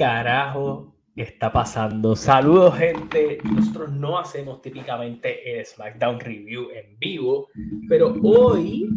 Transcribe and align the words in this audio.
carajo 0.00 0.94
está 1.14 1.52
pasando? 1.52 2.16
Saludos, 2.16 2.74
gente. 2.78 3.36
Nosotros 3.44 3.92
no 3.92 4.18
hacemos 4.18 4.62
típicamente 4.62 5.58
el 5.58 5.66
SmackDown 5.66 6.18
Review 6.18 6.70
en 6.70 6.98
vivo, 6.98 7.48
pero 7.86 8.16
hoy 8.22 8.88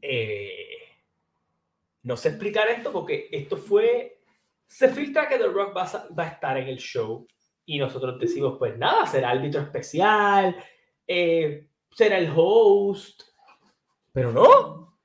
eh, 0.00 0.78
no 2.04 2.16
sé 2.16 2.28
explicar 2.28 2.68
esto 2.68 2.92
porque 2.92 3.28
esto 3.32 3.56
fue. 3.56 4.20
Se 4.68 4.88
filtra 4.88 5.28
que 5.28 5.36
The 5.36 5.48
Rock 5.48 5.76
va 5.76 5.82
a, 5.82 6.14
va 6.14 6.22
a 6.22 6.28
estar 6.28 6.58
en 6.58 6.68
el 6.68 6.78
show 6.78 7.26
y 7.66 7.80
nosotros 7.80 8.16
decimos, 8.20 8.54
pues 8.56 8.78
nada, 8.78 9.06
será 9.06 9.30
árbitro 9.30 9.62
especial, 9.62 10.56
eh, 11.08 11.66
será 11.90 12.18
el 12.18 12.32
host, 12.32 13.20
pero 14.12 14.30
no. 14.30 14.96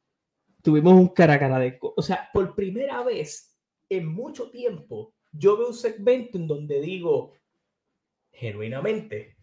Tuvimos 0.62 0.93
un 0.93 1.07
cara 1.07 1.34
a 1.34 1.59
de. 1.59 1.79
O 1.81 2.01
sea, 2.03 2.29
por 2.31 2.53
primera 2.53 3.01
vez 3.01 3.48
en 3.89 4.07
mucho 4.07 4.49
tiempo, 4.49 5.13
yo 5.31 5.57
veo 5.57 5.67
un 5.67 5.73
segmento 5.73 6.38
en 6.38 6.48
donde 6.48 6.79
digo, 6.79 7.34
genuinamente, 8.31 9.35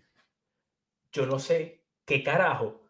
yo 1.12 1.26
no 1.26 1.38
sé 1.38 1.82
qué 2.04 2.22
carajo 2.22 2.86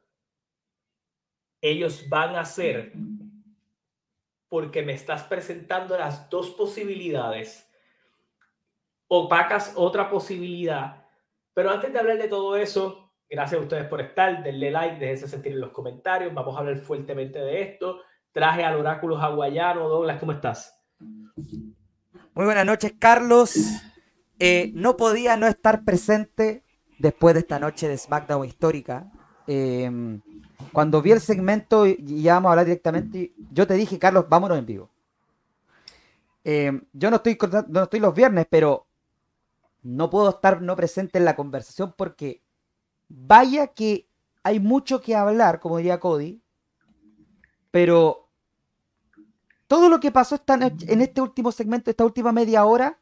ellos 1.60 2.08
van 2.08 2.36
a 2.36 2.40
hacer 2.40 2.92
porque 4.48 4.82
me 4.82 4.92
estás 4.92 5.24
presentando 5.24 5.98
las 5.98 6.30
dos 6.30 6.50
posibilidades. 6.50 7.68
Opacas 9.08 9.72
otra 9.76 10.08
posibilidad. 10.08 11.04
Pero 11.52 11.70
antes 11.70 11.92
de 11.92 11.98
hablar 11.98 12.18
de 12.18 12.28
todo 12.28 12.56
eso, 12.56 13.12
gracias 13.28 13.60
a 13.60 13.64
ustedes 13.64 13.88
por 13.88 14.00
estar. 14.00 14.42
Denle 14.42 14.70
like, 14.70 14.98
déjense 14.98 15.28
sentir 15.28 15.52
en 15.52 15.60
los 15.60 15.72
comentarios. 15.72 16.32
Vamos 16.32 16.56
a 16.56 16.60
hablar 16.60 16.76
fuertemente 16.78 17.40
de 17.40 17.62
esto. 17.62 18.02
Traje 18.30 18.64
al 18.64 18.76
oráculo 18.76 19.16
hawaiano. 19.16 19.88
Douglas, 19.88 20.20
¿cómo 20.20 20.32
estás? 20.32 20.75
Muy 21.36 22.44
buenas 22.44 22.64
noches, 22.64 22.94
Carlos. 22.98 23.54
Eh, 24.38 24.72
no 24.74 24.96
podía 24.96 25.36
no 25.36 25.46
estar 25.46 25.84
presente 25.84 26.64
después 26.98 27.34
de 27.34 27.40
esta 27.40 27.58
noche 27.58 27.88
de 27.88 27.98
SmackDown 27.98 28.46
histórica. 28.46 29.12
Eh, 29.46 30.20
cuando 30.72 31.02
vi 31.02 31.12
el 31.12 31.20
segmento 31.20 31.86
y 31.86 32.22
ya 32.22 32.34
vamos 32.34 32.48
a 32.48 32.52
hablar 32.52 32.66
directamente, 32.66 33.34
yo 33.50 33.66
te 33.66 33.74
dije, 33.74 33.98
Carlos, 33.98 34.26
vámonos 34.28 34.58
en 34.58 34.66
vivo. 34.66 34.90
Eh, 36.44 36.80
yo 36.92 37.10
no 37.10 37.16
estoy, 37.16 37.38
no 37.68 37.82
estoy 37.82 38.00
los 38.00 38.14
viernes, 38.14 38.46
pero 38.48 38.86
no 39.82 40.08
puedo 40.08 40.30
estar 40.30 40.62
no 40.62 40.74
presente 40.74 41.18
en 41.18 41.24
la 41.24 41.36
conversación 41.36 41.94
porque 41.96 42.42
vaya 43.08 43.68
que 43.68 44.08
hay 44.42 44.58
mucho 44.58 45.00
que 45.00 45.14
hablar, 45.14 45.60
como 45.60 45.76
diría 45.76 46.00
Cody, 46.00 46.40
pero 47.70 48.25
todo 49.66 49.88
lo 49.88 50.00
que 50.00 50.12
pasó 50.12 50.40
en 50.46 51.00
este 51.00 51.20
último 51.20 51.52
segmento, 51.52 51.90
esta 51.90 52.04
última 52.04 52.32
media 52.32 52.64
hora, 52.64 52.98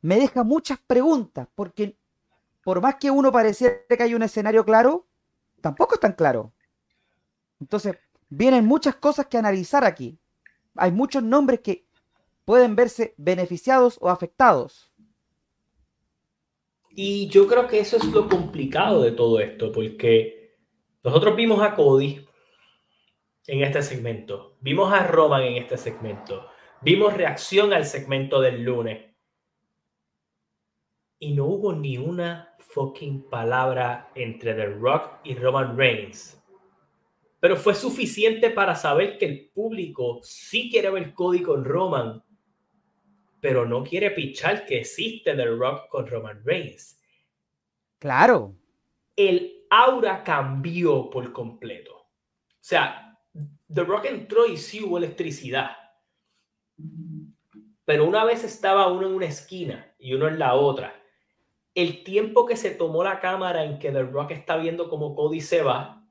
me 0.00 0.16
deja 0.16 0.44
muchas 0.44 0.78
preguntas, 0.86 1.48
porque 1.54 1.96
por 2.62 2.80
más 2.80 2.96
que 2.96 3.10
uno 3.10 3.32
pareciera 3.32 3.78
que 3.88 4.02
hay 4.02 4.14
un 4.14 4.22
escenario 4.22 4.64
claro, 4.64 5.06
tampoco 5.60 5.94
es 5.94 6.00
tan 6.00 6.12
claro. 6.12 6.52
Entonces, 7.60 7.96
vienen 8.28 8.66
muchas 8.66 8.96
cosas 8.96 9.26
que 9.26 9.38
analizar 9.38 9.84
aquí. 9.84 10.18
Hay 10.76 10.92
muchos 10.92 11.22
nombres 11.22 11.60
que 11.60 11.86
pueden 12.44 12.76
verse 12.76 13.14
beneficiados 13.16 13.96
o 14.00 14.10
afectados. 14.10 14.92
Y 16.90 17.28
yo 17.28 17.46
creo 17.48 17.66
que 17.66 17.80
eso 17.80 17.96
es 17.96 18.04
lo 18.04 18.28
complicado 18.28 19.02
de 19.02 19.12
todo 19.12 19.40
esto, 19.40 19.72
porque 19.72 20.56
nosotros 21.02 21.34
vimos 21.34 21.60
a 21.60 21.74
Cody 21.74 22.24
en 23.46 23.62
este 23.62 23.82
segmento, 23.82 24.56
vimos 24.60 24.92
a 24.92 25.06
Roman 25.06 25.42
en 25.42 25.56
este 25.56 25.76
segmento, 25.76 26.48
vimos 26.80 27.14
reacción 27.14 27.72
al 27.72 27.84
segmento 27.84 28.40
del 28.40 28.62
lunes 28.62 29.14
y 31.18 31.34
no 31.34 31.46
hubo 31.46 31.72
ni 31.72 31.98
una 31.98 32.54
fucking 32.58 33.28
palabra 33.28 34.10
entre 34.14 34.54
The 34.54 34.66
Rock 34.66 35.20
y 35.24 35.34
Roman 35.34 35.76
Reigns. 35.76 36.42
Pero 37.38 37.56
fue 37.56 37.74
suficiente 37.74 38.50
para 38.50 38.74
saber 38.74 39.18
que 39.18 39.26
el 39.26 39.50
público 39.50 40.20
sí 40.22 40.70
quiere 40.70 40.90
ver 40.90 41.12
Cody 41.12 41.42
con 41.42 41.64
Roman, 41.64 42.22
pero 43.40 43.66
no 43.66 43.84
quiere 43.84 44.10
pichar 44.10 44.64
que 44.64 44.80
existe 44.80 45.34
The 45.34 45.46
Rock 45.46 45.88
con 45.88 46.06
Roman 46.06 46.42
Reigns. 46.44 46.98
Claro. 47.98 48.54
El 49.14 49.66
aura 49.70 50.24
cambió 50.24 51.10
por 51.10 51.32
completo. 51.32 51.94
O 51.94 52.66
sea, 52.66 53.03
The 53.72 53.84
Rock 53.84 54.06
entró 54.06 54.46
y 54.46 54.56
sí 54.56 54.82
hubo 54.82 54.98
electricidad. 54.98 55.76
Pero 57.84 58.06
una 58.06 58.24
vez 58.24 58.44
estaba 58.44 58.90
uno 58.90 59.06
en 59.06 59.14
una 59.14 59.26
esquina 59.26 59.94
y 59.98 60.14
uno 60.14 60.28
en 60.28 60.38
la 60.38 60.54
otra 60.54 61.00
el 61.74 62.04
tiempo 62.04 62.46
que 62.46 62.56
se 62.56 62.70
tomó 62.70 63.02
la 63.02 63.20
cámara 63.20 63.64
en 63.64 63.78
que 63.78 63.90
The 63.90 64.04
Rock 64.04 64.30
está 64.30 64.56
viendo 64.56 64.88
como 64.88 65.14
Cody 65.14 65.40
se 65.40 65.62
va, 65.62 66.08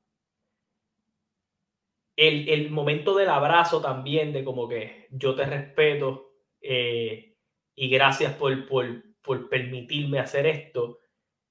el, 2.16 2.70
momento 2.70 3.16
del 3.16 3.30
abrazo 3.30 3.82
también, 3.82 4.34
de 4.34 4.44
como 4.44 4.68
que 4.68 5.08
yo 5.10 5.36
te 5.36 5.46
respeto 5.46 6.34
eh, 6.62 7.38
y 7.76 7.90
gracias 7.90 8.36
por, 8.36 8.68
por, 8.68 8.86
por 9.22 9.50
permitirme 9.50 10.20
hacer 10.20 10.46
esto. 10.46 11.00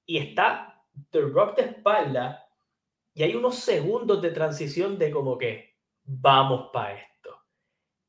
Y 0.05 0.19
está 0.19 0.85
The 1.09 1.21
Rock 1.21 1.57
de 1.57 1.63
espalda 1.63 2.47
y 3.13 3.23
hay 3.23 3.35
unos 3.35 3.55
segundos 3.55 4.21
de 4.21 4.31
transición 4.31 4.97
de 4.97 5.11
como 5.11 5.37
que 5.37 5.72
vamos 6.03 6.69
para 6.71 6.95
esto. 6.95 7.13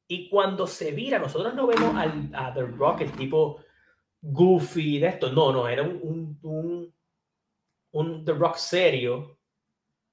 Y 0.07 0.29
cuando 0.29 0.67
se 0.67 0.93
vira, 0.93 1.19
nosotros 1.19 1.55
no 1.55 1.67
vemos 1.67 1.97
al, 1.97 2.31
a 2.35 2.53
The 2.53 2.63
Rock, 2.63 3.03
el 3.03 3.13
tipo 3.13 3.61
goofy 4.21 4.99
de 4.99 5.09
esto. 5.09 5.33
No, 5.33 5.53
no, 5.53 5.69
era 5.69 5.83
un, 5.83 6.39
un, 6.43 6.95
un, 7.93 8.25
The 8.25 8.33
Rock 8.33 8.57
serio 8.57 9.39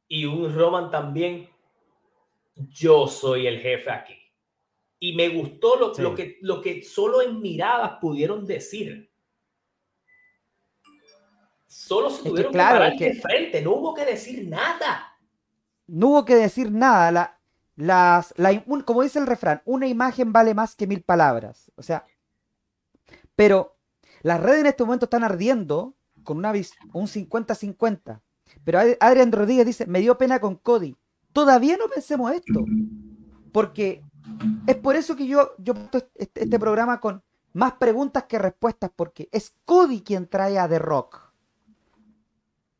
y 0.08 0.26
un 0.26 0.54
Roman 0.54 0.90
también. 0.90 1.50
Yo 2.56 3.08
soy 3.08 3.48
el 3.48 3.60
jefe 3.60 3.90
aquí. 3.90 4.18
Y 5.00 5.16
me 5.16 5.30
gustó 5.30 5.78
lo, 5.78 5.94
lo, 5.98 6.14
que, 6.14 6.38
lo 6.42 6.62
que 6.62 6.84
solo 6.84 7.22
en 7.22 7.42
miradas 7.42 7.98
pudieron 8.00 8.46
decir. 8.46 9.12
Solo 11.66 12.10
se 12.10 12.24
tuvieron 12.30 12.52
que, 12.52 12.58
parar 12.58 12.98
de 12.98 13.16
frente, 13.16 13.62
no 13.62 13.72
hubo 13.72 13.94
que 13.94 14.06
decir 14.06 14.48
nada. 14.48 15.18
No 15.88 16.10
hubo 16.10 16.26
que 16.26 16.36
decir 16.36 16.72
nada. 16.72 17.12
La, 17.12 17.41
las, 17.76 18.34
la, 18.38 18.64
como 18.86 19.02
dice 19.02 19.20
el 19.20 19.28
refrán, 19.28 19.62
una 19.66 19.88
imagen 19.88 20.32
vale 20.34 20.54
más 20.54 20.76
que 20.76 20.88
mil 20.88 21.02
palabras. 21.02 21.72
O 21.76 21.84
sea, 21.84 22.06
pero 23.36 23.78
las 24.22 24.42
redes 24.42 24.62
en 24.62 24.68
este 24.68 24.84
momento 24.84 25.06
están 25.06 25.24
ardiendo 25.24 25.96
con 26.24 26.38
una 26.38 26.52
un 26.52 27.08
50-50. 27.08 28.22
Pero 28.64 28.80
Adrián 29.00 29.32
Rodríguez 29.32 29.66
dice, 29.66 29.86
me 29.88 30.00
dio 30.00 30.18
pena 30.18 30.40
con 30.40 30.56
Cody. 30.56 30.96
Todavía 31.34 31.78
no 31.78 31.88
pensemos 31.88 32.32
esto. 32.32 32.66
Porque 33.52 34.04
es 34.68 34.76
por 34.76 34.96
eso 34.96 35.16
que 35.16 35.28
yo, 35.28 35.52
yo 35.58 35.74
este, 36.18 36.44
este, 36.44 36.60
programa 36.60 37.00
con 37.00 37.24
más 37.54 37.74
preguntas 37.74 38.26
que 38.26 38.40
respuestas, 38.40 38.92
porque 38.96 39.30
es 39.32 39.56
Cody 39.66 40.02
quien 40.02 40.28
trae 40.28 40.60
a 40.60 40.68
The 40.68 40.80
Rock. 40.80 41.32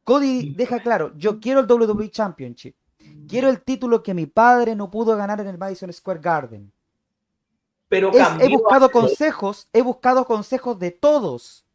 Cody 0.04 0.54
deja 0.54 0.80
claro, 0.80 1.16
yo 1.18 1.40
quiero 1.40 1.62
el 1.62 1.72
WWE 1.72 2.10
Championship. 2.10 2.76
Quiero 3.32 3.48
el 3.48 3.62
título 3.62 4.04
que 4.04 4.14
mi 4.14 4.26
padre 4.26 4.76
no 4.76 4.92
pudo 4.92 5.16
ganar 5.16 5.40
en 5.40 5.48
el 5.48 5.58
Madison 5.58 5.92
Square 5.94 6.20
Garden. 6.20 6.70
Pero 7.88 8.12
he 8.42 8.50
buscado 8.50 8.92
consejos, 8.92 9.70
he 9.72 9.82
buscado 9.82 10.26
consejos 10.26 10.78
de 10.78 10.92
todos. 10.92 11.66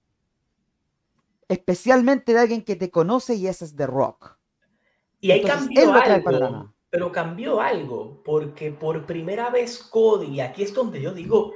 Especialmente 1.49 2.35
de 2.35 2.41
alguien 2.41 2.62
que 2.62 2.76
te 2.76 2.91
conoce 2.91 3.37
y 3.37 3.47
ese 3.47 3.64
es 3.64 3.75
The 3.75 3.87
Rock. 3.87 4.37
Y 5.20 5.31
ahí 5.31 5.43
cambió 5.43 5.94
algo, 5.94 6.75
pero 6.91 7.11
cambió 7.11 7.59
algo, 7.59 8.23
porque 8.23 8.70
por 8.70 9.06
primera 9.06 9.49
vez 9.49 9.79
Cody, 9.79 10.26
y 10.26 10.41
aquí 10.41 10.62
es 10.62 10.75
donde 10.75 11.00
yo 11.00 11.14
digo, 11.14 11.55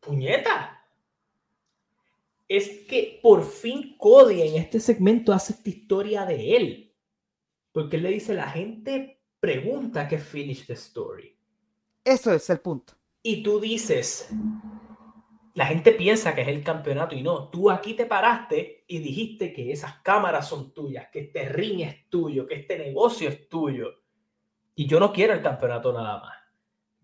puñeta, 0.00 0.82
es 2.48 2.86
que 2.88 3.20
por 3.22 3.44
fin 3.44 3.96
Cody 3.98 4.40
en 4.40 4.62
este 4.62 4.80
segmento 4.80 5.30
hace 5.30 5.52
esta 5.52 5.68
historia 5.68 6.24
de 6.24 6.56
él. 6.56 6.83
Porque 7.74 7.96
él 7.96 8.04
le 8.04 8.10
dice, 8.10 8.34
la 8.34 8.48
gente 8.48 9.20
pregunta 9.40 10.06
que 10.06 10.18
finish 10.18 10.64
the 10.64 10.74
story. 10.74 11.36
Eso 12.04 12.32
es 12.32 12.48
el 12.48 12.60
punto. 12.60 12.94
Y 13.20 13.42
tú 13.42 13.58
dices, 13.58 14.30
la 15.54 15.66
gente 15.66 15.90
piensa 15.90 16.36
que 16.36 16.42
es 16.42 16.48
el 16.48 16.62
campeonato 16.62 17.16
y 17.16 17.22
no, 17.24 17.48
tú 17.48 17.68
aquí 17.72 17.94
te 17.94 18.06
paraste 18.06 18.84
y 18.86 19.00
dijiste 19.00 19.52
que 19.52 19.72
esas 19.72 20.00
cámaras 20.02 20.46
son 20.46 20.72
tuyas, 20.72 21.08
que 21.10 21.22
este 21.22 21.48
ring 21.48 21.80
es 21.80 22.08
tuyo, 22.08 22.46
que 22.46 22.54
este 22.54 22.78
negocio 22.78 23.28
es 23.28 23.48
tuyo. 23.48 23.88
Y 24.76 24.86
yo 24.86 25.00
no 25.00 25.12
quiero 25.12 25.32
el 25.32 25.42
campeonato 25.42 25.92
nada 25.92 26.20
más. 26.20 26.36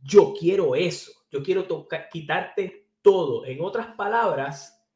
Yo 0.01 0.33
quiero 0.39 0.77
eso. 0.77 1.11
Yo 1.33 1.43
quiero 1.43 1.67
quitarte 2.13 2.91
todo. 3.03 3.45
En 3.45 3.61
otras 3.61 3.89
palabras, 3.97 4.87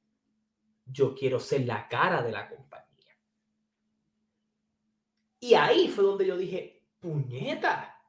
yo 0.87 1.17
quiero 1.17 1.41
ser 1.41 1.62
la 1.67 1.88
cara 1.88 2.23
de 2.23 2.31
la 2.31 2.49
compañía. 2.49 2.63
Y 5.44 5.52
ahí 5.52 5.88
fue 5.88 6.05
donde 6.05 6.25
yo 6.25 6.38
dije, 6.38 6.87
puñeta, 7.00 8.02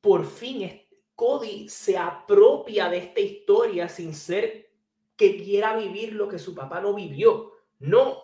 por 0.00 0.24
fin 0.24 0.80
Cody 1.16 1.68
se 1.68 1.98
apropia 1.98 2.88
de 2.88 2.98
esta 2.98 3.18
historia 3.18 3.88
sin 3.88 4.14
ser 4.14 4.70
que 5.16 5.42
quiera 5.42 5.76
vivir 5.76 6.12
lo 6.12 6.28
que 6.28 6.38
su 6.38 6.54
papá 6.54 6.80
no 6.80 6.94
vivió. 6.94 7.54
No, 7.80 8.22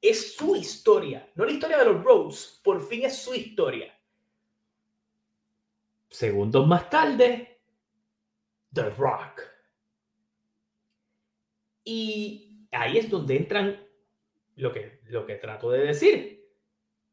es 0.00 0.36
su 0.36 0.56
historia, 0.56 1.30
no 1.34 1.44
la 1.44 1.52
historia 1.52 1.76
de 1.76 1.84
los 1.84 2.02
Rhodes, 2.02 2.62
por 2.64 2.80
fin 2.80 3.04
es 3.04 3.18
su 3.18 3.34
historia. 3.34 3.94
Segundos 6.08 6.66
más 6.66 6.88
tarde, 6.88 7.60
The 8.72 8.88
Rock. 8.88 9.42
Y 11.84 12.66
ahí 12.70 12.96
es 12.96 13.10
donde 13.10 13.36
entran 13.36 13.86
lo 14.56 14.72
que, 14.72 15.02
lo 15.08 15.26
que 15.26 15.34
trato 15.34 15.70
de 15.70 15.80
decir. 15.80 16.37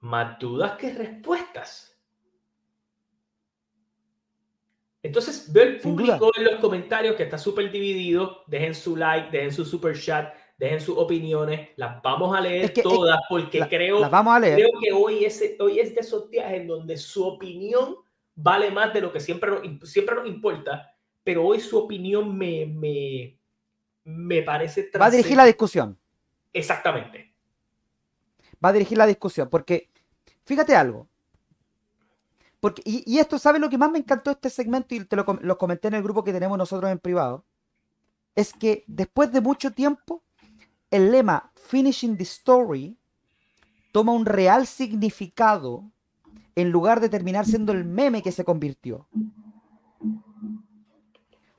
Más 0.06 0.38
dudas 0.38 0.78
que 0.78 0.94
respuestas. 0.94 2.00
Entonces 5.02 5.52
veo 5.52 5.64
el 5.64 5.80
público 5.80 6.32
en 6.38 6.44
los 6.44 6.56
comentarios 6.58 7.16
que 7.16 7.24
está 7.24 7.40
súper 7.40 7.72
dividido. 7.72 8.44
Dejen 8.46 8.76
su 8.76 8.96
like, 8.96 9.36
dejen 9.36 9.52
su 9.52 9.66
super 9.66 10.00
chat, 10.00 10.32
dejen 10.60 10.80
sus 10.80 10.96
opiniones. 10.96 11.70
Las 11.76 12.04
vamos 12.04 12.38
a 12.38 12.42
leer 12.42 12.72
todas 12.84 13.20
porque 13.28 13.68
creo, 13.68 14.08
creo 14.08 14.70
que 14.80 14.92
hoy 14.94 15.26
es, 15.26 15.44
hoy 15.60 15.80
es 15.80 15.96
de 15.96 16.02
esos 16.02 16.30
días 16.30 16.54
en 16.54 16.68
donde 16.68 16.98
su 16.98 17.26
opinión 17.26 17.96
vale 18.36 18.70
más 18.70 18.94
de 18.94 19.02
lo 19.02 19.12
que 19.12 19.20
siempre 19.20 19.50
nos, 19.50 19.90
siempre 19.90 20.14
nos 20.14 20.28
importa. 20.28 20.96
Pero 21.24 21.44
hoy 21.48 21.60
su 21.60 21.80
opinión 21.80 22.38
me, 22.38 22.68
me, 22.68 23.40
me 24.04 24.44
parece... 24.44 24.92
Va 25.02 25.08
a 25.08 25.10
dirigir 25.10 25.36
la 25.36 25.46
discusión. 25.46 25.98
Exactamente. 26.54 27.34
Va 28.64 28.70
a 28.70 28.74
dirigir 28.74 29.00
la 29.00 29.08
discusión 29.08 29.50
porque, 29.50 29.90
fíjate 30.46 30.76
algo, 30.76 31.08
y, 32.84 33.20
esto, 33.20 33.38
¿sabes 33.38 33.62
lo 33.62 33.70
que 33.70 33.78
más 33.78 33.92
me 33.92 34.00
encantó 34.00 34.32
este 34.32 34.50
segmento? 34.50 34.96
Y 34.96 35.06
te 35.06 35.16
lo, 35.16 35.58
comenté 35.58 35.88
en 35.88 35.96
el 35.96 36.04
grupo 36.04 36.24
que 36.24 36.34
tenemos 36.34 36.58
nosotros 36.58 36.92
en 36.92 37.00
privado. 37.00 37.46
Es 38.36 38.54
que 38.54 38.84
después 38.88 39.32
de 39.32 39.42
mucho 39.42 39.74
tiempo, 39.74 40.24
el 40.92 41.12
lema 41.12 41.52
Finishing 41.56 42.18
the 42.18 42.24
Story 42.24 42.98
toma 43.92 44.14
un 44.14 44.26
real 44.26 44.68
significado 44.68 45.90
en 46.56 46.72
lugar 46.72 47.00
de 47.00 47.10
terminar 47.10 47.46
siendo 47.46 47.72
el 47.72 47.86
meme 47.86 48.22
que 48.22 48.32
se 48.32 48.46
convirtió. 48.46 49.08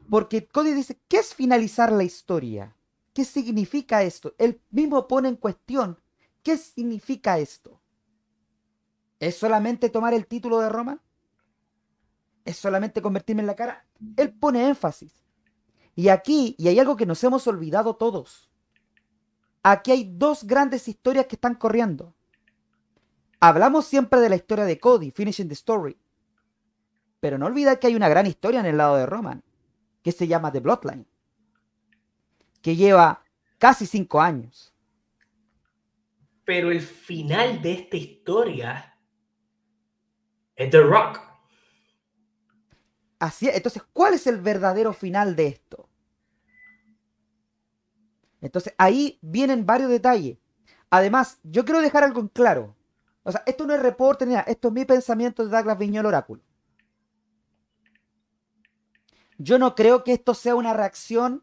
Porque 0.08 0.46
Cody 0.46 0.72
dice, 0.72 0.98
¿qué 1.08 1.18
es 1.18 1.34
finalizar 1.34 1.92
la 1.92 2.04
historia? 2.04 2.76
¿Qué 3.12 3.24
significa 3.24 4.02
esto? 4.02 4.34
Él 4.38 4.60
mismo 4.70 5.08
pone 5.08 5.28
en 5.28 5.36
cuestión, 5.36 5.98
¿qué 6.42 6.56
significa 6.56 7.38
esto? 7.38 7.75
¿Es 9.18 9.38
solamente 9.38 9.88
tomar 9.88 10.14
el 10.14 10.26
título 10.26 10.60
de 10.60 10.68
Roma? 10.68 11.02
¿Es 12.44 12.56
solamente 12.56 13.02
convertirme 13.02 13.42
en 13.42 13.46
la 13.46 13.56
cara? 13.56 13.86
Él 14.16 14.32
pone 14.32 14.68
énfasis. 14.68 15.24
Y 15.94 16.08
aquí, 16.08 16.54
y 16.58 16.68
hay 16.68 16.78
algo 16.78 16.96
que 16.96 17.06
nos 17.06 17.22
hemos 17.24 17.46
olvidado 17.46 17.96
todos. 17.96 18.50
Aquí 19.62 19.90
hay 19.90 20.12
dos 20.14 20.44
grandes 20.44 20.86
historias 20.86 21.26
que 21.26 21.36
están 21.36 21.54
corriendo. 21.54 22.14
Hablamos 23.40 23.86
siempre 23.86 24.20
de 24.20 24.28
la 24.28 24.36
historia 24.36 24.64
de 24.64 24.78
Cody, 24.78 25.10
Finishing 25.10 25.48
the 25.48 25.54
Story. 25.54 25.98
Pero 27.18 27.38
no 27.38 27.46
olvida 27.46 27.80
que 27.80 27.86
hay 27.86 27.96
una 27.96 28.08
gran 28.08 28.26
historia 28.26 28.60
en 28.60 28.66
el 28.66 28.76
lado 28.76 28.96
de 28.96 29.06
Roman, 29.06 29.42
que 30.02 30.12
se 30.12 30.28
llama 30.28 30.52
The 30.52 30.60
Bloodline, 30.60 31.06
que 32.62 32.76
lleva 32.76 33.24
casi 33.58 33.86
cinco 33.86 34.20
años. 34.20 34.72
Pero 36.44 36.70
el 36.70 36.80
final 36.80 37.60
de 37.60 37.72
esta 37.72 37.96
historia 37.96 38.95
The 40.56 40.80
Rock. 40.80 41.20
Así 43.18 43.48
Entonces, 43.48 43.82
¿cuál 43.92 44.14
es 44.14 44.26
el 44.26 44.40
verdadero 44.40 44.92
final 44.92 45.36
de 45.36 45.46
esto? 45.48 45.88
Entonces, 48.40 48.74
ahí 48.78 49.18
vienen 49.22 49.66
varios 49.66 49.90
detalles. 49.90 50.38
Además, 50.90 51.40
yo 51.42 51.64
quiero 51.64 51.80
dejar 51.80 52.04
algo 52.04 52.20
en 52.20 52.28
claro. 52.28 52.76
O 53.22 53.32
sea, 53.32 53.42
esto 53.46 53.66
no 53.66 53.74
es 53.74 53.82
reporte 53.82 54.24
ni 54.24 54.34
nada. 54.34 54.44
Esto 54.46 54.68
es 54.68 54.74
mi 54.74 54.84
pensamiento 54.84 55.44
de 55.44 55.50
Douglas 55.50 55.78
Viñol 55.78 56.06
Oráculo. 56.06 56.42
Yo 59.38 59.58
no 59.58 59.74
creo 59.74 60.04
que 60.04 60.12
esto 60.12 60.34
sea 60.34 60.54
una 60.54 60.74
reacción 60.74 61.42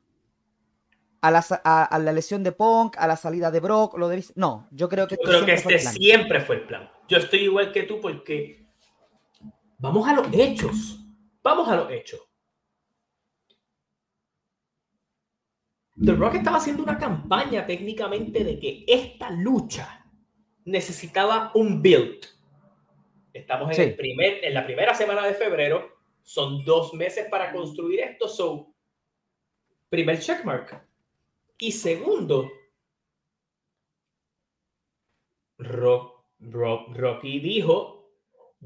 a 1.22 1.32
la, 1.32 2.12
lesión 2.12 2.44
de 2.44 2.52
Punk, 2.52 2.98
a 2.98 3.08
la 3.08 3.16
salida 3.16 3.50
de 3.50 3.60
Brock, 3.60 3.98
lo 3.98 4.10
de... 4.10 4.26
No, 4.36 4.68
yo 4.72 4.90
creo 4.90 5.08
que... 5.08 5.16
Yo 5.16 5.30
creo 5.30 5.46
que 5.46 5.54
este 5.54 5.80
siempre 5.80 6.42
fue 6.42 6.58
el 6.58 6.64
plan. 6.64 6.90
Yo 7.08 7.18
estoy 7.18 7.42
igual 7.42 7.72
que 7.72 7.84
tú 7.84 8.02
porque 8.02 8.63
Vamos 9.84 10.08
a 10.08 10.14
los 10.14 10.28
hechos. 10.32 10.98
Vamos 11.42 11.68
a 11.68 11.76
los 11.76 11.92
hechos. 11.92 12.22
The 16.02 16.14
Rock 16.14 16.36
estaba 16.36 16.56
haciendo 16.56 16.84
una 16.84 16.98
campaña 16.98 17.68
técnicamente 17.68 18.46
de 18.46 18.58
que 18.62 18.86
esta 18.88 19.30
lucha 19.30 20.06
necesitaba 20.64 21.52
un 21.56 21.82
build. 21.82 22.26
Estamos 23.34 23.78
en, 23.78 23.90
el 23.90 23.96
primer, 23.98 24.46
en 24.46 24.54
la 24.54 24.64
primera 24.64 24.96
semana 24.96 25.28
de 25.28 25.34
febrero. 25.34 25.98
Son 26.22 26.64
dos 26.64 26.94
meses 26.94 27.28
para 27.30 27.52
construir 27.52 28.00
esto. 28.00 28.30
So, 28.30 28.74
primer 29.90 30.18
checkmark. 30.18 30.82
Y 31.58 31.74
segundo, 31.74 32.50
Rock, 35.58 36.24
Rocky 36.40 37.40
dijo 37.42 38.03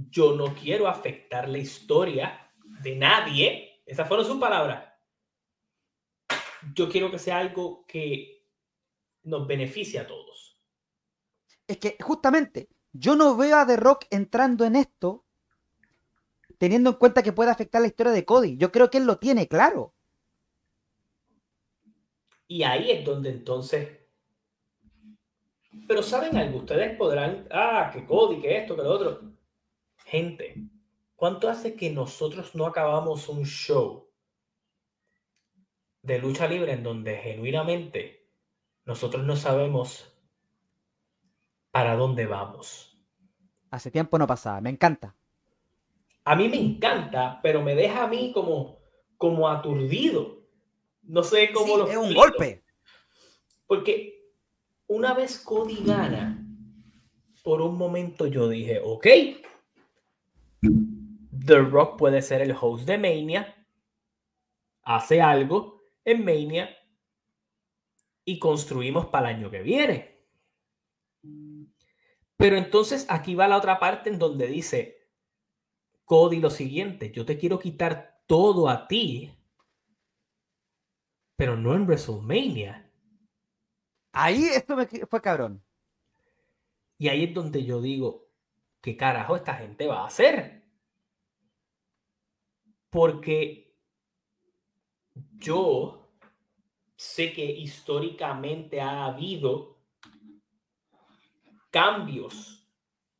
yo 0.10 0.36
no 0.36 0.54
quiero 0.54 0.88
afectar 0.88 1.48
la 1.50 1.58
historia 1.58 2.52
de 2.82 2.96
nadie. 2.96 3.82
Esas 3.86 4.08
fueron 4.08 4.26
sus 4.26 4.38
palabras. 4.38 4.86
Yo 6.74 6.90
quiero 6.90 7.10
que 7.10 7.20
sea 7.20 7.40
algo 7.40 7.86
que 7.88 8.46
nos 9.24 9.48
beneficie 9.48 10.00
a 10.00 10.08
todos. 10.08 10.60
Es 11.68 11.78
que 11.78 11.98
justamente 12.02 12.70
yo 12.92 13.16
no 13.16 13.36
veo 13.36 13.58
a 13.58 13.68
The 13.68 13.78
Rock 13.78 14.06
entrando 14.10 14.66
en 14.66 14.76
esto 14.76 15.28
teniendo 16.58 16.92
en 16.92 16.96
cuenta 16.96 17.24
que 17.24 17.34
puede 17.34 17.52
afectar 17.52 17.82
la 17.82 17.88
historia 17.88 18.12
de 18.12 18.26
Cody. 18.26 18.58
Yo 18.58 18.72
creo 18.72 18.90
que 18.90 18.98
él 18.98 19.06
lo 19.06 19.18
tiene 19.18 19.48
claro. 19.48 19.94
Y 22.48 22.64
ahí 22.64 22.92
es 22.92 23.06
donde 23.06 23.30
entonces... 23.30 23.90
Pero 25.88 26.02
saben 26.02 26.36
algo, 26.36 26.60
ustedes 26.60 26.98
podrán, 26.98 27.48
ah, 27.52 27.92
que 27.94 28.06
Cody, 28.06 28.42
que 28.42 28.58
esto, 28.58 28.76
que 28.76 28.82
lo 28.82 28.90
otro. 28.90 29.37
Gente, 30.08 30.56
¿cuánto 31.18 31.50
hace 31.50 31.76
que 31.76 31.90
nosotros 31.90 32.56
no 32.56 32.66
acabamos 32.66 33.28
un 33.28 33.44
show 33.46 34.10
de 36.02 36.18
lucha 36.20 36.48
libre 36.48 36.72
en 36.72 36.84
donde 36.84 37.18
genuinamente 37.18 38.26
nosotros 38.86 39.26
no 39.26 39.36
sabemos 39.36 40.18
para 41.72 41.98
dónde 41.98 42.26
vamos? 42.26 42.98
Hace 43.70 43.92
tiempo 43.92 44.18
no 44.18 44.26
pasaba, 44.26 44.62
me 44.62 44.70
encanta. 44.70 45.14
A 46.24 46.38
mí 46.38 46.48
me 46.48 46.58
encanta, 46.58 47.42
pero 47.44 47.62
me 47.62 47.76
deja 47.76 48.06
a 48.06 48.08
mí 48.08 48.32
como, 48.34 48.80
como 49.18 49.50
aturdido. 49.50 50.38
No 51.02 51.22
sé 51.22 51.52
cómo 51.52 51.76
lo. 51.76 51.86
Es 51.86 51.98
un 51.98 52.14
golpe. 52.14 52.64
Porque 53.66 54.32
una 54.88 55.14
vez 55.14 55.38
Cody 55.38 55.84
gana, 55.84 56.48
por 57.44 57.62
un 57.62 57.78
momento 57.78 58.26
yo 58.28 58.48
dije, 58.48 58.80
ok, 58.82 59.06
The 60.62 61.60
Rock 61.60 61.98
puede 61.98 62.22
ser 62.22 62.42
el 62.42 62.56
host 62.60 62.86
de 62.86 62.98
Mania, 62.98 63.68
hace 64.84 65.22
algo 65.22 65.82
en 66.04 66.24
Mania 66.24 66.76
y 68.26 68.40
construimos 68.40 69.08
para 69.08 69.30
el 69.30 69.38
año 69.38 69.52
que 69.52 69.62
viene. 69.62 70.26
Pero 72.38 72.58
entonces 72.58 73.06
aquí 73.10 73.36
va 73.36 73.48
la 73.48 73.58
otra 73.58 73.80
parte 73.80 74.10
en 74.10 74.20
donde 74.20 74.48
dice 74.48 75.10
Cody 76.06 76.40
lo 76.40 76.50
siguiente, 76.50 77.12
yo 77.12 77.26
te 77.26 77.38
quiero 77.38 77.60
quitar 77.60 78.22
todo 78.28 78.70
a 78.70 78.88
ti, 78.88 79.34
pero 81.36 81.58
no 81.58 81.76
en 81.76 81.86
WrestleMania. 81.86 82.92
Ahí 84.12 84.46
esto 84.46 84.76
me 84.76 84.88
fue 84.88 85.22
cabrón. 85.22 85.64
Y 86.98 87.10
ahí 87.10 87.26
es 87.26 87.34
donde 87.34 87.64
yo 87.64 87.82
digo, 87.82 88.27
¿qué 88.82 88.96
carajo 88.96 89.36
esta 89.36 89.56
gente 89.56 89.88
va 89.88 90.02
a 90.02 90.08
hacer? 90.08 90.64
Porque 92.90 93.76
yo 95.38 96.10
sé 96.96 97.32
que 97.32 97.46
históricamente 97.46 98.82
ha 98.82 99.06
habido 99.06 99.78
cambios 101.70 102.68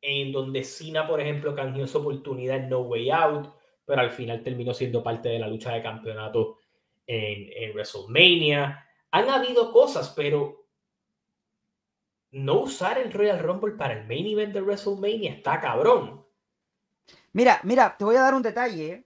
en 0.00 0.32
donde 0.32 0.64
Cena, 0.64 1.06
por 1.06 1.20
ejemplo, 1.20 1.54
canjeó 1.54 1.86
su 1.86 1.98
oportunidad 1.98 2.56
en 2.56 2.68
No 2.68 2.80
Way 2.80 3.10
Out, 3.10 3.54
pero 3.84 4.00
al 4.00 4.10
final 4.10 4.42
terminó 4.42 4.74
siendo 4.74 5.02
parte 5.02 5.28
de 5.28 5.38
la 5.38 5.48
lucha 5.48 5.72
de 5.72 5.82
campeonato 5.82 6.58
en, 7.06 7.50
en 7.52 7.72
WrestleMania. 7.72 8.86
Han 9.10 9.28
habido 9.28 9.72
cosas, 9.72 10.12
pero 10.14 10.67
no 12.30 12.60
usar 12.60 12.98
el 12.98 13.12
Royal 13.12 13.38
Rumble 13.38 13.74
para 13.74 13.94
el 13.94 14.06
main 14.06 14.26
event 14.26 14.52
de 14.52 14.60
WrestleMania 14.60 15.32
está 15.32 15.60
cabrón. 15.60 16.26
Mira, 17.32 17.60
mira, 17.64 17.96
te 17.96 18.04
voy 18.04 18.16
a 18.16 18.22
dar 18.22 18.34
un 18.34 18.42
detalle. 18.42 19.04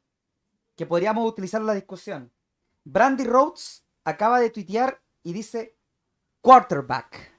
que 0.75 0.87
podríamos 0.87 1.29
utilizar 1.29 1.61
en 1.61 1.67
la 1.67 1.75
discusión. 1.75 2.33
Brandy 2.85 3.25
Rhodes 3.25 3.85
acaba 4.05 4.41
de 4.41 4.51
tuitear 4.51 5.01
y 5.23 5.33
dice 5.33 5.77
quarterback. 6.41 7.31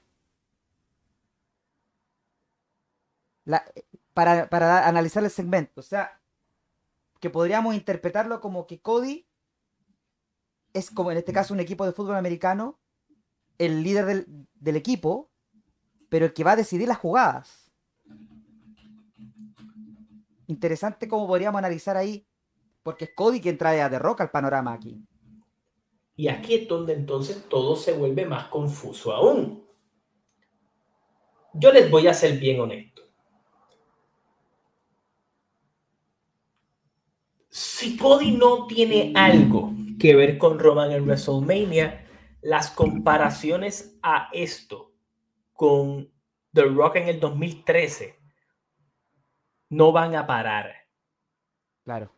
para, 4.14 4.48
para 4.48 4.88
analizar 4.88 5.22
el 5.24 5.30
segmento. 5.30 5.80
O 5.80 5.82
sea, 5.82 6.20
que 7.20 7.28
podríamos 7.28 7.74
interpretarlo 7.74 8.40
como 8.40 8.66
que 8.66 8.80
Cody 8.80 9.26
es 10.72 10.90
como 10.90 11.10
en 11.10 11.18
este 11.18 11.32
caso 11.32 11.54
un 11.54 11.60
equipo 11.60 11.86
de 11.86 11.92
fútbol 11.92 12.16
americano, 12.16 12.78
el 13.58 13.82
líder 13.82 14.06
del, 14.06 14.26
del 14.54 14.76
equipo, 14.76 15.30
pero 16.14 16.26
el 16.26 16.32
que 16.32 16.44
va 16.44 16.52
a 16.52 16.56
decidir 16.56 16.86
las 16.86 16.98
jugadas. 16.98 17.72
Interesante 20.46 21.08
cómo 21.08 21.26
podríamos 21.26 21.58
analizar 21.58 21.96
ahí, 21.96 22.24
porque 22.84 23.06
es 23.06 23.10
Cody 23.16 23.40
quien 23.40 23.58
trae 23.58 23.82
a 23.82 23.88
Rock 23.88 24.20
al 24.20 24.30
panorama 24.30 24.74
aquí. 24.74 25.04
Y 26.14 26.28
aquí 26.28 26.54
es 26.54 26.68
donde 26.68 26.92
entonces 26.92 27.48
todo 27.48 27.74
se 27.74 27.94
vuelve 27.94 28.26
más 28.26 28.46
confuso 28.46 29.12
aún. 29.12 29.66
Yo 31.52 31.72
les 31.72 31.90
voy 31.90 32.06
a 32.06 32.14
ser 32.14 32.38
bien 32.38 32.60
honesto. 32.60 33.02
Si 37.48 37.96
Cody 37.96 38.36
no 38.36 38.68
tiene 38.68 39.12
algo 39.16 39.72
que 39.98 40.14
ver 40.14 40.38
con 40.38 40.60
Roman 40.60 40.92
en 40.92 41.02
WrestleMania, 41.06 42.06
las 42.40 42.70
comparaciones 42.70 43.98
a 44.00 44.28
esto 44.32 44.93
con 45.54 46.12
The 46.52 46.64
Rock 46.64 46.96
en 46.96 47.08
el 47.08 47.20
2013 47.20 48.18
no 49.70 49.92
van 49.92 50.14
a 50.14 50.26
parar. 50.26 50.74
Claro. 51.84 52.12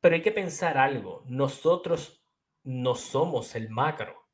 Pero 0.00 0.14
hay 0.14 0.22
que 0.22 0.32
pensar 0.32 0.78
algo. 0.78 1.24
Nosotros 1.26 2.22
no 2.62 2.94
somos 2.94 3.54
el 3.54 3.70
macro. 3.70 4.28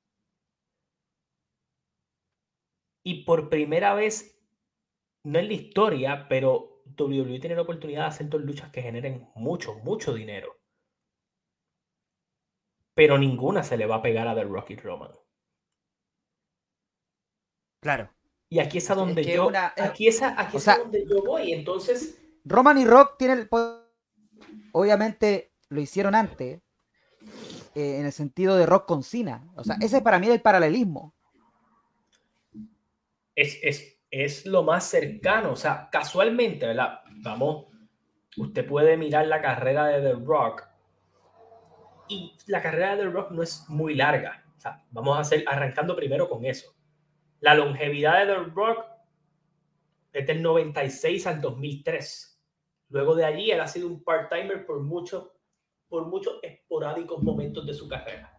Y 3.04 3.24
por 3.24 3.48
primera 3.48 3.94
vez, 3.94 4.38
no 5.24 5.38
en 5.38 5.48
la 5.48 5.54
historia, 5.54 6.26
pero 6.28 6.82
WWE 6.98 7.40
tiene 7.40 7.56
la 7.56 7.62
oportunidad 7.62 8.02
de 8.02 8.08
hacer 8.08 8.28
dos 8.28 8.42
luchas 8.42 8.70
que 8.70 8.82
generen 8.82 9.28
mucho, 9.34 9.74
mucho 9.76 10.14
dinero. 10.14 10.56
Pero 12.94 13.16
ninguna 13.18 13.62
se 13.62 13.76
le 13.76 13.86
va 13.86 13.96
a 13.96 14.02
pegar 14.02 14.28
a 14.28 14.34
The 14.34 14.44
Rocky 14.44 14.76
Roman. 14.76 15.12
Claro. 17.82 18.08
Y 18.48 18.60
aquí 18.60 18.78
es 18.78 18.90
a 18.90 18.94
donde 18.94 19.24
yo, 19.24 19.50
aquí 19.76 20.06
es, 20.06 20.22
aquí 20.22 20.56
es 20.56 20.66
donde 20.66 21.04
yo 21.08 21.22
voy. 21.24 21.52
Entonces, 21.52 22.16
Roman 22.44 22.78
y 22.78 22.84
Rock 22.84 23.16
tienen 23.18 23.40
el 23.40 23.48
obviamente 24.72 25.52
lo 25.68 25.80
hicieron 25.80 26.14
antes, 26.14 26.60
eh, 27.74 27.96
en 27.98 28.06
el 28.06 28.12
sentido 28.12 28.56
de 28.56 28.66
rock 28.66 28.86
con 28.86 29.02
Cena. 29.02 29.44
O 29.56 29.64
sea, 29.64 29.76
ese 29.80 30.00
para 30.00 30.18
mí 30.18 30.28
es 30.28 30.34
el 30.34 30.42
paralelismo. 30.42 31.12
Es, 33.34 33.58
es, 34.10 34.46
lo 34.46 34.62
más 34.62 34.84
cercano. 34.84 35.52
O 35.52 35.56
sea, 35.56 35.88
casualmente, 35.90 36.66
¿verdad? 36.66 37.00
Vamos, 37.22 37.66
usted 38.36 38.64
puede 38.64 38.96
mirar 38.96 39.26
la 39.26 39.40
carrera 39.40 39.86
de 39.86 40.02
The 40.02 40.24
Rock 40.24 40.68
y 42.08 42.36
la 42.46 42.62
carrera 42.62 42.96
de 42.96 43.04
The 43.04 43.10
Rock 43.10 43.30
no 43.32 43.42
es 43.42 43.64
muy 43.68 43.94
larga. 43.94 44.44
O 44.56 44.60
sea, 44.60 44.84
vamos 44.90 45.16
a 45.16 45.20
hacer 45.20 45.42
arrancando 45.48 45.96
primero 45.96 46.28
con 46.28 46.44
eso. 46.44 46.74
La 47.42 47.56
longevidad 47.56 48.24
de 48.24 48.32
The 48.32 48.50
Rock 48.54 48.84
es 50.12 50.26
del 50.28 50.42
96 50.42 51.26
al 51.26 51.40
2003. 51.40 52.40
Luego 52.90 53.16
de 53.16 53.24
allí, 53.24 53.50
él 53.50 53.60
ha 53.60 53.66
sido 53.66 53.88
un 53.88 54.04
part-timer 54.04 54.64
por 54.64 54.80
muchos 54.80 55.28
por 55.88 56.06
muchos 56.06 56.38
esporádicos 56.40 57.22
momentos 57.22 57.66
de 57.66 57.74
su 57.74 57.86
carrera. 57.86 58.32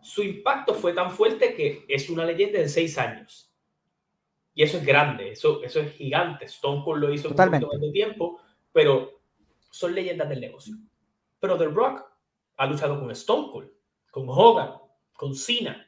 Su 0.00 0.22
impacto 0.22 0.72
fue 0.72 0.94
tan 0.94 1.10
fuerte 1.10 1.54
que 1.54 1.84
es 1.86 2.08
una 2.08 2.24
leyenda 2.24 2.58
en 2.58 2.70
seis 2.70 2.96
años. 2.96 3.52
Y 4.54 4.62
eso 4.62 4.78
es 4.78 4.86
grande, 4.86 5.32
eso, 5.32 5.62
eso 5.62 5.80
es 5.80 5.92
gigante. 5.92 6.46
Stone 6.46 6.82
Cold 6.84 7.02
lo 7.02 7.12
hizo 7.12 7.28
Totalmente. 7.28 7.66
un 7.66 7.80
de 7.80 7.90
tiempo, 7.90 8.40
pero 8.72 9.20
son 9.70 9.94
leyendas 9.94 10.28
del 10.28 10.40
negocio. 10.40 10.76
Pero 11.40 11.58
The 11.58 11.66
Rock 11.66 12.02
ha 12.56 12.66
luchado 12.66 12.98
con 12.98 13.10
Stone 13.10 13.48
Cold, 13.52 13.70
con 14.10 14.26
Hogan, 14.28 14.70
con 15.12 15.34
Cena, 15.34 15.86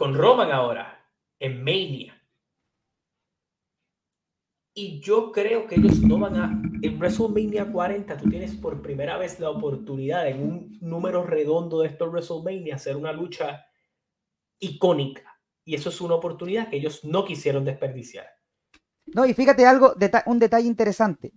con 0.00 0.14
Roman 0.14 0.50
ahora, 0.50 0.98
en 1.38 1.62
Mania. 1.62 2.18
Y 4.74 4.98
yo 5.02 5.30
creo 5.30 5.66
que 5.66 5.74
ellos 5.74 6.00
no 6.00 6.18
van 6.18 6.36
a. 6.36 6.62
En 6.80 6.98
WrestleMania 6.98 7.70
40, 7.70 8.16
tú 8.16 8.30
tienes 8.30 8.54
por 8.54 8.80
primera 8.80 9.18
vez 9.18 9.38
la 9.38 9.50
oportunidad 9.50 10.26
en 10.26 10.42
un 10.42 10.78
número 10.80 11.22
redondo 11.24 11.82
de 11.82 11.88
estos 11.88 12.10
WrestleMania 12.10 12.76
hacer 12.76 12.96
una 12.96 13.12
lucha 13.12 13.66
icónica. 14.58 15.38
Y 15.66 15.74
eso 15.74 15.90
es 15.90 16.00
una 16.00 16.14
oportunidad 16.14 16.70
que 16.70 16.78
ellos 16.78 17.04
no 17.04 17.26
quisieron 17.26 17.66
desperdiciar. 17.66 18.24
No, 19.04 19.26
y 19.26 19.34
fíjate 19.34 19.66
algo, 19.66 19.92
un 20.24 20.38
detalle 20.38 20.66
interesante. 20.66 21.34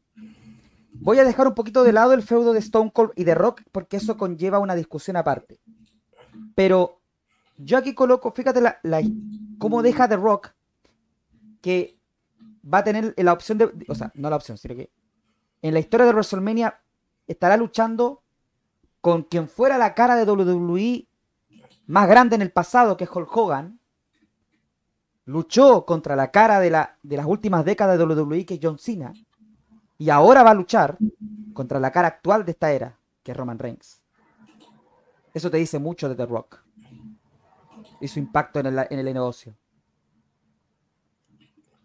Voy 0.93 1.19
a 1.19 1.25
dejar 1.25 1.47
un 1.47 1.53
poquito 1.53 1.83
de 1.83 1.91
lado 1.91 2.13
el 2.13 2.21
feudo 2.21 2.53
de 2.53 2.59
Stone 2.59 2.91
Cold 2.93 3.11
y 3.17 3.25
de 3.25 3.35
Rock 3.35 3.61
porque 3.73 3.97
eso 3.97 4.15
conlleva 4.15 4.59
una 4.59 4.75
discusión 4.75 5.17
aparte. 5.17 5.59
Pero 6.55 7.02
yo 7.57 7.77
aquí 7.77 7.93
coloco, 7.93 8.31
fíjate 8.31 8.61
la, 8.61 8.79
cómo 9.59 9.81
deja 9.81 10.07
The 10.07 10.17
Rock 10.17 10.53
que 11.61 11.97
va 12.71 12.79
a 12.79 12.83
tener 12.83 13.13
la 13.17 13.33
opción 13.33 13.57
de, 13.57 13.71
o 13.87 13.95
sea, 13.95 14.11
no 14.15 14.29
la 14.29 14.35
opción, 14.35 14.57
sino 14.57 14.75
que 14.75 14.91
en 15.61 15.73
la 15.73 15.79
historia 15.79 16.05
de 16.05 16.11
WrestleMania 16.13 16.81
estará 17.27 17.57
luchando 17.57 18.21
con 19.01 19.23
quien 19.23 19.47
fuera 19.47 19.77
la 19.77 19.93
cara 19.93 20.15
de 20.15 20.29
WWE 20.29 21.07
más 21.87 22.07
grande 22.07 22.35
en 22.35 22.41
el 22.41 22.51
pasado, 22.51 22.97
que 22.97 23.03
es 23.03 23.09
Hulk 23.13 23.35
Hogan. 23.35 23.79
Luchó 25.25 25.85
contra 25.85 26.17
la 26.17 26.31
cara 26.31 26.59
de, 26.59 26.69
la, 26.69 26.97
de 27.01 27.17
las 27.17 27.25
últimas 27.25 27.63
décadas 27.63 27.97
de 27.97 28.05
WWE, 28.05 28.45
que 28.45 28.55
es 28.55 28.59
John 28.61 28.77
Cena. 28.77 29.13
Y 29.97 30.09
ahora 30.09 30.43
va 30.43 30.51
a 30.51 30.55
luchar 30.55 30.97
contra 31.53 31.79
la 31.79 31.91
cara 31.91 32.09
actual 32.09 32.43
de 32.43 32.51
esta 32.51 32.71
era, 32.71 32.99
que 33.21 33.31
es 33.31 33.37
Roman 33.37 33.59
Reigns. 33.59 34.01
Eso 35.33 35.49
te 35.49 35.57
dice 35.57 35.79
mucho 35.79 36.09
de 36.09 36.15
The 36.15 36.25
Rock 36.25 36.62
y 38.03 38.07
su 38.09 38.19
impacto 38.19 38.59
en 38.59 38.65
el, 38.65 38.79
en 38.89 38.99
el 38.99 39.13
negocio. 39.13 39.55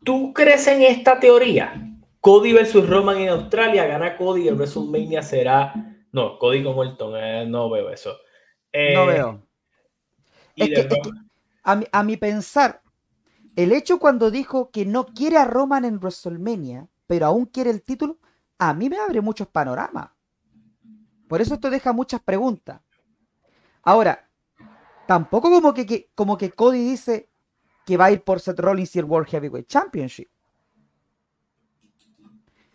¿Tú 0.04 0.32
crees 0.32 0.66
en 0.66 0.82
esta 0.82 1.20
teoría? 1.20 1.96
Cody 2.20 2.52
versus 2.52 2.88
Roman 2.88 3.18
en 3.18 3.28
Australia, 3.28 3.86
gana 3.86 4.16
Cody 4.16 4.42
y 4.42 4.48
el 4.48 4.56
WrestleMania 4.56 5.22
será. 5.22 5.72
No, 6.10 6.38
Cody 6.38 6.64
con 6.64 6.76
Orton, 6.76 7.14
eh, 7.16 7.46
no 7.46 7.70
veo 7.70 7.90
eso. 7.90 8.16
Eh, 8.72 8.94
no 8.94 9.06
veo. 9.06 9.46
Es 10.56 10.68
que, 10.70 10.88
a, 11.62 12.02
mi, 12.02 12.16
pensar, 12.16 12.82
el 13.54 13.72
hecho 13.72 14.00
cuando 14.00 14.32
dijo 14.32 14.70
que 14.70 14.84
no 14.84 15.06
quiere 15.06 15.36
a 15.36 15.44
Roman 15.44 15.84
en 15.84 15.98
WrestleMania, 15.98 16.88
pero 17.06 17.26
aún 17.26 17.46
quiere 17.46 17.70
el 17.70 17.82
título, 17.82 18.18
a 18.58 18.74
mí 18.74 18.90
me 18.90 18.98
abre 18.98 19.20
muchos 19.20 19.46
panoramas. 19.46 20.10
Por 21.28 21.40
eso 21.40 21.54
esto 21.54 21.70
deja 21.70 21.92
muchas 21.92 22.20
preguntas. 22.20 22.80
Ahora, 23.82 24.27
tampoco 25.08 25.50
como 25.50 25.72
que, 25.72 26.10
como 26.14 26.36
que 26.36 26.50
Cody 26.50 26.90
dice, 26.90 27.30
que 27.86 27.96
va 27.96 28.04
a 28.04 28.12
ir 28.12 28.22
por 28.22 28.40
Seth 28.40 28.60
Rollins 28.60 28.94
y 28.94 28.98
el 28.98 29.06
World 29.06 29.26
Heavyweight 29.30 29.66
Championship. 29.66 30.28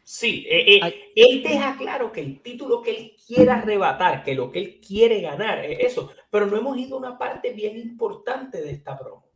Sí, 0.04 0.44
eh, 0.50 0.80
eh, 0.80 1.12
él 1.16 1.44
deja 1.44 1.78
claro 1.78 2.12
que 2.12 2.22
el 2.22 2.42
título 2.42 2.82
que 2.82 2.90
él 2.90 3.16
quiere 3.28 3.52
arrebatar, 3.52 4.24
que 4.24 4.34
lo 4.34 4.52
que 4.52 4.60
él 4.60 4.82
quiere 4.82 5.22
ganar 5.22 5.64
es 5.64 5.92
eso, 5.92 6.12
pero 6.32 6.48
no 6.48 6.58
hemos 6.58 6.76
ido 6.76 6.96
a 6.96 7.00
una 7.00 7.18
parte 7.20 7.54
bien 7.54 7.78
importante 7.78 8.64
de 8.64 8.72
esta 8.72 8.98
promo. 8.98 9.30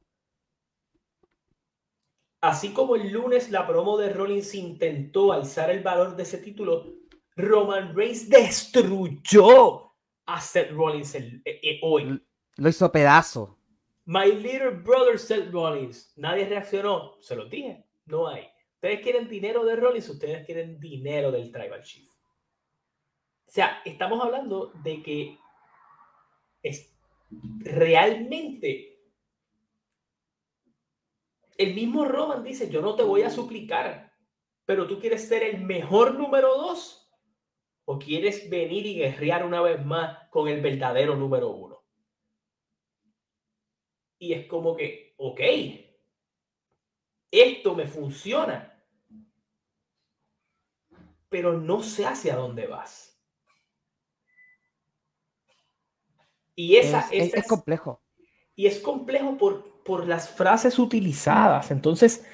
Así 2.41 2.69
como 2.69 2.95
el 2.95 3.11
lunes 3.11 3.51
la 3.51 3.67
promo 3.67 3.97
de 3.97 4.09
Rollins 4.09 4.55
intentó 4.55 5.31
alzar 5.31 5.69
el 5.69 5.83
valor 5.83 6.15
de 6.15 6.23
ese 6.23 6.39
título, 6.39 6.95
Roman 7.35 7.95
Reigns 7.95 8.27
destruyó 8.27 9.93
a 10.25 10.41
Seth 10.41 10.71
Rollins 10.71 11.13
eh, 11.13 11.79
hoy. 11.83 12.19
Lo 12.57 12.69
hizo 12.69 12.91
pedazo. 12.91 13.57
My 14.05 14.25
little 14.25 14.71
brother 14.71 15.17
Seth 15.19 15.51
Rollins. 15.51 16.13
Nadie 16.15 16.45
reaccionó. 16.45 17.17
Se 17.21 17.35
los 17.35 17.49
dije. 17.49 17.85
No 18.05 18.27
hay. 18.27 18.47
Ustedes 18.75 19.01
quieren 19.01 19.27
dinero 19.27 19.65
de 19.65 19.75
Rollins, 19.75 20.07
ustedes 20.07 20.45
quieren 20.45 20.79
dinero 20.79 21.31
del 21.31 21.51
Tribal 21.51 21.81
Chief. 21.81 22.07
O 22.09 23.51
sea, 23.51 23.81
estamos 23.85 24.23
hablando 24.23 24.71
de 24.83 25.01
que 25.01 25.37
es 26.61 26.95
realmente 27.59 28.97
el 31.57 31.73
mismo 31.73 32.05
Roman 32.05 32.43
dice, 32.43 32.69
yo 32.69 32.81
no 32.81 32.95
te 32.95 33.03
voy 33.03 33.23
a 33.23 33.29
suplicar, 33.29 34.13
pero 34.65 34.85
tú 34.85 34.99
quieres 34.99 35.27
ser 35.27 35.43
el 35.43 35.61
mejor 35.63 36.13
número 36.13 36.55
dos 36.55 37.11
o 37.85 37.97
quieres 37.97 38.49
venir 38.49 38.85
y 38.85 38.95
guerrear 38.95 39.45
una 39.45 39.61
vez 39.61 39.83
más 39.83 40.29
con 40.29 40.47
el 40.47 40.61
verdadero 40.61 41.15
número 41.15 41.49
uno. 41.49 41.66
Y 44.19 44.33
es 44.33 44.47
como 44.47 44.75
que, 44.75 45.13
ok, 45.17 45.41
esto 47.31 47.75
me 47.75 47.87
funciona. 47.87 48.73
pero 51.29 51.53
no 51.53 51.83
sé 51.83 52.05
hacia 52.05 52.35
dónde 52.35 52.67
vas. 52.67 53.17
Y 56.55 56.77
esa 56.77 57.01
es, 57.11 57.27
esa 57.29 57.39
es 57.39 57.47
complejo. 57.47 58.01
Y 58.55 58.65
es 58.65 58.79
complejo 58.79 59.37
por, 59.37 59.83
por 59.83 60.07
las 60.07 60.29
frases 60.29 60.79
utilizadas. 60.79 61.69
Entonces, 61.69 62.25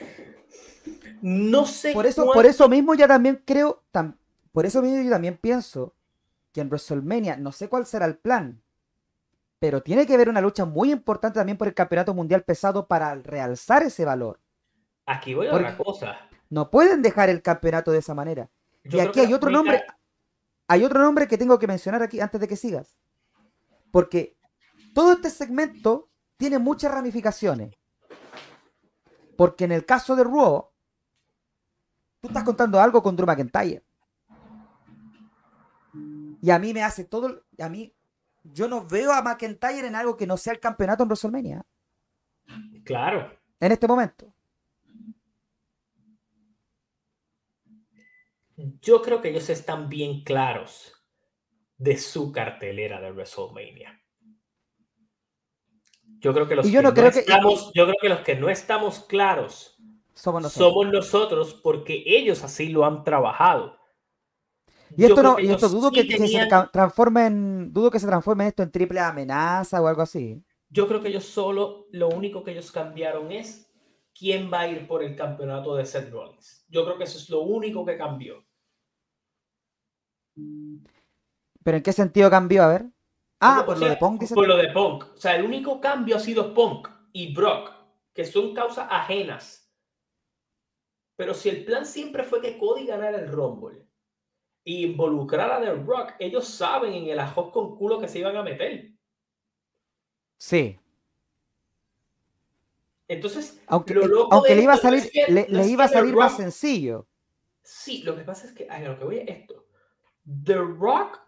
no 1.21 1.65
sé. 1.65 1.91
Por 1.91 2.05
eso, 2.05 2.25
por 2.31 2.45
eso 2.45 2.69
mismo 2.69 2.95
ya 2.95 3.07
también 3.07 3.41
creo, 3.45 3.83
por 4.53 4.65
eso 4.65 4.81
mismo 4.81 5.03
yo 5.03 5.09
también 5.09 5.37
pienso 5.37 5.95
que 6.53 6.61
en 6.61 6.69
WrestleMania, 6.69 7.35
no 7.35 7.51
sé 7.51 7.67
cuál 7.67 7.85
será 7.85 8.05
el 8.05 8.17
plan, 8.17 8.62
pero 9.63 9.81
tiene 9.81 10.05
que 10.05 10.13
haber 10.13 10.27
una 10.27 10.41
lucha 10.41 10.65
muy 10.65 10.91
importante 10.91 11.39
también 11.39 11.57
por 11.57 11.69
el 11.69 11.73
campeonato 11.73 12.13
mundial 12.13 12.43
pesado 12.43 12.85
para 12.85 13.15
realzar 13.15 13.81
ese 13.81 14.03
valor. 14.03 14.41
Aquí 15.05 15.33
voy 15.33 15.47
a 15.47 15.53
otra 15.55 15.77
cosa. 15.77 16.17
No 16.49 16.69
pueden 16.69 17.01
dejar 17.01 17.29
el 17.29 17.41
campeonato 17.41 17.89
de 17.93 17.99
esa 17.99 18.13
manera. 18.13 18.49
y 18.83 18.99
aquí 18.99 19.21
hay 19.21 19.33
otro 19.33 19.49
nombre, 19.49 19.81
hay 20.67 20.83
otro 20.83 20.99
nombre 20.99 21.29
que 21.29 21.37
tengo 21.37 21.57
que 21.59 21.67
mencionar 21.67 22.03
aquí 22.03 22.19
antes 22.19 22.41
de 22.41 22.47
que 22.49 22.57
sigas. 22.57 22.97
Porque 23.89 24.35
todo 24.93 25.13
este 25.13 25.29
segmento 25.29 26.09
tiene 26.35 26.59
muchas 26.59 26.91
ramificaciones. 26.91 27.73
Porque 29.37 29.63
en 29.63 29.71
el 29.71 29.85
caso 29.85 30.17
de 30.17 30.25
Raw, 30.25 30.71
tú 32.19 32.27
estás 32.27 32.43
contando 32.43 32.81
algo 32.81 33.01
con 33.01 33.15
Drew 33.15 33.27
McIntyre. 33.27 33.81
Y 36.41 36.51
a 36.51 36.59
mí 36.59 36.73
me 36.73 36.83
hace 36.83 37.05
todo. 37.05 37.45
A 37.59 37.69
mí, 37.69 37.95
yo 38.43 38.67
no 38.67 38.85
veo 38.85 39.11
a 39.11 39.21
McIntyre 39.21 39.87
en 39.87 39.95
algo 39.95 40.17
que 40.17 40.27
no 40.27 40.37
sea 40.37 40.53
el 40.53 40.59
campeonato 40.59 41.03
en 41.03 41.09
WrestleMania. 41.09 41.65
Claro. 42.83 43.31
En 43.59 43.71
este 43.71 43.87
momento. 43.87 44.33
Yo 48.81 49.01
creo 49.01 49.21
que 49.21 49.29
ellos 49.29 49.49
están 49.49 49.89
bien 49.89 50.23
claros 50.23 50.93
de 51.77 51.97
su 51.97 52.31
cartelera 52.31 53.01
de 53.01 53.11
WrestleMania. 53.11 53.99
Yo 56.19 56.33
creo 56.33 56.47
que 56.47 56.55
los, 56.55 56.65
que, 56.65 56.81
no 56.81 56.89
estamos, 56.89 57.71
yo 57.73 57.83
creo 57.83 57.97
que 58.01 58.09
los 58.09 58.19
que 58.21 58.35
no 58.35 58.49
estamos 58.49 59.01
claros 59.01 59.77
somos 60.13 60.43
nosotros. 60.43 60.69
somos 60.69 60.93
nosotros 60.93 61.53
porque 61.61 62.03
ellos 62.05 62.43
así 62.43 62.69
lo 62.69 62.85
han 62.85 63.03
trabajado. 63.03 63.77
Y 64.95 65.05
esto, 65.05 65.23
no, 65.23 65.39
y 65.39 65.49
esto 65.49 65.69
dudo 65.69 65.91
que, 65.91 66.03
se 66.05 66.47
transforme 66.71 67.25
en, 67.27 67.73
dudo 67.73 67.89
que 67.89 67.99
se 67.99 68.07
transforme 68.07 68.47
esto 68.47 68.63
en 68.63 68.71
triple 68.71 68.99
amenaza 68.99 69.81
o 69.81 69.87
algo 69.87 70.01
así. 70.01 70.43
Yo 70.69 70.87
creo 70.87 71.01
que 71.01 71.09
ellos 71.09 71.25
solo, 71.25 71.87
lo 71.91 72.09
único 72.09 72.43
que 72.43 72.51
ellos 72.51 72.71
cambiaron 72.71 73.31
es 73.31 73.71
quién 74.17 74.51
va 74.51 74.61
a 74.61 74.67
ir 74.67 74.87
por 74.87 75.03
el 75.03 75.15
campeonato 75.15 75.75
de 75.75 75.85
Seth 75.85 76.11
Rollins. 76.11 76.65
Yo 76.67 76.83
creo 76.85 76.97
que 76.97 77.03
eso 77.03 77.17
es 77.17 77.29
lo 77.29 77.41
único 77.41 77.85
que 77.85 77.97
cambió. 77.97 78.43
¿Pero 81.63 81.77
en 81.77 81.83
qué 81.83 81.93
sentido 81.93 82.29
cambió? 82.29 82.63
A 82.63 82.67
ver. 82.67 82.85
Ah, 83.39 83.63
por 83.65 83.77
lo 83.77 83.87
de 83.87 83.97
Punk. 83.97 84.23
Por 84.33 84.47
lo 84.47 84.57
de 84.57 84.71
Punk. 84.71 85.05
O 85.15 85.17
sea, 85.17 85.35
el 85.35 85.43
único 85.43 85.79
cambio 85.79 86.15
ha 86.15 86.19
sido 86.19 86.53
Punk 86.53 86.87
y 87.11 87.33
Brock, 87.33 87.71
que 88.13 88.25
son 88.25 88.53
causas 88.53 88.87
ajenas. 88.89 89.71
Pero 91.15 91.33
si 91.33 91.49
el 91.49 91.63
plan 91.65 91.85
siempre 91.85 92.23
fue 92.23 92.41
que 92.41 92.57
Cody 92.57 92.85
ganara 92.85 93.19
el 93.19 93.27
Rumble 93.27 93.85
y 94.63 94.85
involucrar 94.85 95.51
a 95.51 95.59
The 95.59 95.73
Rock, 95.73 96.13
ellos 96.19 96.47
saben 96.47 96.93
en 96.93 97.07
el 97.09 97.19
ajo 97.19 97.51
con 97.51 97.75
culo 97.75 97.99
que 97.99 98.07
se 98.07 98.19
iban 98.19 98.35
a 98.37 98.43
meter. 98.43 98.91
Sí. 100.37 100.79
Entonces, 103.07 103.61
aunque, 103.67 103.95
aunque 104.31 104.55
le 104.55 104.63
iba 104.63 104.73
a 104.73 104.77
salir, 104.77 105.09
le, 105.27 105.67
iba 105.67 105.83
a 105.83 105.89
salir 105.89 106.15
más 106.15 106.37
sencillo. 106.37 107.07
Sí, 107.61 108.03
lo 108.03 108.15
que 108.15 108.23
pasa 108.23 108.47
es 108.47 108.53
que, 108.53 108.67
a 108.69 108.79
lo 108.79 108.97
que 108.97 109.03
voy 109.03 109.17
a 109.19 109.23
esto. 109.23 109.65
The 110.43 110.55
Rock 110.55 111.19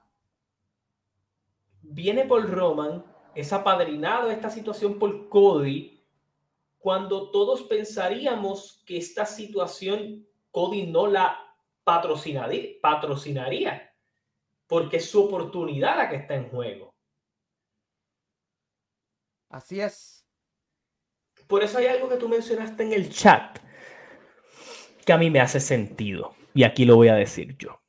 viene 1.81 2.25
por 2.25 2.49
Roman, 2.49 3.05
es 3.35 3.51
apadrinado 3.51 4.31
esta 4.31 4.49
situación 4.49 4.97
por 4.97 5.29
Cody, 5.29 6.03
cuando 6.79 7.31
todos 7.31 7.63
pensaríamos 7.63 8.83
que 8.85 8.97
esta 8.97 9.25
situación 9.25 10.25
Cody 10.51 10.87
no 10.87 11.07
la 11.07 11.44
patrocinaría, 11.85 13.95
porque 14.67 14.97
es 14.97 15.09
su 15.09 15.23
oportunidad 15.23 15.97
la 15.97 16.09
que 16.09 16.17
está 16.17 16.35
en 16.35 16.49
juego. 16.49 16.93
Así 19.49 19.79
es. 19.79 20.27
Por 21.47 21.63
eso 21.63 21.77
hay 21.77 21.85
algo 21.85 22.09
que 22.09 22.17
tú 22.17 22.27
mencionaste 22.27 22.83
en 22.83 22.93
el 22.93 23.09
chat 23.09 23.59
que 25.05 25.13
a 25.13 25.17
mí 25.17 25.29
me 25.29 25.39
hace 25.39 25.59
sentido. 25.59 26.35
Y 26.53 26.63
aquí 26.63 26.85
lo 26.85 26.95
voy 26.95 27.09
a 27.09 27.15
decir 27.15 27.55
yo. 27.57 27.81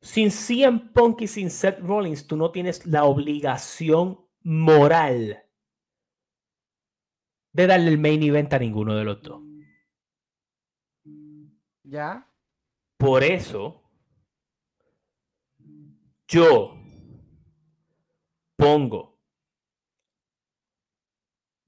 Sin 0.00 0.30
CM 0.30 0.90
Punk 0.92 1.22
y 1.22 1.28
sin 1.28 1.50
Seth 1.50 1.78
Rollins, 1.78 2.26
tú 2.26 2.36
no 2.36 2.50
tienes 2.50 2.84
la 2.84 3.04
obligación 3.04 4.26
moral 4.42 5.44
de 7.52 7.66
darle 7.66 7.88
el 7.88 7.98
main 7.98 8.22
event 8.22 8.52
a 8.52 8.58
ninguno 8.58 8.96
de 8.96 9.04
los 9.04 9.22
dos. 9.22 9.53
¿Ya? 11.84 12.26
Por 12.96 13.22
eso, 13.22 13.82
yo 16.26 16.76
pongo 18.56 19.20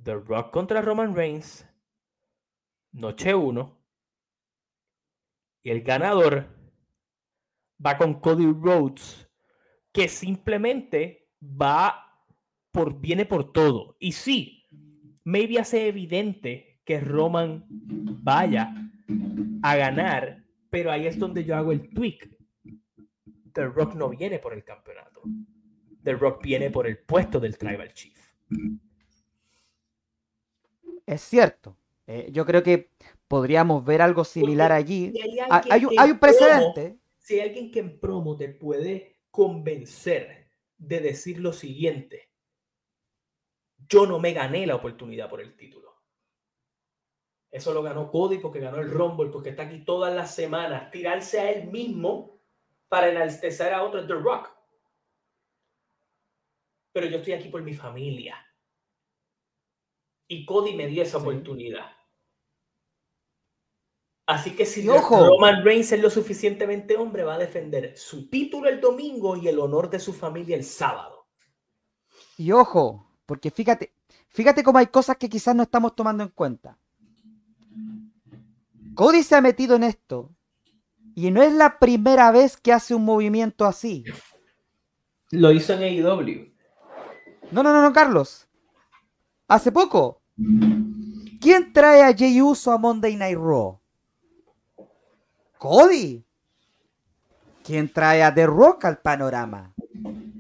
The 0.03 0.15
Rock 0.15 0.51
contra 0.53 0.81
Roman 0.81 1.15
Reigns, 1.15 1.69
noche 2.93 3.35
1, 3.35 3.85
y 5.65 5.71
el 5.71 5.83
ganador 5.83 6.49
va 7.85 7.99
con 7.99 8.21
Cody 8.21 8.47
Rhodes, 8.47 9.29
que 9.93 10.09
simplemente 10.09 11.29
va 11.43 12.25
por, 12.71 13.01
viene 13.01 13.27
por 13.27 13.53
todo. 13.53 13.97
Y 13.99 14.13
sí, 14.13 14.67
maybe 15.25 15.59
hace 15.59 15.89
evidente 15.89 16.81
que 16.85 17.01
Roman 17.01 17.67
vaya 17.69 18.86
a 19.63 19.77
ganar, 19.77 20.43
pero 20.71 20.91
ahí 20.91 21.07
es 21.07 21.19
donde 21.19 21.45
yo 21.45 21.57
hago 21.57 21.73
el 21.73 21.89
tweak. 21.91 22.31
The 23.53 23.65
Rock 23.65 23.95
no 23.95 24.09
viene 24.11 24.39
por 24.39 24.53
el 24.53 24.65
campeonato. 24.65 25.23
The 26.03 26.13
Rock 26.13 26.43
viene 26.43 26.71
por 26.71 26.87
el 26.87 26.99
puesto 26.99 27.41
del 27.41 27.57
Tribal 27.57 27.93
Chief. 27.93 28.17
Es 31.07 31.21
cierto. 31.23 31.77
Eh, 32.07 32.29
yo 32.33 32.45
creo 32.45 32.63
que 32.63 32.91
podríamos 33.27 33.85
ver 33.85 34.03
algo 34.03 34.25
similar 34.25 34.73
allí. 34.73 35.13
hay, 35.51 35.85
un, 35.85 36.19
precedente. 36.19 36.99
si 37.19 37.35
hay 37.35 37.49
alguien 37.49 37.71
que 37.71 37.81
en 37.81 37.99
promo 37.99 38.37
te 38.37 38.49
puede 38.49 39.17
convencer 39.31 40.49
de 40.79 41.01
decir 41.01 41.41
lo 41.41 41.53
siguiente, 41.53 42.31
yo 43.89 44.07
no 44.07 44.19
me 44.19 44.33
gané 44.33 44.67
la 44.67 44.77
oportunidad 44.77 45.29
por 45.29 45.41
el 45.41 45.57
título. 45.57 45.86
Eso 47.51 47.73
lo 47.73 47.83
ganó 47.83 48.11
Cody 48.11 48.39
porque 48.39 48.61
ganó 48.61 48.79
el 48.79 48.91
Rumble, 48.91 49.31
porque 49.31 49.51
está 49.51 49.65
aquí 49.65 49.85
todas 49.85 50.15
las 50.15 50.35
semanas. 50.35 50.91
Tirarse 50.91 51.41
a 51.41 51.51
él 51.51 51.69
mismo 51.69 52.41
para 52.89 53.09
enaltecer 53.09 53.73
a 53.73 53.83
otro 53.83 54.07
The 54.07 54.15
Rock. 54.15 54.51
Pero 56.93 57.07
yo 57.07 57.19
estoy 57.19 57.35
aquí 57.35 57.49
por 57.49 57.63
mi 57.63 57.75
familia. 57.75 58.37
Y 60.29 60.45
Cody 60.45 60.75
me 60.75 60.87
dio 60.87 61.03
esa 61.03 61.19
oportunidad. 61.19 61.97
Así 64.27 64.57
que 64.57 64.67
si 64.67 64.85
Roman 64.85 65.65
Reigns 65.65 65.93
es 65.93 66.03
lo 66.03 66.11
suficientemente 66.11 66.97
hombre, 66.97 67.23
va 67.23 67.35
a 67.35 67.39
defender 67.39 67.97
su 67.97 68.29
título 68.29 68.69
el 68.69 68.81
domingo 68.81 69.37
y 69.37 69.47
el 69.47 69.61
honor 69.61 69.89
de 69.89 70.01
su 70.01 70.13
familia 70.13 70.57
el 70.57 70.65
sábado. 70.65 71.29
Y 72.37 72.51
ojo, 72.51 73.09
porque 73.25 73.53
fíjate, 73.53 73.95
fíjate 74.29 74.65
cómo 74.65 74.79
hay 74.79 74.89
cosas 74.89 75.17
que 75.17 75.29
quizás 75.29 75.55
no 75.55 75.63
estamos 75.63 75.95
tomando 75.95 76.25
en 76.25 76.31
cuenta. 76.31 76.77
Cody 78.97 79.23
se 79.23 79.37
ha 79.37 79.41
metido 79.43 79.77
en 79.77 79.85
esto. 79.85 80.35
Y 81.15 81.31
no 81.31 81.43
es 81.43 81.53
la 81.53 81.79
primera 81.79 82.33
vez 82.33 82.57
que 82.57 82.73
hace 82.73 82.95
un 82.95 83.05
movimiento 83.05 83.65
así. 83.65 84.05
Lo 85.31 85.53
hizo 85.53 85.75
en 85.75 85.83
AEW. 85.83 86.53
No, 87.53 87.63
no, 87.63 87.73
no, 87.73 87.83
no, 87.83 87.93
Carlos. 87.93 88.49
Hace 89.49 89.71
poco. 89.71 90.23
¿Quién 91.41 91.73
trae 91.73 92.03
a 92.03 92.13
Jey 92.15 92.41
Uso 92.41 92.73
a 92.73 92.79
Monday 92.79 93.17
Night 93.17 93.39
Raw? 93.39 93.79
Cody. 95.59 96.25
¿Quién 97.63 97.93
trae 97.93 98.23
a 98.23 98.35
The 98.35 98.47
Rock 98.47 98.87
al 98.87 98.99
panorama? 98.99 99.75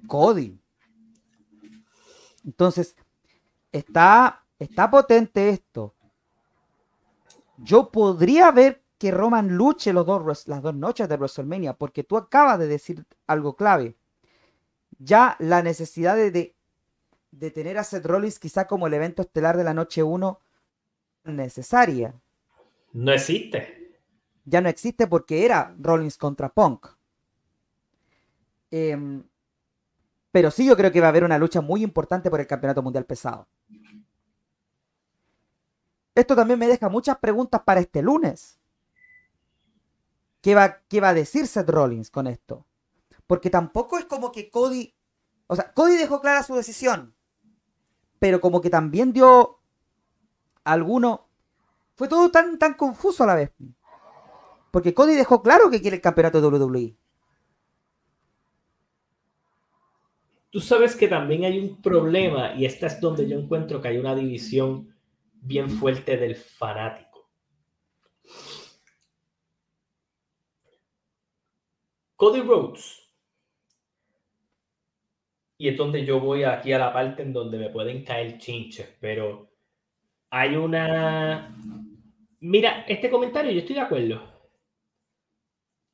Cody. 0.07 0.59
Entonces, 2.45 2.97
está, 3.71 4.45
está 4.59 4.90
potente 4.90 5.51
esto 5.51 5.96
yo 7.59 7.90
podría 7.90 8.51
ver 8.51 8.83
que 8.99 9.11
Roman 9.11 9.57
luche 9.57 9.92
los 9.92 10.07
dos, 10.07 10.47
las 10.49 10.62
dos 10.62 10.75
noches 10.75 11.09
de 11.09 11.16
WrestleMania, 11.16 11.75
porque 11.75 12.05
tú 12.05 12.16
acabas 12.16 12.59
de 12.59 12.66
decir 12.66 13.05
algo 13.27 13.57
clave. 13.57 13.97
Ya 14.99 15.37
la 15.38 15.62
necesidad 15.62 16.16
de, 16.16 16.55
de, 17.31 17.51
tener 17.51 17.77
a 17.77 17.85
Seth 17.85 18.07
Rollins 18.07 18.38
quizá 18.38 18.66
como 18.66 18.87
el 18.87 18.95
evento 18.95 19.23
estelar 19.23 19.57
de 19.57 19.64
la 19.64 19.75
noche 19.75 20.03
1 20.03 20.40
necesaria. 21.25 22.14
No 22.92 23.12
existe. 23.12 23.99
ya 24.45 24.61
no 24.61 24.69
existe 24.69 25.07
porque 25.07 25.45
era 25.45 25.75
Rollins 25.79 26.16
contra 26.16 26.49
Punk. 26.49 26.87
Em, 28.71 29.23
pero 30.31 30.51
sí 30.51 30.66
yo 30.66 30.77
creo 30.77 30.92
que 30.92 31.01
va 31.01 31.07
a 31.07 31.11
haber 31.11 31.25
una 31.25 31.38
lucha 31.38 31.61
muy 31.61 31.83
importante 31.83 32.31
por 32.31 32.40
el 32.40 32.47
Campeonato 32.47 32.83
Mundial 32.83 33.05
Pesado. 33.05 33.47
Esto 36.16 36.35
también 36.35 36.59
me 36.59 36.66
deja 36.66 36.88
muchas 36.88 37.18
preguntas 37.18 37.61
para 37.62 37.79
este 37.79 38.00
lunes. 38.00 38.59
¿Qué 40.40 40.55
va, 40.55 40.81
qué 40.88 40.98
va 40.98 41.11
a 41.11 41.14
decir 41.14 41.46
Seth 41.46 41.68
Rollins 41.68 42.11
con 42.11 42.26
esto? 42.26 42.66
Porque 43.26 43.50
tampoco 43.50 43.98
es 43.98 44.07
como 44.07 44.33
que 44.33 44.50
Cody... 44.50 44.94
O 45.46 45.55
sea, 45.55 45.74
Cody 45.74 45.96
dejó 45.96 46.22
clara 46.22 46.42
su 46.42 46.55
decisión. 46.55 47.14
Pero 48.18 48.40
como 48.40 48.62
que 48.62 48.70
también 48.70 49.12
dio 49.12 49.59
alguno... 50.64 51.29
Fue 51.96 52.09
todo 52.09 52.31
tan, 52.31 52.59
tan 52.59 52.74
confuso 52.74 53.24
a 53.24 53.26
la 53.26 53.35
vez. 53.35 53.52
Porque 54.70 54.94
Cody 54.94 55.16
dejó 55.16 55.42
claro 55.42 55.68
que 55.68 55.83
quiere 55.83 55.96
el 55.96 56.02
campeonato 56.02 56.40
de 56.40 56.48
WWE. 56.48 56.96
Tú 60.48 60.61
sabes 60.61 60.96
que 60.96 61.09
también 61.09 61.44
hay 61.44 61.59
un 61.59 61.83
problema 61.83 62.55
y 62.55 62.64
esta 62.64 62.87
es 62.87 63.02
donde 63.02 63.29
yo 63.29 63.38
encuentro 63.38 63.83
que 63.83 63.88
hay 63.88 63.98
una 63.98 64.14
división 64.14 64.96
bien 65.40 65.70
fuerte 65.70 66.16
del 66.16 66.35
fanático. 66.37 67.31
Cody 72.16 72.40
Rhodes. 72.40 73.03
Y 75.59 75.68
es 75.68 75.77
donde 75.77 76.05
yo 76.05 76.20
voy 76.20 76.44
aquí 76.44 76.72
a 76.72 76.79
la 76.79 76.92
parte 76.92 77.22
en 77.22 77.33
donde 77.33 77.59
me 77.59 77.70
pueden 77.70 78.05
caer 78.05 78.38
chinches, 78.38 78.88
pero 79.01 79.51
hay 80.31 80.57
una... 80.57 81.57
Mira, 82.40 82.85
este 82.87 83.11
comentario 83.11 83.51
yo 83.53 83.61
estoy 83.61 83.77
de 83.77 83.81
acuerdo. 83.81 84.37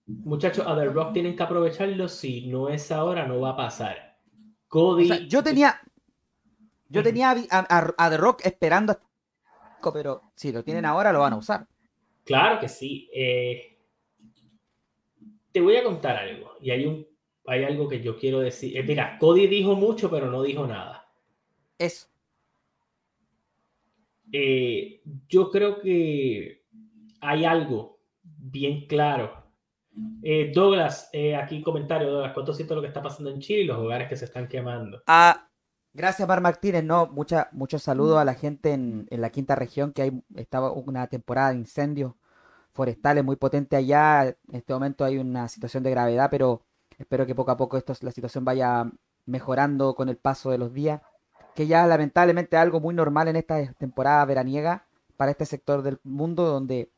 Muchachos, 0.07 0.67
a 0.67 0.77
The 0.77 0.87
Rock 0.87 1.13
tienen 1.13 1.37
que 1.37 1.43
aprovecharlo. 1.43 2.09
Si 2.09 2.49
no 2.49 2.69
es 2.69 2.91
ahora, 2.91 3.27
no 3.27 3.41
va 3.41 3.51
a 3.51 3.57
pasar. 3.57 4.19
Cody. 4.69 5.29
yo 5.29 5.43
tenía. 5.43 5.81
Yo 6.89 7.03
tenía 7.03 7.35
a, 7.51 7.95
a, 7.97 8.11
The 8.11 8.17
Rock 8.17 8.45
esperando 8.45 8.99
pero 9.91 10.33
si 10.35 10.53
lo 10.53 10.63
tienen 10.63 10.85
ahora, 10.85 11.13
lo 11.13 11.21
van 11.21 11.33
a 11.33 11.39
usar. 11.39 11.67
Claro 12.25 12.61
que 12.61 12.69
sí. 12.69 13.11
Eh, 13.15 13.79
te 15.51 15.61
voy 15.61 15.77
a 15.77 15.85
contar 15.85 16.17
algo. 16.17 16.53
Y 16.61 16.71
hay, 16.71 16.85
un, 16.85 17.07
hay 17.47 17.65
algo 17.65 17.89
que 17.89 18.03
yo 18.03 18.19
quiero 18.19 18.41
decir. 18.41 18.77
Eh, 18.77 18.83
mira, 18.83 19.17
Cody 19.19 19.47
dijo 19.47 19.75
mucho, 19.75 20.11
pero 20.11 20.31
no 20.31 20.43
dijo 20.43 20.67
nada. 20.67 21.09
Eso. 21.79 22.09
Eh, 24.31 25.03
yo 25.29 25.51
creo 25.51 25.81
que 25.81 26.65
hay 27.21 27.45
algo 27.45 27.99
bien 28.23 28.87
claro. 28.87 29.41
Douglas, 30.55 31.11
aquí 31.37 31.61
comentario, 31.61 32.11
Douglas, 32.11 32.33
¿cuánto 32.33 32.55
siento 32.55 32.75
lo 32.75 32.81
que 32.81 32.87
está 32.87 33.03
pasando 33.03 33.31
en 33.31 33.41
Chile 33.41 33.63
y 33.63 33.67
los 33.67 33.77
hogares 33.77 34.09
que 34.09 34.17
se 34.17 34.25
están 34.25 34.49
quemando? 34.49 35.03
Ah, 35.07 35.51
Gracias, 35.95 36.27
Mar 36.27 36.41
Martínez. 36.41 36.83
No, 36.85 37.07
mucha, 37.07 37.49
muchos 37.53 37.83
saludos 37.83 38.19
a 38.19 38.25
la 38.25 38.35
gente 38.35 38.73
en, 38.73 39.07
la 39.11 39.31
quinta 39.31 39.55
región, 39.55 39.93
que 39.93 40.03
hay, 40.03 40.23
estaba 40.37 40.73
una 40.73 41.07
temporada 41.09 41.51
de 41.51 41.59
incendios 41.59 42.15
forestales 42.73 43.25
muy 43.25 43.37
potente 43.37 43.77
allá. 43.77 44.29
En 44.29 44.37
este 44.53 44.73
momento 44.73 45.05
hay 45.05 45.19
una 45.19 45.49
situación 45.49 45.83
de 45.83 45.91
gravedad, 45.91 46.31
pero 46.31 46.63
espero 46.99 47.27
que 47.27 47.35
poco 47.35 47.51
a 47.51 47.57
poco 47.59 47.77
esto, 47.77 47.95
la 48.01 48.11
situación 48.11 48.45
vaya 48.45 48.91
mejorando 49.27 49.95
con 49.95 50.09
el 50.09 50.17
paso 50.17 50.51
de 50.51 50.59
los 50.59 50.73
días. 50.73 51.03
Que 51.55 51.67
ya 51.67 51.87
lamentablemente 51.87 52.57
es 52.57 52.63
algo 52.63 52.81
muy 52.81 52.95
normal 52.95 53.29
en 53.29 53.37
esta 53.37 53.73
temporada 53.75 54.25
veraniega 54.25 54.87
para 55.19 55.33
este 55.33 55.45
sector 55.45 55.83
del 55.83 56.01
mundo, 56.05 56.45
donde 56.47 56.91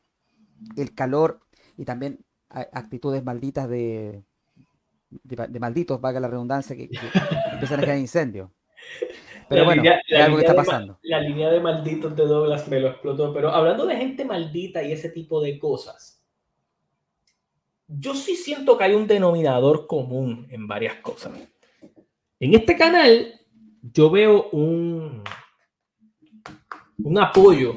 el 0.77 0.95
calor 0.95 1.41
y 1.77 1.83
también 1.85 2.25
actitudes 2.49 3.23
malditas 3.25 3.67
de, 3.67 4.23
de, 5.23 5.59
malditos, 5.59 5.99
valga 5.99 6.21
la 6.21 6.29
redundancia, 6.29 6.75
que, 6.75 6.87
que 6.87 6.97
empiezan 7.51 7.79
a 7.79 7.81
generar 7.81 7.97
incendios. 7.97 8.49
Pero 9.47 9.65
bueno, 9.65 9.83
algo 10.17 10.37
que 10.37 10.43
está 10.43 10.55
pasando. 10.55 10.99
la 11.03 11.19
línea 11.19 11.49
de 11.49 11.59
malditos 11.59 12.15
de 12.15 12.25
Douglas 12.25 12.67
me 12.67 12.79
lo 12.79 12.89
explotó. 12.89 13.33
Pero 13.33 13.49
hablando 13.49 13.85
de 13.85 13.95
gente 13.95 14.25
maldita 14.25 14.81
y 14.83 14.91
ese 14.91 15.09
tipo 15.09 15.41
de 15.41 15.59
cosas, 15.59 16.23
yo 17.87 18.15
sí 18.15 18.35
siento 18.35 18.77
que 18.77 18.85
hay 18.85 18.93
un 18.95 19.07
denominador 19.07 19.85
común 19.85 20.47
en 20.49 20.67
varias 20.67 20.95
cosas. 20.97 21.33
En 22.39 22.53
este 22.53 22.75
canal, 22.75 23.39
yo 23.81 24.09
veo 24.09 24.49
un, 24.49 25.23
un 26.97 27.17
apoyo 27.19 27.75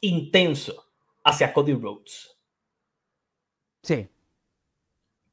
intenso 0.00 0.84
hacia 1.24 1.52
Cody 1.52 1.74
Rhodes. 1.74 2.36
Sí. 3.82 4.08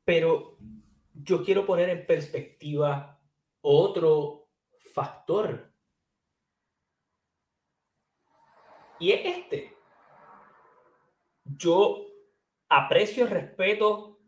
Pero 0.03 0.57
yo 1.13 1.43
quiero 1.43 1.65
poner 1.65 1.89
en 1.89 2.05
perspectiva 2.05 3.16
otro 3.67 4.47
factor. 4.93 5.71
Y 8.99 9.11
es 9.11 9.37
este. 9.37 9.77
Yo 11.43 12.05
aprecio, 12.69 13.27
respeto 13.27 14.19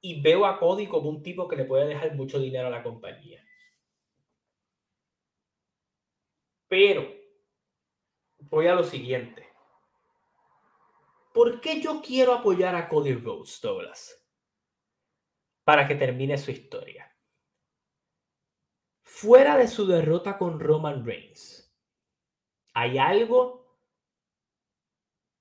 y 0.00 0.22
veo 0.22 0.46
a 0.46 0.58
Cody 0.58 0.86
como 0.86 1.10
un 1.10 1.22
tipo 1.22 1.48
que 1.48 1.56
le 1.56 1.64
puede 1.64 1.86
dejar 1.86 2.14
mucho 2.14 2.38
dinero 2.38 2.68
a 2.68 2.70
la 2.70 2.82
compañía. 2.82 3.44
Pero 6.68 7.12
voy 8.38 8.68
a 8.68 8.74
lo 8.74 8.84
siguiente. 8.84 9.48
¿Por 11.34 11.60
qué 11.60 11.80
yo 11.80 12.00
quiero 12.00 12.34
apoyar 12.34 12.74
a 12.74 12.88
Cody 12.88 13.14
Rhodes, 13.14 13.60
Douglas? 13.60 14.24
Para 15.64 15.86
que 15.86 15.94
termine 15.94 16.38
su 16.38 16.50
historia 16.50 17.09
fuera 19.10 19.58
de 19.58 19.66
su 19.66 19.86
derrota 19.86 20.38
con 20.38 20.60
Roman 20.60 21.04
Reigns, 21.04 21.74
¿hay 22.72 22.96
algo 22.96 23.76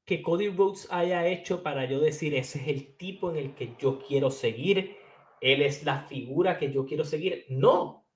que 0.06 0.24
Cody 0.24 0.50
Rhodes 0.50 0.88
haya 0.90 1.28
hecho 1.28 1.62
para 1.62 1.86
yo 1.86 2.00
decir 2.00 2.34
ese 2.34 2.60
es 2.60 2.68
el 2.68 2.98
tipo 2.98 3.30
en 3.30 3.38
el 3.38 3.56
que 3.56 3.76
yo 3.78 4.00
quiero 4.00 4.32
seguir? 4.32 4.98
Él 5.40 5.62
es 5.62 5.84
la 5.84 6.02
figura 6.02 6.58
que 6.58 6.74
yo 6.74 6.86
quiero 6.86 7.06
seguir. 7.06 7.46
No, 7.50 8.10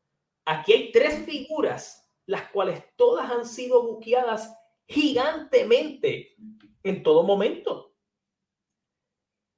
aquí 0.44 0.74
hay 0.74 0.92
tres 0.92 1.24
figuras, 1.24 2.12
las 2.26 2.50
cuales 2.50 2.84
todas 2.98 3.30
han 3.32 3.46
sido 3.46 3.84
buqueadas 3.84 4.58
gigantemente 4.88 6.36
en 6.82 7.04
todo 7.04 7.24
momento. 7.24 7.96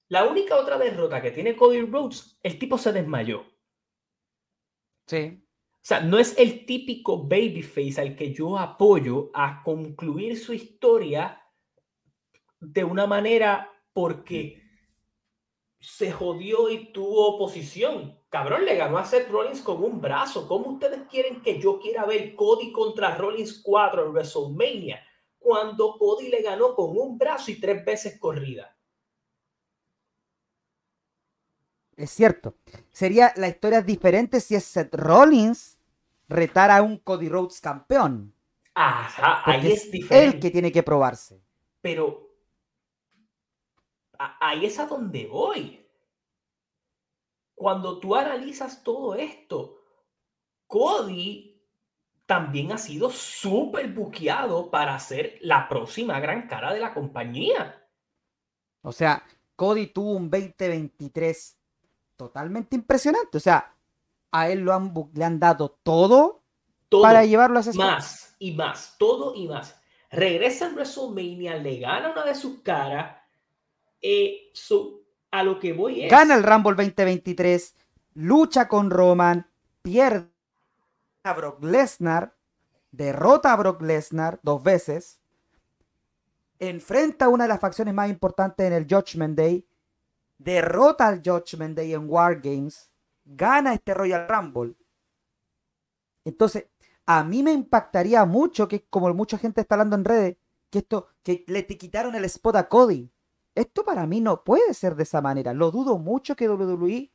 La 0.10 0.26
única 0.26 0.58
otra 0.58 0.78
derrota 0.78 1.22
que 1.22 1.32
tiene 1.32 1.56
Cody 1.56 1.82
Rhodes, 1.82 2.38
el 2.44 2.60
tipo 2.60 2.78
se 2.78 2.92
desmayó. 2.92 3.46
Sí. 5.08 5.45
O 5.86 5.88
sea, 5.88 6.00
no 6.00 6.18
es 6.18 6.36
el 6.40 6.66
típico 6.66 7.28
babyface 7.28 8.02
al 8.02 8.16
que 8.16 8.34
yo 8.34 8.58
apoyo 8.58 9.30
a 9.36 9.62
concluir 9.62 10.36
su 10.36 10.52
historia 10.52 11.40
de 12.60 12.84
una 12.84 13.06
manera 13.06 13.70
porque 13.94 14.64
se 15.80 16.12
jodió 16.12 16.72
y 16.72 16.92
tuvo 16.92 17.36
oposición. 17.36 18.20
Cabrón, 18.30 18.66
le 18.66 18.78
ganó 18.78 18.98
a 18.98 19.06
Seth 19.06 19.30
Rollins 19.30 19.62
con 19.62 19.84
un 19.84 20.02
brazo. 20.02 20.48
¿Cómo 20.48 20.72
ustedes 20.72 21.02
quieren 21.08 21.44
que 21.44 21.60
yo 21.62 21.78
quiera 21.78 22.04
ver 22.04 22.34
Cody 22.34 22.72
contra 22.72 23.16
Rollins 23.16 23.62
4 23.62 24.08
en 24.08 24.12
WrestleMania 24.12 25.04
cuando 25.38 26.00
Cody 26.00 26.30
le 26.30 26.42
ganó 26.42 26.74
con 26.74 26.98
un 26.98 27.16
brazo 27.16 27.52
y 27.52 27.60
tres 27.60 27.86
veces 27.86 28.20
corrida? 28.20 28.76
Es 31.96 32.10
cierto. 32.10 32.56
Sería 32.92 33.34
la 33.36 33.48
historia 33.48 33.82
diferente 33.82 34.40
si 34.40 34.56
es 34.56 34.66
Seth 34.66 34.96
Rollins 34.96 35.75
retar 36.28 36.72
a 36.72 36.82
un 36.82 36.98
Cody 36.98 37.30
Rhodes 37.30 37.62
campeón. 37.62 38.34
Ajá, 38.74 39.42
ahí 39.46 39.72
es, 39.72 39.90
diferente. 39.90 40.36
Él 40.36 40.40
que 40.42 40.52
tiene 40.52 40.72
que 40.72 40.84
probarse. 40.84 41.42
Pero 41.82 42.30
ahí 44.18 44.66
es 44.66 44.80
a 44.80 44.86
donde 44.86 45.28
voy. 45.28 45.86
Cuando 47.54 48.00
tú 48.00 48.16
analizas 48.16 48.84
todo 48.84 49.16
esto, 49.16 49.82
Cody 50.68 51.56
también 52.26 52.72
ha 52.72 52.78
sido 52.78 53.10
súper 53.10 53.94
buqueado 53.94 54.72
para 54.72 54.98
ser 55.00 55.38
la 55.42 55.70
próxima 55.70 56.20
gran 56.20 56.48
cara 56.48 56.74
de 56.74 56.80
la 56.80 56.94
compañía. 56.94 57.82
O 58.82 58.92
sea, 58.92 59.24
Cody 59.56 59.88
tuvo 59.88 60.12
un 60.12 60.30
2023 60.30 61.58
totalmente 62.16 62.76
impresionante. 62.76 63.38
O 63.38 63.42
sea, 63.42 63.75
a 64.32 64.50
él 64.50 64.60
lo 64.60 64.74
han, 64.74 64.94
le 65.14 65.26
han 65.26 65.40
dado 65.40 65.78
todo, 65.84 66.44
para 66.90 67.26
llevarlo 67.26 67.58
a 67.58 67.62
ese 67.62 67.74
Más 67.74 68.36
y 68.40 68.52
más, 68.54 68.96
todo 68.98 69.36
y 69.36 69.48
más. 69.48 69.76
Regresa 70.12 70.68
en 70.68 70.76
WrestleMania, 70.76 71.56
le 71.56 71.80
gana 71.80 72.12
una 72.12 72.24
de 72.24 72.36
sus 72.36 72.62
caras. 72.62 73.18
Eh, 74.02 74.52
a 75.32 75.44
lo 75.44 75.60
que 75.60 75.74
voy 75.74 76.04
es. 76.04 76.12
Gana 76.12 76.36
el 76.36 76.44
Rumble 76.44 76.76
2023, 76.76 77.76
lucha 78.14 78.68
con 78.68 78.90
Roman, 78.90 79.50
pierde 79.82 80.30
a 81.24 81.34
Brock 81.34 81.64
Lesnar, 81.64 82.36
derrota 82.92 83.52
a 83.52 83.56
Brock 83.56 83.82
Lesnar 83.82 84.40
dos 84.44 84.62
veces. 84.64 85.20
enfrenta 86.58 87.26
a 87.26 87.30
una 87.30 87.44
de 87.44 87.50
las 87.50 87.60
facciones 87.60 87.94
más 87.94 88.10
importantes 88.10 88.66
en 88.66 88.74
el 88.74 88.88
Judgment 88.90 89.38
Day, 89.38 89.68
derrota 90.38 91.08
al 91.08 91.22
Judgment 91.24 91.76
Day 91.76 91.94
en 91.94 92.10
War 92.10 92.40
Games, 92.40 92.90
gana 93.26 93.74
este 93.74 93.94
Royal 93.94 94.28
Rumble. 94.28 94.76
Entonces, 96.24 96.68
a 97.06 97.24
mí 97.24 97.44
me 97.44 97.52
impactaría 97.52 98.26
mucho 98.26 98.68
que, 98.68 98.84
como 98.86 99.14
mucha 99.14 99.38
gente 99.38 99.62
está 99.62 99.76
hablando 99.76 99.96
en 99.96 100.06
redes, 100.06 100.38
que 100.70 100.80
esto, 100.80 101.10
que 101.24 101.44
le 101.48 101.66
quitaron 101.68 102.16
el 102.16 102.26
spot 102.26 102.56
a 102.56 102.70
Cody. 102.70 103.12
Esto 103.54 103.84
para 103.86 104.06
mí 104.06 104.22
no 104.22 104.44
puede 104.44 104.74
ser 104.74 104.96
de 104.96 105.04
esa 105.04 105.22
manera. 105.22 105.54
Lo 105.54 105.72
dudo 105.72 105.98
mucho 105.98 106.36
que 106.36 106.50
WWE, 106.50 107.12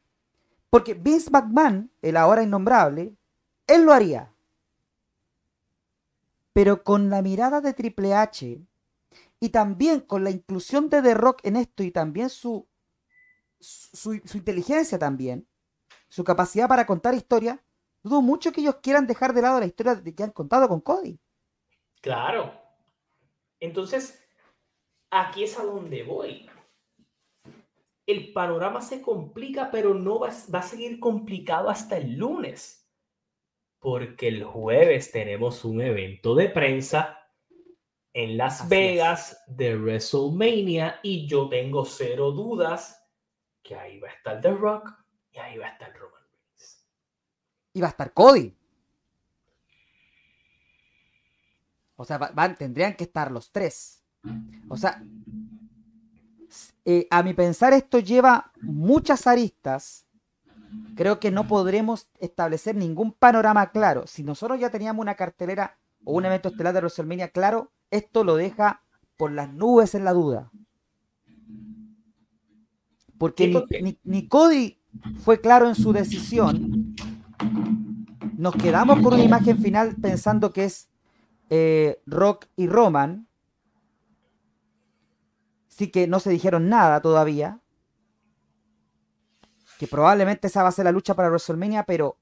porque 0.70 0.94
Vince 0.94 1.31
McMahon, 1.31 1.90
el 2.03 2.16
ahora 2.16 2.42
innombrable, 2.42 3.14
él 3.66 3.85
lo 3.85 3.92
haría. 3.92 4.33
Pero 6.53 6.83
con 6.83 7.11
la 7.11 7.23
mirada 7.23 7.61
de 7.61 7.75
Triple 7.75 8.14
H 8.14 8.61
y 9.40 9.49
también 9.49 10.01
con 10.01 10.25
la 10.25 10.31
inclusión 10.31 10.88
de 10.90 11.03
The 11.03 11.14
Rock 11.14 11.40
en 11.44 11.57
esto 11.57 11.83
y 11.83 11.90
también 11.90 12.29
su, 12.29 12.66
su, 13.59 14.14
inteligencia 14.35 14.99
también, 14.99 15.46
su 16.11 16.23
capacidad 16.25 16.68
para 16.68 16.85
contar 16.85 17.14
historias, 17.14 17.59
dudo 18.03 18.20
mucho 18.20 18.53
que 18.53 18.61
ellos 18.61 18.77
quieran 18.83 19.07
dejar 19.07 19.33
de 19.33 19.40
lado 19.40 19.61
la 19.61 19.66
historia 19.66 19.94
de 19.94 20.14
que 20.14 20.23
han 20.23 20.33
contado 20.33 20.68
con 20.68 20.83
Cody. 20.83 21.18
Claro. 22.03 22.53
Entonces, 23.59 24.23
aquí 25.11 25.44
es 25.44 25.59
a 25.59 25.64
donde 25.64 26.03
voy. 26.03 26.51
El 28.07 28.35
panorama 28.35 28.83
se 28.83 29.01
complica, 29.01 29.70
pero 29.70 29.94
no 29.94 30.18
va, 30.18 30.31
va 30.53 30.59
a 30.59 30.62
seguir 30.62 31.01
complicado 31.01 31.70
hasta 31.70 31.96
el 31.96 32.16
lunes 32.16 32.81
porque 33.81 34.29
el 34.29 34.44
jueves 34.44 35.11
tenemos 35.11 35.64
un 35.64 35.81
evento 35.81 36.35
de 36.35 36.51
prensa 36.51 37.18
en 38.12 38.37
Las 38.37 38.68
Vegas 38.68 39.42
de 39.46 39.77
WrestleMania 39.77 41.01
y 41.03 41.27
yo 41.27 41.49
tengo 41.49 41.85
cero 41.85 42.31
dudas 42.31 43.03
que 43.62 43.75
ahí 43.75 43.99
va 43.99 44.09
a 44.09 44.12
estar 44.12 44.40
The 44.40 44.53
Rock 44.53 44.92
y 45.33 45.38
ahí 45.38 45.59
va 45.59 45.66
a 45.66 45.71
estar 45.71 45.93
Roman 45.93 46.23
Reigns. 46.23 46.85
Y 47.73 47.81
va 47.81 47.87
a 47.88 47.90
estar 47.90 48.12
Cody. 48.12 48.57
O 51.97 52.05
sea, 52.05 52.19
van, 52.19 52.57
tendrían 52.57 52.95
que 52.95 53.05
estar 53.05 53.31
los 53.31 53.53
tres. 53.53 54.03
O 54.69 54.77
sea, 54.77 55.03
eh, 56.85 57.07
a 57.11 57.23
mi 57.23 57.35
pensar 57.35 57.73
esto 57.73 57.99
lleva 57.99 58.53
muchas 58.61 59.27
aristas 59.27 60.07
creo 60.95 61.21
que 61.21 61.31
no 61.31 61.47
podremos 61.47 62.09
establecer 62.19 62.77
ningún 62.77 63.12
panorama 63.12 63.71
claro. 63.71 64.07
Si 64.07 64.23
nosotros 64.23 64.61
ya 64.61 64.71
teníamos 64.71 65.03
una 65.03 65.14
cartelera 65.14 65.79
o 66.05 66.14
un 66.14 66.25
evento 66.25 66.49
estelar 66.49 66.75
de 66.75 66.81
WrestleMania 66.81 67.29
claro, 67.29 67.73
esto 67.90 68.25
lo 68.25 68.37
deja 68.37 68.83
por 69.16 69.33
las 69.33 69.53
nubes 69.53 69.95
en 69.95 70.05
la 70.05 70.12
duda. 70.12 70.51
Porque, 73.19 73.99
Ni, 74.05 74.29
Cody 74.29 74.80
fue 75.22 75.40
claro 75.40 75.68
en 75.68 75.74
su 75.74 75.92
decisión. 75.92 76.94
Nos 78.37 78.55
quedamos 78.57 79.00
con 79.00 79.14
una 79.14 79.24
imagen 79.24 79.59
final 79.59 79.96
pensando 80.00 80.53
que 80.53 80.64
es 80.64 80.88
eh, 81.50 82.00
Rock 82.07 82.46
y 82.57 82.66
Roman. 82.66 83.26
Sí 85.68 85.88
que 85.88 86.07
no 86.07 86.20
se 86.20 86.31
dijeron 86.31 86.68
nada 86.68 87.00
todavía 87.00 87.61
que 89.81 89.87
probablemente 89.87 90.46
esa 90.46 90.62
va 90.62 90.68
a 90.68 90.72
ser 90.72 90.85
la 90.85 90.92
lucha 90.92 91.14
para 91.14 91.31
WrestleMania, 91.31 91.85
pero 91.85 92.18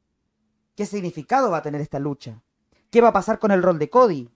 ¿qué 0.77 0.87
significado 0.87 1.51
va 1.51 1.57
a 1.57 1.63
tener 1.63 1.81
esta 1.81 1.99
lucha? 1.99 2.41
¿Qué 2.89 3.01
va 3.01 3.09
a 3.09 3.13
pasar 3.13 3.41
con 3.41 3.51
el 3.51 3.65
rol 3.65 3.81
de 3.81 3.91
Cody? 3.91 4.31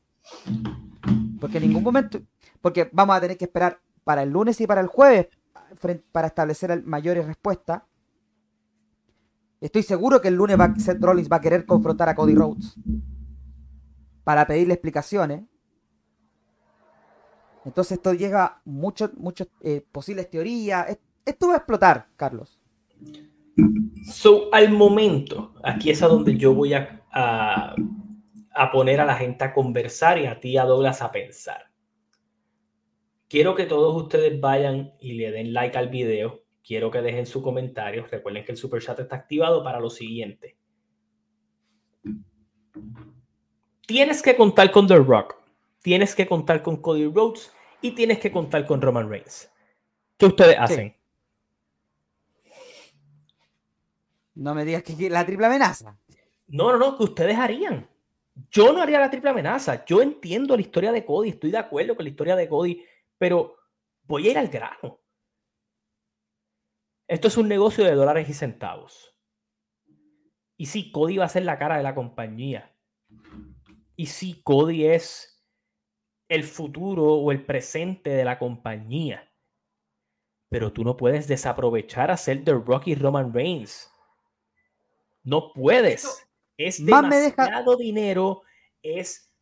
Porque 1.41 1.59
en 1.59 1.69
ningún 1.69 1.85
momento, 1.85 2.21
porque 2.61 2.91
vamos 2.91 3.15
a 3.15 3.21
tener 3.21 3.39
que 3.39 3.45
esperar 3.45 3.81
para 4.03 4.25
el 4.25 4.31
lunes 4.31 4.61
y 4.61 4.67
para 4.67 4.81
el 4.81 4.89
jueves 4.89 5.29
para 6.11 6.27
establecer 6.27 6.83
mayores 6.85 7.25
respuestas. 7.25 7.83
Estoy 9.63 9.85
seguro 9.85 10.21
que 10.21 10.27
el 10.27 10.35
lunes 10.35 10.59
va, 10.59 10.75
Rollins 10.99 11.31
va 11.31 11.37
a 11.37 11.41
querer 11.41 11.65
confrontar 11.65 12.09
a 12.09 12.17
Cody 12.17 12.35
Rhodes 12.35 12.75
para 14.25 14.45
pedirle 14.45 14.75
explicaciones. 14.75 15.45
Entonces 17.65 17.99
esto 17.99 18.13
llega 18.13 18.61
muchas 18.65 19.15
muchos 19.15 19.47
eh, 19.61 19.81
posibles 19.93 20.29
teorías. 20.29 20.99
Esto 21.25 21.47
va 21.47 21.55
a 21.55 21.57
explotar, 21.59 22.09
Carlos. 22.17 22.59
So, 24.05 24.53
al 24.53 24.73
momento, 24.73 25.55
aquí 25.63 25.91
es 25.91 26.03
a 26.03 26.09
donde 26.09 26.37
yo 26.37 26.55
voy 26.55 26.75
a, 26.75 27.01
a, 27.13 27.77
poner 28.73 29.01
a 29.01 29.05
la 29.05 29.15
gente 29.15 29.45
a 29.45 29.55
conversar 29.55 30.19
y 30.19 30.27
a 30.27 30.41
ti, 30.41 30.57
a 30.57 30.65
Douglas, 30.65 31.03
a 31.03 31.13
pensar. 31.13 31.71
Quiero 33.29 33.55
que 33.55 33.67
todos 33.67 34.03
ustedes 34.03 34.41
vayan 34.41 34.95
y 34.99 35.13
le 35.13 35.31
den 35.31 35.53
like 35.53 35.79
al 35.79 35.89
video. 35.89 36.42
Quiero 36.65 36.91
que 36.91 37.03
dejen 37.03 37.27
su 37.27 37.43
comentario. 37.43 38.07
Recuerden 38.11 38.45
que 38.45 38.53
el 38.53 38.59
super 38.59 38.83
chat 38.83 38.99
está 38.99 39.17
activado 39.17 39.65
para 39.65 39.81
lo 39.81 39.91
siguiente. 39.91 40.57
Tienes 43.87 44.23
que 44.23 44.37
contar 44.37 44.71
con 44.71 44.87
The 44.87 44.97
Rock, 44.97 45.37
tienes 45.83 46.15
que 46.15 46.27
contar 46.27 46.63
con 46.63 46.77
Cody 46.77 47.07
Rhodes 47.07 47.53
y 47.81 47.91
tienes 47.93 48.19
que 48.21 48.31
contar 48.31 48.65
con 48.65 48.81
Roman 48.81 49.11
Reigns. 49.11 49.51
¿Qué 50.17 50.27
ustedes 50.27 50.57
hacen? 50.59 50.97
No 54.35 54.55
me 54.55 54.65
digas 54.65 54.83
que 54.83 55.11
la 55.11 55.27
triple 55.27 55.47
amenaza. 55.47 55.99
No, 56.47 56.73
no, 56.73 56.79
no, 56.79 56.97
que 56.97 57.05
ustedes 57.05 57.37
harían. 57.37 57.89
Yo 58.51 58.73
no 58.73 58.81
haría 58.81 59.01
la 59.01 59.11
triple 59.11 59.31
amenaza. 59.31 59.85
Yo 59.85 60.01
entiendo 60.01 60.57
la 60.57 60.63
historia 60.63 60.93
de 60.93 61.05
Cody, 61.05 61.31
estoy 61.31 61.51
de 61.51 61.59
acuerdo 61.59 61.95
con 61.95 62.05
la 62.05 62.11
historia 62.11 62.37
de 62.37 62.49
Cody, 62.49 62.83
pero 63.19 63.57
voy 64.05 64.29
a 64.29 64.31
ir 64.31 64.39
al 64.39 64.49
grano. 64.49 65.02
Esto 67.09 67.29
es 67.29 67.37
un 67.37 67.49
negocio 67.49 67.85
de 67.85 67.95
dólares 67.95 68.29
y 68.29 68.35
centavos. 68.35 69.17
Y 70.57 70.67
sí, 70.67 70.93
Cody 70.93 71.19
va 71.19 71.25
a 71.25 71.29
ser 71.29 71.45
la 71.45 71.59
cara 71.59 71.77
de 71.77 71.83
la 71.83 71.95
compañía. 71.95 72.75
Y 73.97 74.07
sí, 74.07 74.41
Cody 74.43 74.87
es 74.87 75.45
el 76.29 76.45
futuro 76.45 77.05
o 77.15 77.33
el 77.33 77.45
presente 77.45 78.11
de 78.11 78.25
la 78.25 78.39
compañía. 78.39 79.31
Pero 80.49 80.73
tú 80.73 80.85
no 80.85 80.97
puedes 80.97 81.29
desaprovechar 81.29 82.11
a 82.11 82.17
ser 82.17 82.45
The 82.45 82.53
Rocky 82.53 82.95
Roman 82.95 83.33
Reigns. 83.33 83.93
No 85.25 85.53
puedes. 85.53 86.27
Es 86.57 86.85
demasiado 86.85 87.77
dinero. 87.77 88.43
Es 88.83 89.33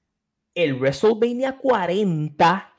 el 0.55 0.79
WrestleMania 0.79 1.59
40. 1.59 2.75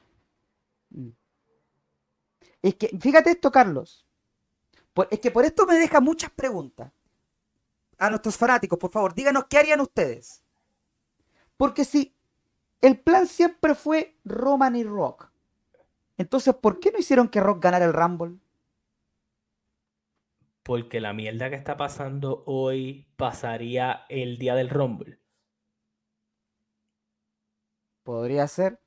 Es 2.61 2.75
que, 2.75 2.87
fíjate 2.99 3.31
esto, 3.31 3.51
Carlos. 3.51 4.05
Es 5.09 5.19
que 5.19 5.31
por 5.31 5.45
esto 5.45 5.65
me 5.65 5.75
deja 5.75 5.99
muchas 6.01 6.31
preguntas. 6.31 6.91
A 7.97 8.09
nuestros 8.09 8.35
fanáticos, 8.35 8.79
por 8.79 8.91
favor, 8.91 9.13
díganos 9.13 9.45
qué 9.49 9.57
harían 9.57 9.79
ustedes. 9.79 10.43
Porque 11.55 11.85
si 11.85 12.15
el 12.81 12.99
plan 12.99 13.27
siempre 13.27 13.75
fue 13.75 14.17
Roman 14.25 14.75
y 14.75 14.83
Rock, 14.83 15.29
entonces, 16.17 16.53
¿por 16.55 16.79
qué 16.79 16.91
no 16.91 16.99
hicieron 16.99 17.29
que 17.29 17.39
Rock 17.39 17.63
ganara 17.63 17.85
el 17.85 17.93
Rumble? 17.93 18.37
porque 20.63 21.01
la 21.01 21.13
mierda 21.13 21.49
que 21.49 21.55
está 21.55 21.77
pasando 21.77 22.43
hoy 22.45 23.05
pasaría 23.17 24.05
el 24.09 24.37
día 24.37 24.55
del 24.55 24.69
Rumble. 24.69 25.17
Podría 28.03 28.47
ser. 28.47 28.79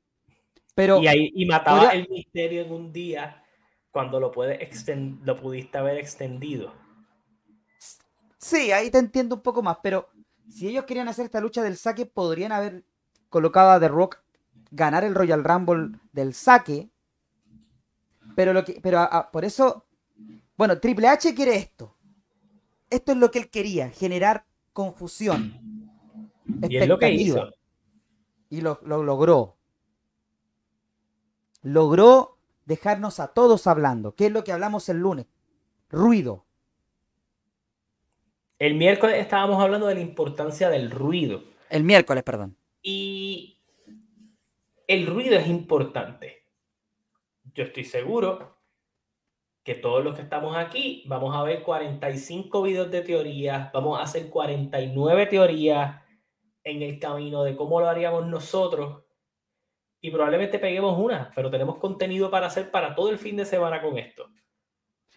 Pero 0.75 1.03
y, 1.03 1.07
ahí, 1.07 1.31
y 1.35 1.47
mataba 1.47 1.91
el 1.91 2.09
misterio 2.09 2.63
en 2.63 2.73
un 2.73 2.93
día 2.93 3.44
cuando 3.95 4.21
lo, 4.21 4.31
lo 5.25 5.37
pudiste 5.41 5.79
haber 5.79 5.97
extendido. 5.97 6.75
Sí, 8.37 8.73
ahí 8.73 8.91
te 8.91 8.99
entiendo 8.99 9.37
un 9.37 9.43
poco 9.43 9.63
más, 9.63 9.79
pero 9.83 10.11
si 10.51 10.69
ellos 10.69 10.85
querían 10.85 11.09
hacer 11.09 11.25
esta 11.25 11.41
lucha 11.41 11.63
del 11.63 11.79
saque, 11.79 12.05
podrían 12.05 12.53
haber 12.53 12.85
colocado 13.31 13.71
a 13.71 13.81
The 13.81 13.89
Rock 13.89 14.19
ganar 14.71 15.03
el 15.03 15.15
Royal 15.15 15.43
Rumble 15.43 15.99
del 16.13 16.35
saque. 16.35 16.91
Pero 18.37 18.53
lo 18.53 18.65
que, 18.65 18.79
pero 18.83 19.09
por 19.33 19.47
eso 19.47 19.87
bueno, 20.57 20.79
Triple 20.79 21.09
H 21.09 21.35
quiere 21.35 21.57
esto. 21.57 21.97
Esto 22.91 23.13
es 23.13 23.19
lo 23.19 23.31
que 23.31 23.41
él 23.41 23.51
quería, 23.51 23.91
generar 23.91 24.47
confusión. 24.73 25.91
Y 26.69 26.77
es 26.77 26.89
lo 26.89 26.99
que 26.99 27.11
hizo. 27.11 27.51
Y 28.51 28.61
lo, 28.61 28.79
logró. 28.85 29.57
Logró 31.63 32.34
dejarnos 32.65 33.21
a 33.21 33.29
todos 33.29 33.67
hablando. 33.67 34.15
¿Qué 34.15 34.27
es 34.27 34.33
lo 34.33 34.45
que 34.45 34.53
hablamos 34.53 34.89
el 34.89 34.99
lunes? 34.99 35.27
Ruido. 35.91 36.45
El 38.59 38.75
miércoles 38.75 39.19
estábamos 39.19 39.63
hablando 39.63 39.87
de 39.87 39.97
la 39.97 40.01
importancia 40.01 40.71
del 40.71 40.91
ruido. 40.91 41.43
El 41.69 41.85
miércoles, 41.85 42.23
perdón. 42.23 42.57
Y 42.83 43.59
el 44.87 45.07
ruido 45.07 45.37
es 45.37 45.47
importante. 45.49 46.45
Yo 47.55 47.65
estoy 47.65 47.85
seguro 47.85 48.59
que 49.63 49.75
todos 49.75 50.05
los 50.05 50.15
que 50.15 50.23
estamos 50.23 50.57
aquí 50.57 51.05
vamos 51.07 51.35
a 51.35 51.43
ver 51.43 51.63
45 51.63 52.63
videos 52.63 52.91
de 52.91 53.01
teoría, 53.01 53.71
vamos 53.73 53.99
a 53.99 54.03
hacer 54.03 54.29
49 54.29 55.27
teorías 55.27 56.03
en 56.63 56.83
el 56.83 56.99
camino 56.99 57.45
de 57.45 57.57
cómo 57.57 57.81
lo 57.81 57.89
haríamos 57.89 58.27
nosotros 58.27 59.04
y 60.05 60.11
probablemente 60.11 60.59
peguemos 60.59 60.99
una, 60.99 61.33
pero 61.35 61.51
tenemos 61.51 61.79
contenido 61.79 62.31
para 62.31 62.49
hacer 62.49 62.71
para 62.71 62.95
todo 62.95 63.09
el 63.09 63.17
fin 63.17 63.39
de 63.39 63.47
semana 63.47 63.81
con 63.81 63.97
esto. 63.97 64.29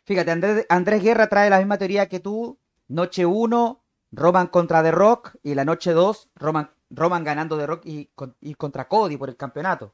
Fíjate, 0.05 0.31
Andrés, 0.31 0.65
Andrés 0.69 1.03
Guerra 1.03 1.27
trae 1.27 1.49
la 1.49 1.57
misma 1.57 1.77
teoría 1.77 2.07
que 2.07 2.21
tú. 2.21 2.57
Noche 2.87 3.25
1, 3.25 3.83
Roman 4.11 4.47
contra 4.47 4.81
The 4.81 4.91
Rock. 4.91 5.35
Y 5.43 5.55
la 5.55 5.65
noche 5.65 5.91
2, 5.91 6.29
Roman, 6.35 6.71
Roman 6.89 7.25
ganando 7.25 7.57
The 7.57 7.67
Rock 7.67 7.85
y, 7.85 8.09
y 8.39 8.53
contra 8.53 8.87
Cody 8.87 9.17
por 9.17 9.27
el 9.27 9.35
campeonato. 9.35 9.93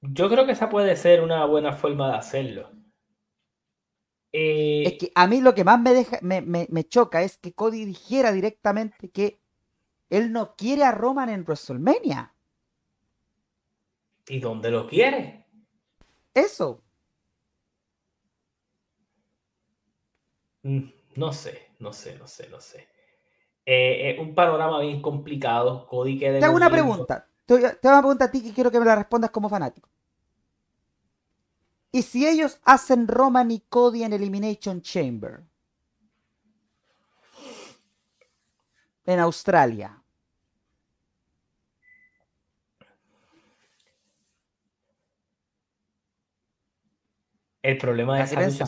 Yo 0.00 0.28
creo 0.28 0.44
que 0.44 0.52
esa 0.52 0.68
puede 0.68 0.96
ser 0.96 1.22
una 1.22 1.44
buena 1.44 1.72
forma 1.72 2.10
de 2.10 2.16
hacerlo. 2.16 2.72
Eh, 4.32 4.82
es 4.86 4.92
que 4.94 5.12
a 5.14 5.28
mí 5.28 5.40
lo 5.40 5.54
que 5.54 5.62
más 5.62 5.80
me, 5.80 5.94
deja, 5.94 6.18
me, 6.20 6.42
me, 6.42 6.84
choca 6.88 7.22
es 7.22 7.38
que 7.38 7.54
Cody 7.54 7.84
dijera 7.84 8.32
directamente 8.32 9.08
que 9.08 9.40
él 10.10 10.32
no 10.32 10.54
quiere 10.56 10.84
a 10.84 10.92
Roman 10.92 11.28
en 11.28 11.44
WrestleMania. 11.44 12.34
¿Y 14.28 14.40
dónde 14.40 14.70
lo 14.70 14.86
quiere? 14.86 15.46
Eso. 16.34 16.82
Mm, 20.62 20.90
no 21.16 21.32
sé, 21.32 21.72
no 21.78 21.92
sé, 21.92 22.16
no 22.18 22.26
sé, 22.26 22.48
no 22.48 22.60
sé. 22.60 22.88
Eh, 23.64 24.16
un 24.18 24.34
panorama 24.34 24.80
bien 24.80 25.02
complicado. 25.02 25.86
Cody 25.86 26.18
Te 26.18 26.44
hago 26.44 26.56
una 26.56 26.70
pregunta. 26.70 27.28
Te 27.44 27.54
voy, 27.54 27.64
a, 27.64 27.74
te 27.74 27.88
una 27.88 28.00
pregunta 28.00 28.26
a 28.26 28.30
ti 28.30 28.42
que 28.42 28.52
quiero 28.52 28.70
que 28.70 28.78
me 28.78 28.86
la 28.86 28.96
respondas 28.96 29.30
como 29.30 29.48
fanático. 29.48 29.88
¿Y 31.90 32.02
si 32.02 32.26
ellos 32.26 32.60
hacen 32.64 33.08
Roman 33.08 33.50
y 33.50 33.60
Cody 33.60 34.04
en 34.04 34.12
Elimination 34.12 34.82
Chamber? 34.82 35.42
En 39.04 39.18
Australia. 39.20 39.97
El 47.68 47.76
problema 47.76 48.16
de 48.16 48.24
esa 48.24 48.40
lucha, 48.40 48.64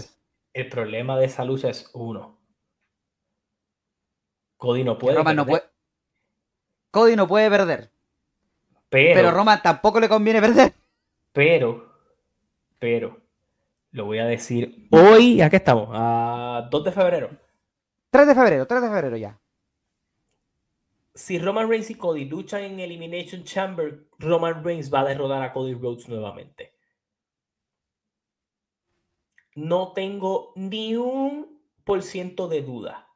el 0.52 0.68
problema 0.68 1.18
de 1.18 1.24
esa 1.24 1.44
es 1.70 1.90
uno. 1.94 2.38
Cody 4.58 4.84
no 4.84 4.98
puede. 4.98 5.16
Roman 5.16 5.36
no 5.36 5.46
puede. 5.46 5.62
Cody 6.90 7.16
no 7.16 7.26
puede 7.26 7.48
perder. 7.48 7.90
Pero, 8.90 9.14
pero 9.14 9.30
Roman 9.30 9.62
tampoco 9.62 10.00
le 10.00 10.08
conviene 10.08 10.42
perder. 10.42 10.74
Pero 11.32 11.90
pero 12.78 13.22
lo 13.92 14.04
voy 14.04 14.18
a 14.18 14.26
decir 14.26 14.86
hoy, 14.90 15.40
¿a 15.40 15.48
qué 15.48 15.56
estamos? 15.56 15.88
A 15.92 16.68
2 16.70 16.84
de 16.84 16.92
febrero. 16.92 17.30
3 18.10 18.26
de 18.26 18.34
febrero, 18.34 18.66
3 18.66 18.82
de 18.82 18.88
febrero 18.88 19.16
ya. 19.16 19.40
Si 21.14 21.38
Roman 21.38 21.70
Reigns 21.70 21.88
y 21.88 21.94
Cody 21.94 22.26
luchan 22.26 22.64
en 22.64 22.80
Elimination 22.80 23.44
Chamber, 23.44 24.08
Roman 24.18 24.62
Reigns 24.62 24.92
va 24.92 25.00
a 25.00 25.04
derrotar 25.04 25.42
a 25.42 25.54
Cody 25.54 25.72
Rhodes 25.72 26.06
nuevamente. 26.06 26.74
No 29.60 29.92
tengo 29.92 30.54
ni 30.56 30.96
un 30.96 31.62
por 31.84 32.02
ciento 32.02 32.48
de 32.48 32.62
duda. 32.62 33.10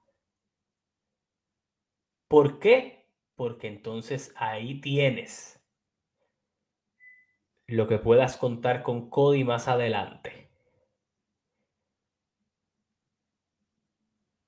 ¿Por 2.29 2.59
qué? 2.59 3.09
Porque 3.35 3.67
entonces 3.67 4.35
ahí 4.37 4.79
tienes 4.83 5.59
lo 7.67 7.87
que 7.89 7.99
puedas 7.99 8.37
contar 8.37 8.83
con 8.83 9.09
Cody 9.09 9.43
más 9.43 9.69
adelante. 9.69 10.51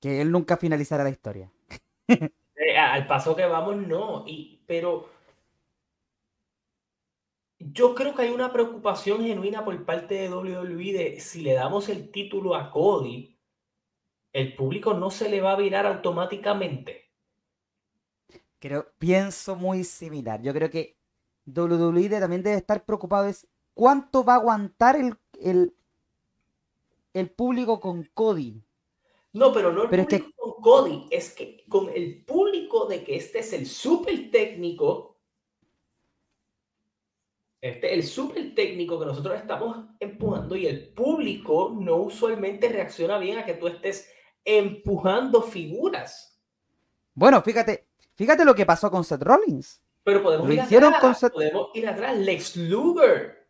Que 0.02 0.20
él 0.20 0.30
nunca 0.30 0.58
finalizará 0.58 1.02
la 1.02 1.10
historia. 1.10 1.50
Eh, 2.08 2.76
al 2.76 3.06
paso 3.06 3.36
que 3.36 3.46
vamos, 3.46 3.76
no. 3.76 4.24
Y, 4.26 4.62
pero 4.66 5.08
yo 7.72 7.94
creo 7.94 8.14
que 8.14 8.22
hay 8.22 8.30
una 8.30 8.52
preocupación 8.52 9.24
genuina 9.24 9.64
por 9.64 9.84
parte 9.84 10.14
de 10.14 10.30
WWE 10.30 10.92
de 10.92 11.20
si 11.20 11.42
le 11.42 11.54
damos 11.54 11.88
el 11.88 12.10
título 12.10 12.54
a 12.54 12.70
Cody, 12.70 13.38
el 14.32 14.54
público 14.54 14.94
no 14.94 15.10
se 15.10 15.28
le 15.28 15.40
va 15.40 15.52
a 15.52 15.56
virar 15.56 15.86
automáticamente. 15.86 17.10
Creo, 18.58 18.86
pienso 18.98 19.56
muy 19.56 19.84
similar. 19.84 20.42
Yo 20.42 20.52
creo 20.52 20.70
que 20.70 20.96
WWE 21.46 22.08
también 22.10 22.42
debe 22.42 22.56
estar 22.56 22.84
preocupado 22.84 23.26
es 23.26 23.46
cuánto 23.74 24.24
va 24.24 24.34
a 24.34 24.36
aguantar 24.36 24.96
el, 24.96 25.72
el, 27.14 27.30
público 27.30 27.80
con 27.80 28.08
Cody. 28.14 28.62
No, 29.32 29.52
pero 29.52 29.72
no 29.72 29.84
el 29.84 29.88
público 29.88 30.32
con 30.36 30.62
Cody, 30.62 31.06
es 31.10 31.32
que 31.32 31.64
con 31.68 31.88
el 31.88 32.24
público 32.24 32.86
de 32.86 33.04
que 33.04 33.16
este 33.16 33.40
es 33.40 33.52
el 33.52 33.66
super 33.66 34.30
técnico, 34.30 35.15
este 37.60 37.94
el 37.94 38.02
super 38.02 38.54
técnico 38.54 38.98
que 38.98 39.06
nosotros 39.06 39.36
estamos 39.36 39.86
empujando 39.98 40.56
y 40.56 40.66
el 40.66 40.88
público 40.88 41.74
no 41.78 41.96
usualmente 41.96 42.68
reacciona 42.68 43.18
bien 43.18 43.38
a 43.38 43.44
que 43.44 43.54
tú 43.54 43.66
estés 43.66 44.10
empujando 44.44 45.42
figuras. 45.42 46.40
Bueno, 47.14 47.42
fíjate, 47.42 47.88
fíjate 48.14 48.44
lo 48.44 48.54
que 48.54 48.66
pasó 48.66 48.90
con 48.90 49.04
Seth 49.04 49.22
Rollins. 49.22 49.82
Pero 50.04 50.22
podemos, 50.22 50.48
ir 50.48 50.60
atrás, 50.60 51.26
podemos 51.32 51.70
ir 51.74 51.88
atrás. 51.88 52.16
Lex 52.16 52.56
Luger 52.56 53.48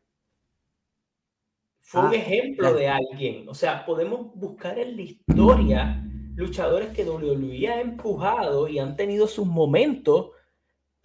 fue 1.80 2.00
un 2.00 2.06
ah, 2.06 2.16
ejemplo 2.16 2.72
de 2.72 2.88
alguien. 2.88 3.48
O 3.48 3.54
sea, 3.54 3.84
podemos 3.84 4.34
buscar 4.34 4.78
en 4.78 4.96
la 4.96 5.02
historia 5.02 6.02
luchadores 6.34 6.90
que 6.90 7.04
WWE 7.04 7.68
ha 7.68 7.80
empujado 7.80 8.68
y 8.68 8.78
han 8.78 8.96
tenido 8.96 9.26
sus 9.26 9.46
momentos, 9.46 10.30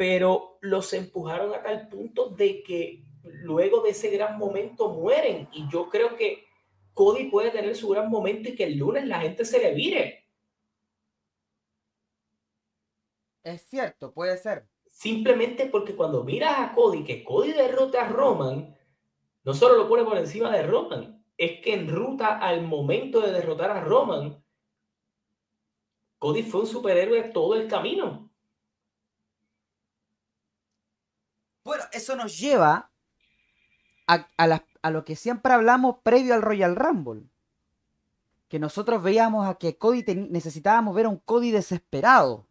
pero 0.02 0.58
los 0.62 0.92
empujaron 0.94 1.54
a 1.54 1.62
tal 1.62 1.88
punto 1.88 2.30
de 2.30 2.64
que 2.64 3.06
luego 3.22 3.82
de 3.82 3.92
ese 3.92 4.10
gran 4.10 4.40
momento 4.40 4.90
mueren. 4.90 5.48
Y 5.54 5.70
yo 5.70 5.90
creo 5.90 6.16
que 6.16 6.48
Cody 6.96 7.26
puede 7.26 7.52
tener 7.52 7.76
su 7.76 7.88
gran 7.90 8.10
momento 8.10 8.50
y 8.50 8.56
que 8.56 8.64
el 8.64 8.80
lunes 8.80 9.06
la 9.06 9.20
gente 9.20 9.46
se 9.46 9.60
le 9.60 9.76
vire. 9.76 10.28
Es 13.44 13.62
cierto, 13.70 14.12
puede 14.12 14.40
ser. 14.40 14.66
Simplemente 14.90 15.68
porque 15.68 15.96
cuando 15.96 16.24
miras 16.24 16.58
a 16.58 16.74
Cody, 16.74 17.04
que 17.04 17.24
Cody 17.24 17.52
derrota 17.52 18.04
a 18.04 18.10
Roman, 18.10 18.76
no 19.44 19.54
solo 19.54 19.76
lo 19.76 19.88
pone 19.88 20.04
por 20.04 20.18
encima 20.18 20.50
de 20.50 20.64
Roman, 20.64 21.24
es 21.38 21.62
que 21.62 21.76
en 21.76 21.88
ruta 21.88 22.40
al 22.40 22.64
momento 22.64 23.22
de 23.22 23.34
derrotar 23.34 23.70
a 23.70 23.82
Roman, 23.82 24.44
Cody 26.18 26.42
fue 26.42 26.62
un 26.62 26.68
superhéroe 26.68 27.22
todo 27.26 27.54
el 27.54 27.68
camino. 27.68 28.32
Bueno, 31.64 31.84
eso 32.02 32.16
nos 32.16 32.40
lleva 32.40 32.92
a, 34.08 34.28
a 34.82 34.92
lo 34.92 35.06
que 35.06 35.16
siempre 35.16 35.54
hablamos 35.54 35.98
previo 36.04 36.34
al 36.34 36.42
Royal 36.42 36.76
Rumble. 36.76 37.24
Que 38.50 38.60
nosotros 38.60 39.02
veíamos 39.02 39.48
a 39.48 39.56
que 39.56 39.78
Cody 39.78 40.04
necesitábamos 40.30 40.94
ver 40.94 41.06
a 41.06 41.10
un 41.10 41.18
Cody 41.18 41.52
desesperado 41.52 42.46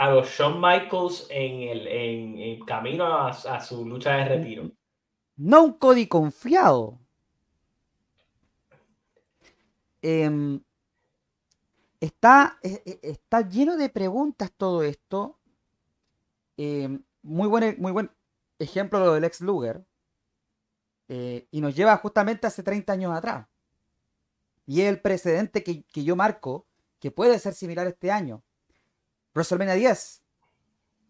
a 0.00 0.10
los 0.10 0.28
Shawn 0.30 0.58
Michaels 0.58 1.26
en 1.28 2.38
el, 2.38 2.64
camino 2.64 3.04
a, 3.04 3.60
su 3.60 3.84
lucha 3.84 4.12
de 4.16 4.24
retiro. 4.24 4.70
No 5.36 5.62
un 5.62 5.72
Cody 5.74 6.06
confiado. 6.06 6.98
Em, 10.00 10.58
está, 12.00 12.58
e, 12.62 12.82
e, 12.86 13.10
está 13.10 13.42
lleno 13.42 13.76
de 13.76 13.90
preguntas 13.90 14.50
todo 14.56 14.82
esto. 14.82 15.38
Em, 16.56 17.02
muy, 17.22 17.48
buen, 17.48 17.76
muy 17.78 17.92
buen 17.92 18.10
ejemplo 18.58 18.98
lo 18.98 19.14
del 19.14 19.24
ex 19.24 19.40
Luger. 19.40 19.84
Eh, 21.08 21.48
y 21.50 21.60
nos 21.60 21.74
lleva 21.74 21.96
justamente 21.96 22.46
hace 22.46 22.62
30 22.62 22.92
años 22.92 23.12
atrás. 23.16 23.48
Y 24.66 24.82
es 24.82 24.88
el 24.88 25.00
precedente 25.00 25.64
que, 25.64 25.84
que 25.84 26.04
yo 26.04 26.14
marco 26.14 26.68
que 27.00 27.10
puede 27.10 27.38
ser 27.38 27.54
similar 27.54 27.86
este 27.86 28.12
año. 28.12 28.44
WrestleMania 29.34 29.74
10. 29.74 30.22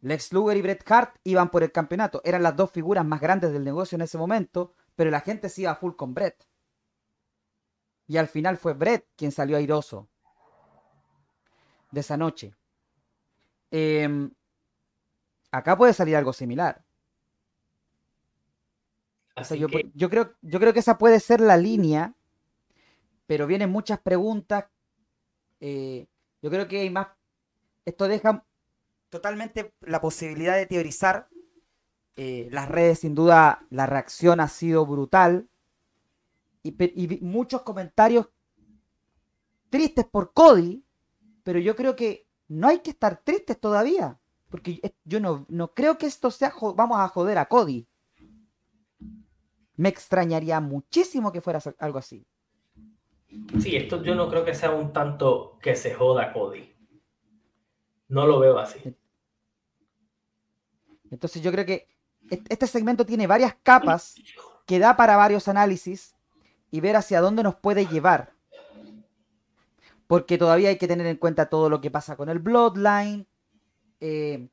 Lex 0.02 0.32
Luger 0.32 0.56
y 0.56 0.62
Bret 0.62 0.90
Hart 0.90 1.16
iban 1.24 1.50
por 1.50 1.62
el 1.62 1.72
campeonato. 1.72 2.22
Eran 2.24 2.42
las 2.42 2.56
dos 2.56 2.70
figuras 2.70 3.04
más 3.04 3.20
grandes 3.20 3.52
del 3.52 3.64
negocio 3.64 3.96
en 3.96 4.02
ese 4.02 4.16
momento, 4.16 4.74
pero 4.96 5.10
la 5.10 5.20
gente 5.20 5.48
se 5.48 5.62
iba 5.62 5.74
full 5.74 5.94
con 5.94 6.14
Bret. 6.14 6.46
Y 8.06 8.16
al 8.16 8.28
final 8.28 8.56
fue 8.56 8.72
Bret 8.72 9.06
quien 9.16 9.30
salió 9.30 9.56
airoso 9.56 10.08
de 11.90 12.00
esa 12.00 12.16
noche. 12.16 12.54
Em, 13.70 14.32
acá 15.50 15.76
puede 15.76 15.92
salir 15.92 16.16
algo 16.16 16.32
similar. 16.32 16.84
yo, 19.56 19.68
creo, 20.08 20.34
yo 20.42 20.60
creo 20.60 20.72
que 20.72 20.80
esa 20.80 20.98
puede 20.98 21.20
ser 21.20 21.40
la 21.40 21.56
línea, 21.56 22.14
pero 23.26 23.46
vienen 23.46 23.70
muchas 23.70 24.00
preguntas. 24.00 24.66
Eh, 25.60 26.06
yo 26.42 26.50
creo 26.50 26.66
que 26.68 26.80
hay 26.80 26.90
más 26.90 27.08
esto 27.84 28.08
deja 28.08 28.44
totalmente 29.08 29.74
la 29.80 30.00
posibilidad 30.00 30.56
de 30.56 30.66
teorizar. 30.66 31.28
Eh, 32.16 32.48
las 32.50 32.68
redes, 32.68 33.00
sin 33.00 33.14
duda, 33.14 33.66
la 33.70 33.86
reacción 33.86 34.40
ha 34.40 34.48
sido 34.48 34.86
brutal. 34.86 35.48
Y, 36.62 37.18
muchos 37.22 37.62
comentarios 37.62 38.28
tristes 39.70 40.04
por 40.04 40.32
Cody, 40.32 40.84
pero 41.42 41.58
yo 41.58 41.74
creo 41.74 41.96
que 41.96 42.26
no 42.48 42.68
hay 42.68 42.80
que 42.80 42.90
estar 42.90 43.22
tristes 43.22 43.58
todavía. 43.58 44.18
Porque 44.50 44.80
yo 45.04 45.20
no, 45.20 45.46
no 45.48 45.72
creo 45.72 45.96
que 45.96 46.06
esto 46.06 46.30
sea, 46.30 46.52
vamos 46.74 46.98
a 46.98 47.08
joder 47.08 47.38
a 47.38 47.46
Cody. 47.46 47.86
Me 49.76 49.88
extrañaría 49.88 50.60
muchísimo 50.60 51.32
que 51.32 51.40
fuera 51.40 51.60
algo 51.78 51.98
así. 51.98 52.26
Sí, 53.60 53.76
esto 53.76 54.02
yo 54.02 54.14
no 54.14 54.28
creo 54.28 54.44
que 54.44 54.54
sea 54.54 54.72
un 54.72 54.92
tanto 54.92 55.58
que 55.62 55.76
se 55.76 55.94
joda 55.94 56.32
Cody. 56.32 56.74
No 58.08 58.26
lo 58.26 58.40
veo 58.40 58.58
así. 58.58 58.96
Entonces 61.10 61.40
yo 61.42 61.52
creo 61.52 61.64
que 61.64 61.88
este 62.48 62.66
segmento 62.66 63.06
tiene 63.06 63.26
varias 63.26 63.54
capas 63.62 64.16
que 64.66 64.78
da 64.78 64.96
para 64.96 65.16
varios 65.16 65.48
análisis 65.48 66.14
y 66.70 66.80
ver 66.80 66.96
hacia 66.96 67.20
dónde 67.20 67.42
nos 67.42 67.54
puede 67.54 67.86
llevar. 67.86 68.32
Porque 70.06 70.38
todavía 70.38 70.70
hay 70.70 70.78
que 70.78 70.88
tener 70.88 71.06
en 71.06 71.16
cuenta 71.16 71.48
todo 71.48 71.68
lo 71.68 71.80
que 71.80 71.90
pasa 71.90 72.16
con 72.16 72.28
el 72.28 72.40
Bloodline, 72.40 73.26
eh, 74.00 74.48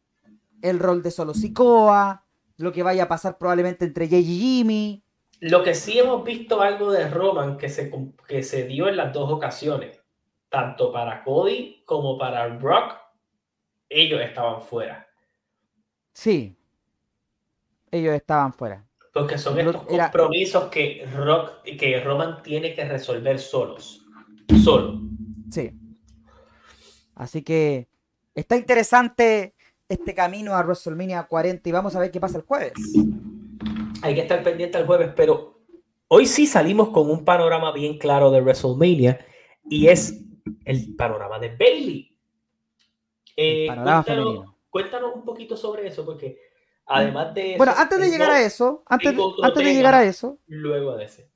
el 0.61 0.79
rol 0.79 1.01
de 1.01 1.11
Solo 1.11 1.33
Sikoa, 1.33 2.25
lo 2.57 2.71
que 2.71 2.83
vaya 2.83 3.03
a 3.03 3.07
pasar 3.07 3.37
probablemente 3.37 3.85
entre 3.85 4.07
Jay 4.07 4.21
y 4.21 4.39
Jimmy. 4.39 5.03
Lo 5.39 5.63
que 5.63 5.75
sí 5.75 5.99
hemos 5.99 6.23
visto 6.23 6.61
algo 6.61 6.91
de 6.91 7.09
Roman 7.09 7.57
que 7.57 7.69
se, 7.69 7.91
que 8.27 8.43
se 8.43 8.65
dio 8.65 8.87
en 8.87 8.97
las 8.97 9.13
dos 9.13 9.31
ocasiones, 9.31 10.01
tanto 10.49 10.91
para 10.91 11.23
Cody 11.23 11.83
como 11.85 12.17
para 12.17 12.47
Brock, 12.47 12.95
ellos 13.89 14.19
estaban 14.21 14.61
fuera. 14.61 15.07
Sí, 16.13 16.57
ellos 17.91 18.15
estaban 18.15 18.53
fuera. 18.53 18.83
Porque 19.13 19.37
son 19.37 19.59
estos 19.59 19.83
compromisos 19.83 20.65
que, 20.65 21.07
Rock, 21.15 21.63
que 21.63 21.99
Roman 22.01 22.41
tiene 22.43 22.73
que 22.73 22.85
resolver 22.85 23.39
solos. 23.39 24.05
Solo. 24.63 25.01
Sí. 25.51 25.71
Así 27.15 27.41
que 27.41 27.87
está 28.37 28.55
interesante 28.55 29.55
este 29.89 30.13
camino 30.13 30.53
a 30.53 30.61
WrestleMania 30.61 31.23
40 31.23 31.67
y 31.67 31.71
vamos 31.71 31.95
a 31.95 31.99
ver 31.99 32.11
qué 32.11 32.19
pasa 32.19 32.37
el 32.37 32.43
jueves. 32.43 32.73
Hay 34.03 34.13
que 34.13 34.21
estar 34.21 34.43
pendiente 34.43 34.77
el 34.77 34.85
jueves, 34.85 35.11
pero 35.15 35.59
hoy 36.07 36.27
sí 36.27 36.45
salimos 36.45 36.89
con 36.89 37.09
un 37.09 37.25
panorama 37.25 37.71
bien 37.71 37.97
claro 37.97 38.29
de 38.29 38.41
WrestleMania 38.41 39.25
y 39.67 39.87
es 39.87 40.21
el 40.65 40.95
panorama 40.95 41.39
de 41.39 41.55
Bailey. 41.55 42.17
Eh, 43.35 43.65
cuéntanos, 43.67 44.45
cuéntanos, 44.69 45.15
un 45.15 45.25
poquito 45.25 45.57
sobre 45.57 45.87
eso, 45.87 46.05
porque 46.05 46.39
además 46.85 47.33
de... 47.33 47.55
bueno, 47.57 47.73
antes 47.75 47.99
de 47.99 48.09
llegar 48.09 48.29
a 48.29 48.41
eso, 48.41 48.83
antes, 48.85 49.15
antes 49.41 49.65
de 49.65 49.73
llegar 49.73 49.95
a 49.95 50.03
eso... 50.03 50.37
Luego 50.45 50.95
de 50.95 51.05
ese. 51.05 51.29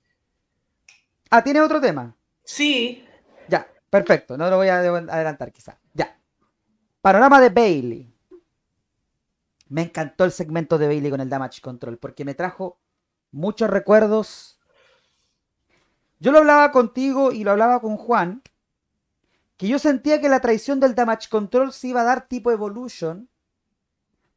Ah, 1.32 1.44
¿tiene 1.44 1.62
otro 1.62 1.82
tema? 1.82 2.16
Sí. 2.44 3.06
Ya, 3.48 3.68
perfecto, 3.90 4.38
no 4.38 4.50
lo 4.50 4.58
voy 4.58 4.68
a 4.68 4.80
adelantar 4.80 5.52
quizá. 5.52 5.81
Panorama 7.02 7.42
de 7.42 7.50
Bailey. 7.50 8.14
Me 9.70 9.84
encantó 9.84 10.24
el 10.26 10.32
segmento 10.32 10.78
de 10.78 10.88
Bailey 10.88 11.10
con 11.10 11.22
el 11.22 11.30
Damage 11.30 11.62
Control 11.62 11.98
porque 11.98 12.26
me 12.26 12.36
trajo 12.36 12.80
muchos 13.32 13.70
recuerdos. 13.70 14.60
Yo 16.20 16.32
lo 16.32 16.40
hablaba 16.40 16.72
contigo 16.72 17.32
y 17.32 17.44
lo 17.44 17.52
hablaba 17.52 17.80
con 17.80 17.98
Juan, 17.98 18.44
que 19.58 19.68
yo 19.68 19.80
sentía 19.80 20.22
que 20.22 20.30
la 20.30 20.40
traición 20.40 20.80
del 20.80 20.94
Damage 20.94 21.30
Control 21.30 21.74
se 21.74 21.88
iba 21.88 22.02
a 22.02 22.06
dar 22.06 22.28
tipo 22.28 22.52
Evolution, 22.52 23.30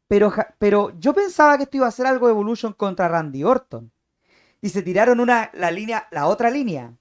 pero, 0.07 0.33
pero 0.59 0.99
yo 0.99 1.12
pensaba 1.12 1.57
que 1.57 1.65
esto 1.65 1.79
iba 1.79 1.87
a 1.87 1.91
ser 1.91 2.07
algo 2.07 2.29
Evolution 2.29 2.73
contra 2.73 3.09
Randy 3.09 3.45
Orton. 3.45 3.91
Y 4.62 4.71
se 4.71 4.83
tiraron 4.83 5.21
una, 5.21 5.51
la 5.53 5.71
línea, 5.71 6.09
la 6.11 6.27
otra 6.27 6.51
línea. 6.51 6.97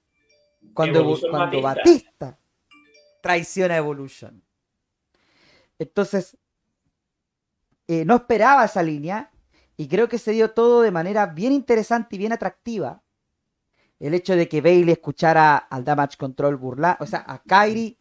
Cuando, 0.74 1.02
cuando 1.30 1.62
Batista. 1.62 1.62
Batista 1.62 2.38
traiciona 3.22 3.76
Evolution. 3.76 4.42
Entonces, 5.78 6.36
eh, 7.88 8.04
no 8.04 8.16
esperaba 8.16 8.64
esa 8.64 8.82
línea 8.82 9.30
y 9.76 9.88
creo 9.88 10.08
que 10.08 10.18
se 10.18 10.32
dio 10.32 10.52
todo 10.52 10.82
de 10.82 10.90
manera 10.90 11.26
bien 11.26 11.52
interesante 11.52 12.16
y 12.16 12.18
bien 12.18 12.32
atractiva. 12.32 13.02
El 13.98 14.14
hecho 14.14 14.36
de 14.36 14.48
que 14.48 14.60
Bailey 14.60 14.92
escuchara 14.92 15.56
al 15.56 15.84
Damage 15.84 16.16
Control 16.16 16.56
burlar, 16.56 16.96
o 17.00 17.06
sea, 17.06 17.24
a 17.26 17.42
Kairi, 17.42 17.98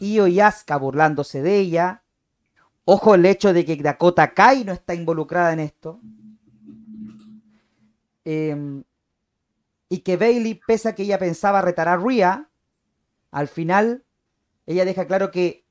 y 0.00 0.40
Asuka 0.40 0.76
burlándose 0.76 1.42
de 1.42 1.58
ella. 1.58 2.02
Ojo 2.84 3.14
el 3.14 3.24
hecho 3.24 3.52
de 3.52 3.64
que 3.64 3.76
Dakota 3.76 4.34
Kai 4.34 4.64
no 4.64 4.72
está 4.72 4.94
involucrada 4.94 5.52
en 5.52 5.60
esto. 5.60 6.00
Em, 8.24 8.84
y 9.88 9.98
que 10.00 10.16
Bailey, 10.16 10.60
pese 10.66 10.88
a 10.88 10.94
que 10.94 11.04
ella 11.04 11.18
pensaba 11.18 11.62
retar 11.62 11.88
a 11.88 11.96
Rhea, 11.96 12.50
al 13.30 13.48
final 13.48 14.04
ella 14.66 14.84
deja 14.84 15.06
claro 15.06 15.30
que 15.30 15.63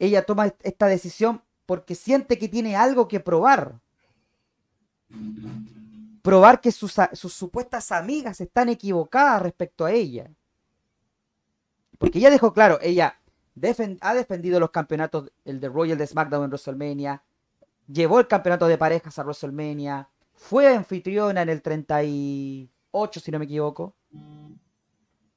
ella 0.00 0.22
toma 0.22 0.52
esta 0.62 0.86
decisión 0.86 1.42
porque 1.66 1.94
siente 1.94 2.38
que 2.38 2.48
tiene 2.48 2.74
algo 2.74 3.06
que 3.06 3.20
probar. 3.20 3.78
Probar 6.22 6.60
que 6.60 6.72
sus, 6.72 6.94
supuestas 7.12 7.92
amigas 7.92 8.40
están 8.40 8.70
equivocadas 8.70 9.42
respecto 9.42 9.84
a 9.84 9.92
ella. 9.92 10.30
Porque 11.98 12.18
ella 12.18 12.30
dejó 12.30 12.52
claro, 12.54 12.78
ella 12.80 13.20
ha 14.00 14.14
defendido 14.14 14.58
los 14.58 14.70
campeonatos, 14.70 15.30
el 15.44 15.60
de 15.60 15.68
Royal 15.68 15.98
de 15.98 16.06
SmackDown 16.06 16.44
en 16.44 16.50
WrestleMania, 16.50 17.22
llevó 17.86 18.20
el 18.20 18.26
campeonato 18.26 18.66
de 18.68 18.78
parejas 18.78 19.18
a 19.18 19.22
WrestleMania, 19.22 20.08
fue 20.32 20.74
anfitriona 20.74 21.42
en 21.42 21.50
el 21.50 21.60
38, 21.60 23.20
si 23.20 23.30
no 23.30 23.38
me 23.38 23.44
equivoco, 23.44 23.94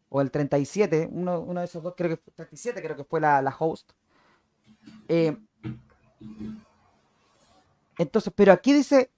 o 0.07 0.21
el 0.21 0.31
37, 0.31 1.09
uno, 1.11 1.41
uno 1.41 1.59
de 1.59 1.65
esos 1.65 1.83
dos, 1.83 1.95
creo 1.97 2.17
que 2.17 2.31
37 2.31 2.81
creo 2.81 2.95
que 2.95 3.03
fue 3.03 3.19
la, 3.19 3.41
la 3.41 3.53
host. 3.59 3.91
Eh, 5.07 5.37
entonces, 7.97 8.33
pero 8.35 8.51
aquí 8.51 8.73
dice, 8.73 9.11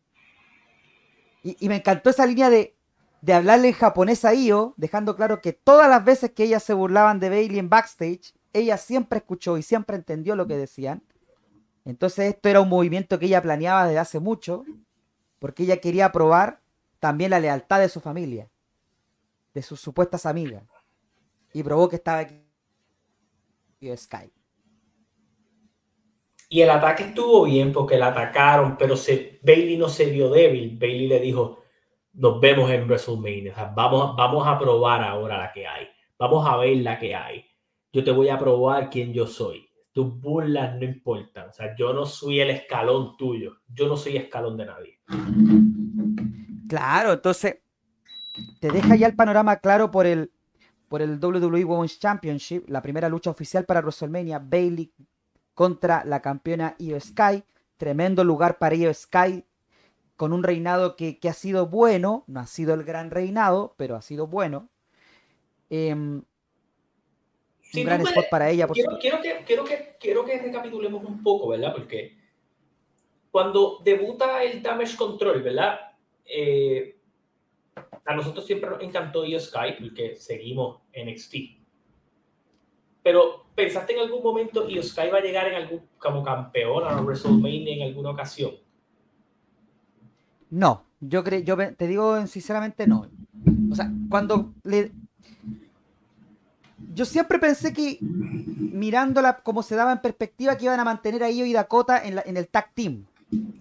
y, 1.43 1.69
me 1.69 1.77
encantó 1.77 2.09
esa 2.09 2.25
línea 2.25 2.49
de, 2.49 2.75
de 3.21 3.33
hablarle 3.33 3.69
en 3.69 3.73
japonés 3.73 4.25
a 4.25 4.33
Io, 4.33 4.73
dejando 4.77 5.15
claro 5.15 5.41
que 5.41 5.53
todas 5.53 5.89
las 5.89 6.03
veces 6.03 6.31
que 6.31 6.43
ellas 6.43 6.63
se 6.63 6.73
burlaban 6.73 7.19
de 7.19 7.29
Bailey 7.29 7.59
en 7.59 7.69
backstage, 7.69 8.33
ella 8.53 8.77
siempre 8.77 9.19
escuchó 9.19 9.57
y 9.57 9.63
siempre 9.63 9.95
entendió 9.95 10.35
lo 10.35 10.47
que 10.47 10.57
decían. 10.57 11.03
Entonces 11.85 12.33
esto 12.33 12.49
era 12.49 12.61
un 12.61 12.69
movimiento 12.69 13.19
que 13.19 13.27
ella 13.27 13.41
planeaba 13.41 13.85
desde 13.85 13.99
hace 13.99 14.19
mucho, 14.19 14.65
porque 15.39 15.63
ella 15.63 15.77
quería 15.77 16.11
probar 16.11 16.61
también 16.99 17.29
la 17.29 17.39
lealtad 17.39 17.79
de 17.79 17.89
su 17.89 17.99
familia, 17.99 18.49
de 19.53 19.61
sus 19.61 19.79
supuestas 19.79 20.25
amigas. 20.25 20.63
Y 21.53 21.63
probó 21.63 21.87
que 21.87 21.97
estaba 21.97 22.19
aquí 22.19 22.41
Skype. 23.95 24.34
Y 26.55 26.61
el 26.61 26.69
ataque 26.69 27.03
estuvo 27.03 27.43
bien 27.43 27.73
porque 27.73 27.97
la 27.97 28.07
atacaron, 28.07 28.77
pero 28.77 28.95
se, 28.95 29.41
Bailey 29.43 29.75
no 29.75 29.89
se 29.89 30.05
vio 30.05 30.29
débil. 30.29 30.77
Bailey 30.79 31.05
le 31.05 31.19
dijo, 31.19 31.63
nos 32.13 32.39
vemos 32.39 32.71
en 32.71 32.87
WrestleMania. 32.87 33.73
vamos, 33.75 34.15
vamos 34.15 34.47
a 34.47 34.57
probar 34.57 35.03
ahora 35.03 35.37
la 35.37 35.51
que 35.51 35.67
hay. 35.67 35.85
Vamos 36.17 36.47
a 36.47 36.55
ver 36.55 36.77
la 36.77 36.97
que 36.97 37.13
hay. 37.13 37.45
Yo 37.91 38.05
te 38.05 38.11
voy 38.11 38.29
a 38.29 38.39
probar 38.39 38.89
quién 38.89 39.11
yo 39.11 39.27
soy. 39.27 39.67
Tus 39.91 40.17
burlas 40.17 40.77
no 40.77 40.85
importan. 40.85 41.49
O 41.49 41.51
sea, 41.51 41.75
yo 41.75 41.91
no 41.91 42.05
soy 42.05 42.39
el 42.39 42.51
escalón 42.51 43.17
tuyo. 43.17 43.57
Yo 43.67 43.89
no 43.89 43.97
soy 43.97 44.15
escalón 44.15 44.55
de 44.55 44.65
nadie. 44.65 44.99
Claro, 46.69 47.11
entonces 47.11 47.57
te 48.61 48.71
deja 48.71 48.95
ya 48.95 49.07
el 49.07 49.15
panorama 49.17 49.57
claro 49.57 49.91
por 49.91 50.05
el, 50.05 50.31
por 50.87 51.01
el 51.01 51.19
WWE 51.21 51.65
Women's 51.65 51.99
Championship, 51.99 52.69
la 52.69 52.81
primera 52.81 53.09
lucha 53.09 53.29
oficial 53.29 53.65
para 53.65 53.81
WrestleMania. 53.81 54.39
Bailey 54.39 54.93
contra 55.55 56.03
la 56.05 56.21
campeona 56.21 56.75
Io 56.77 56.99
Sky. 56.99 57.43
Tremendo 57.77 58.23
lugar 58.23 58.59
para 58.59 58.75
Io 58.75 58.93
Sky, 58.93 59.43
con 60.15 60.31
un 60.31 60.43
reinado 60.43 60.95
que, 60.95 61.17
ha 61.27 61.33
sido 61.33 61.67
bueno, 61.67 62.23
no 62.27 62.39
ha 62.39 62.47
sido 62.47 62.73
el 62.73 62.83
gran 62.83 63.09
reinado, 63.09 63.73
pero 63.77 63.95
ha 63.95 64.01
sido 64.01 64.27
bueno. 64.27 64.69
Em, 65.69 66.21
un 67.73 67.83
gran 67.83 68.01
spot 68.01 68.29
para 68.29 68.49
ella. 68.49 68.67
quiero, 68.67 68.97
quiero, 68.99 69.21
que, 69.21 69.43
quiero, 69.45 69.65
que, 69.65 69.97
quiero 69.99 70.23
que 70.23 70.39
recapitulemos 70.39 71.03
un 71.03 71.21
poco, 71.23 71.49
¿verdad? 71.49 71.73
Porque 71.73 72.17
cuando 73.31 73.81
debuta 73.83 74.43
el 74.43 74.61
Damage 74.61 74.95
Control, 74.95 75.41
¿verdad? 75.41 75.79
Eh, 76.25 76.97
a 78.05 78.15
nosotros 78.15 78.45
siempre 78.45 78.69
nos 78.69 78.81
encantó 78.81 79.25
Io 79.25 79.39
Sky, 79.39 79.73
porque 79.79 80.15
seguimos 80.15 80.81
NXT. 80.93 81.64
Pero 83.05 83.45
¿pensaste 83.53 83.93
en 83.93 83.99
algún 83.99 84.23
momento 84.23 84.67
y 84.67 84.81
Sky 84.81 85.09
va 85.13 85.19
a 85.19 85.21
llegar 85.21 85.47
en 85.47 85.53
algún, 85.53 85.81
como 85.99 86.23
campeón 86.23 86.83
a 86.87 86.99
WrestleMania 86.99 87.75
en 87.75 87.83
alguna 87.83 88.09
ocasión? 88.09 88.53
No, 90.49 90.85
yo 90.99 91.23
creo, 91.23 91.41
yo 91.41 91.55
te 91.75 91.87
digo 91.87 92.25
sinceramente 92.25 92.87
no. 92.87 93.07
O 93.71 93.75
sea, 93.75 93.91
cuando 94.09 94.55
le 94.63 94.91
yo 96.95 97.05
siempre 97.05 97.37
pensé 97.37 97.73
que 97.73 97.99
mirándola 98.01 99.37
como 99.37 99.61
se 99.61 99.75
daba 99.75 99.91
en 99.91 100.01
perspectiva 100.01 100.57
que 100.57 100.65
iban 100.65 100.79
a 100.79 100.83
mantener 100.83 101.23
a 101.23 101.29
Io 101.29 101.45
y 101.45 101.53
Dakota 101.53 102.03
en, 102.03 102.19
en 102.25 102.37
el 102.37 102.47
tag 102.47 102.73
team. 102.73 103.05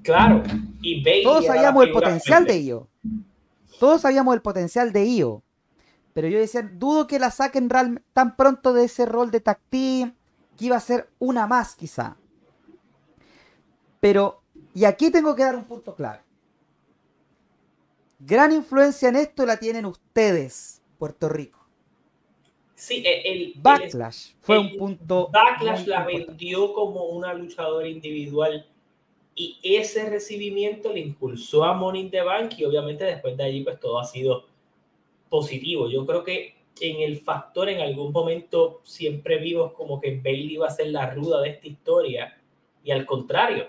Claro, 0.02 0.42
y 0.80 1.22
Todos 1.22 1.44
sabíamos 1.44 1.84
el 1.84 1.92
potencial 1.92 2.46
de 2.46 2.62
Io. 2.62 2.88
Todos 3.78 4.00
sabíamos 4.00 4.34
el 4.34 4.40
potencial 4.40 4.90
de 4.90 5.04
Io. 5.04 5.43
Pero 6.14 6.28
yo 6.28 6.38
decía, 6.38 6.62
dudo 6.62 7.06
que 7.08 7.18
la 7.18 7.30
saquen 7.30 7.68
tan 7.68 8.36
pronto 8.36 8.72
de 8.72 8.84
ese 8.84 9.04
rol 9.04 9.32
de 9.32 9.40
tag 9.40 9.60
que 9.68 10.12
iba 10.60 10.76
a 10.76 10.80
ser 10.80 11.10
una 11.18 11.48
más 11.48 11.74
quizá. 11.74 12.16
Pero, 13.98 14.40
y 14.74 14.84
aquí 14.84 15.10
tengo 15.10 15.34
que 15.34 15.42
dar 15.42 15.56
un 15.56 15.64
punto 15.64 15.94
clave. 15.94 16.20
Gran 18.20 18.52
influencia 18.52 19.08
en 19.08 19.16
esto 19.16 19.44
la 19.44 19.58
tienen 19.58 19.84
ustedes, 19.86 20.80
Puerto 20.98 21.28
Rico. 21.28 21.58
Sí, 22.76 23.02
el 23.04 23.54
Backlash 23.56 24.34
fue 24.40 24.58
un 24.58 24.76
punto. 24.76 25.30
Backlash 25.32 25.86
la 25.86 26.04
vendió 26.04 26.72
como 26.74 27.06
una 27.06 27.34
luchadora 27.34 27.88
individual 27.88 28.68
y 29.34 29.58
ese 29.62 30.08
recibimiento 30.08 30.92
le 30.92 31.00
impulsó 31.00 31.64
a 31.64 31.74
Money 31.74 32.02
in 32.02 32.10
the 32.10 32.22
Bank 32.22 32.52
y 32.56 32.64
obviamente 32.64 33.04
después 33.04 33.36
de 33.36 33.42
allí 33.42 33.64
pues 33.64 33.80
todo 33.80 33.98
ha 33.98 34.04
sido 34.04 34.46
positivo. 35.28 35.88
Yo 35.88 36.06
creo 36.06 36.24
que 36.24 36.54
en 36.80 37.00
el 37.00 37.20
factor 37.20 37.68
en 37.68 37.80
algún 37.80 38.12
momento 38.12 38.80
siempre 38.84 39.38
vimos 39.38 39.72
como 39.72 40.00
que 40.00 40.20
Bailey 40.22 40.54
iba 40.54 40.66
a 40.66 40.70
ser 40.70 40.88
la 40.88 41.10
ruda 41.10 41.40
de 41.40 41.50
esta 41.50 41.68
historia 41.68 42.40
y 42.82 42.90
al 42.90 43.06
contrario 43.06 43.68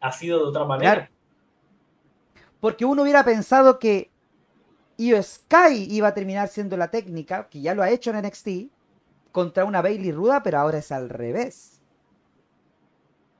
ha 0.00 0.12
sido 0.12 0.38
de 0.38 0.44
otra 0.44 0.64
manera. 0.64 1.10
Porque 2.60 2.84
uno 2.84 3.02
hubiera 3.02 3.24
pensado 3.24 3.78
que 3.78 4.10
Io 4.98 5.22
Sky 5.22 5.88
iba 5.90 6.08
a 6.08 6.14
terminar 6.14 6.48
siendo 6.48 6.76
la 6.76 6.90
técnica, 6.90 7.48
que 7.48 7.60
ya 7.60 7.74
lo 7.74 7.82
ha 7.82 7.90
hecho 7.90 8.10
en 8.10 8.24
NXT, 8.24 8.48
contra 9.32 9.64
una 9.64 9.82
Bailey 9.82 10.12
ruda, 10.12 10.42
pero 10.42 10.58
ahora 10.58 10.78
es 10.78 10.90
al 10.92 11.08
revés. 11.08 11.82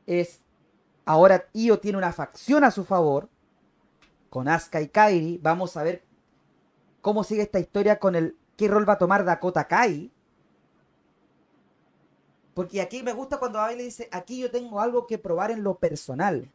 Es. 0.06 0.42
Ahora 1.04 1.48
Io 1.54 1.78
tiene 1.78 1.98
una 1.98 2.12
facción 2.12 2.64
a 2.64 2.70
su 2.70 2.84
favor. 2.84 3.28
Con 4.28 4.48
Asuka 4.48 4.82
y 4.82 4.88
Kairi. 4.88 5.38
Vamos 5.40 5.76
a 5.76 5.82
ver 5.82 6.02
cómo 7.07 7.22
sigue 7.22 7.42
esta 7.42 7.61
historia 7.61 8.00
con 8.00 8.16
el. 8.16 8.36
¿Qué 8.57 8.66
rol 8.66 8.88
va 8.88 8.94
a 8.94 8.98
tomar 8.98 9.24
Dakota 9.24 9.68
Kai? 9.68 10.11
Porque 12.52 12.80
aquí 12.80 13.04
me 13.04 13.12
gusta 13.12 13.38
cuando 13.38 13.61
Bailey 13.61 13.84
dice: 13.84 14.09
Aquí 14.11 14.40
yo 14.40 14.50
tengo 14.50 14.80
algo 14.80 15.07
que 15.07 15.16
probar 15.16 15.52
en 15.52 15.62
lo 15.62 15.78
personal. 15.78 16.50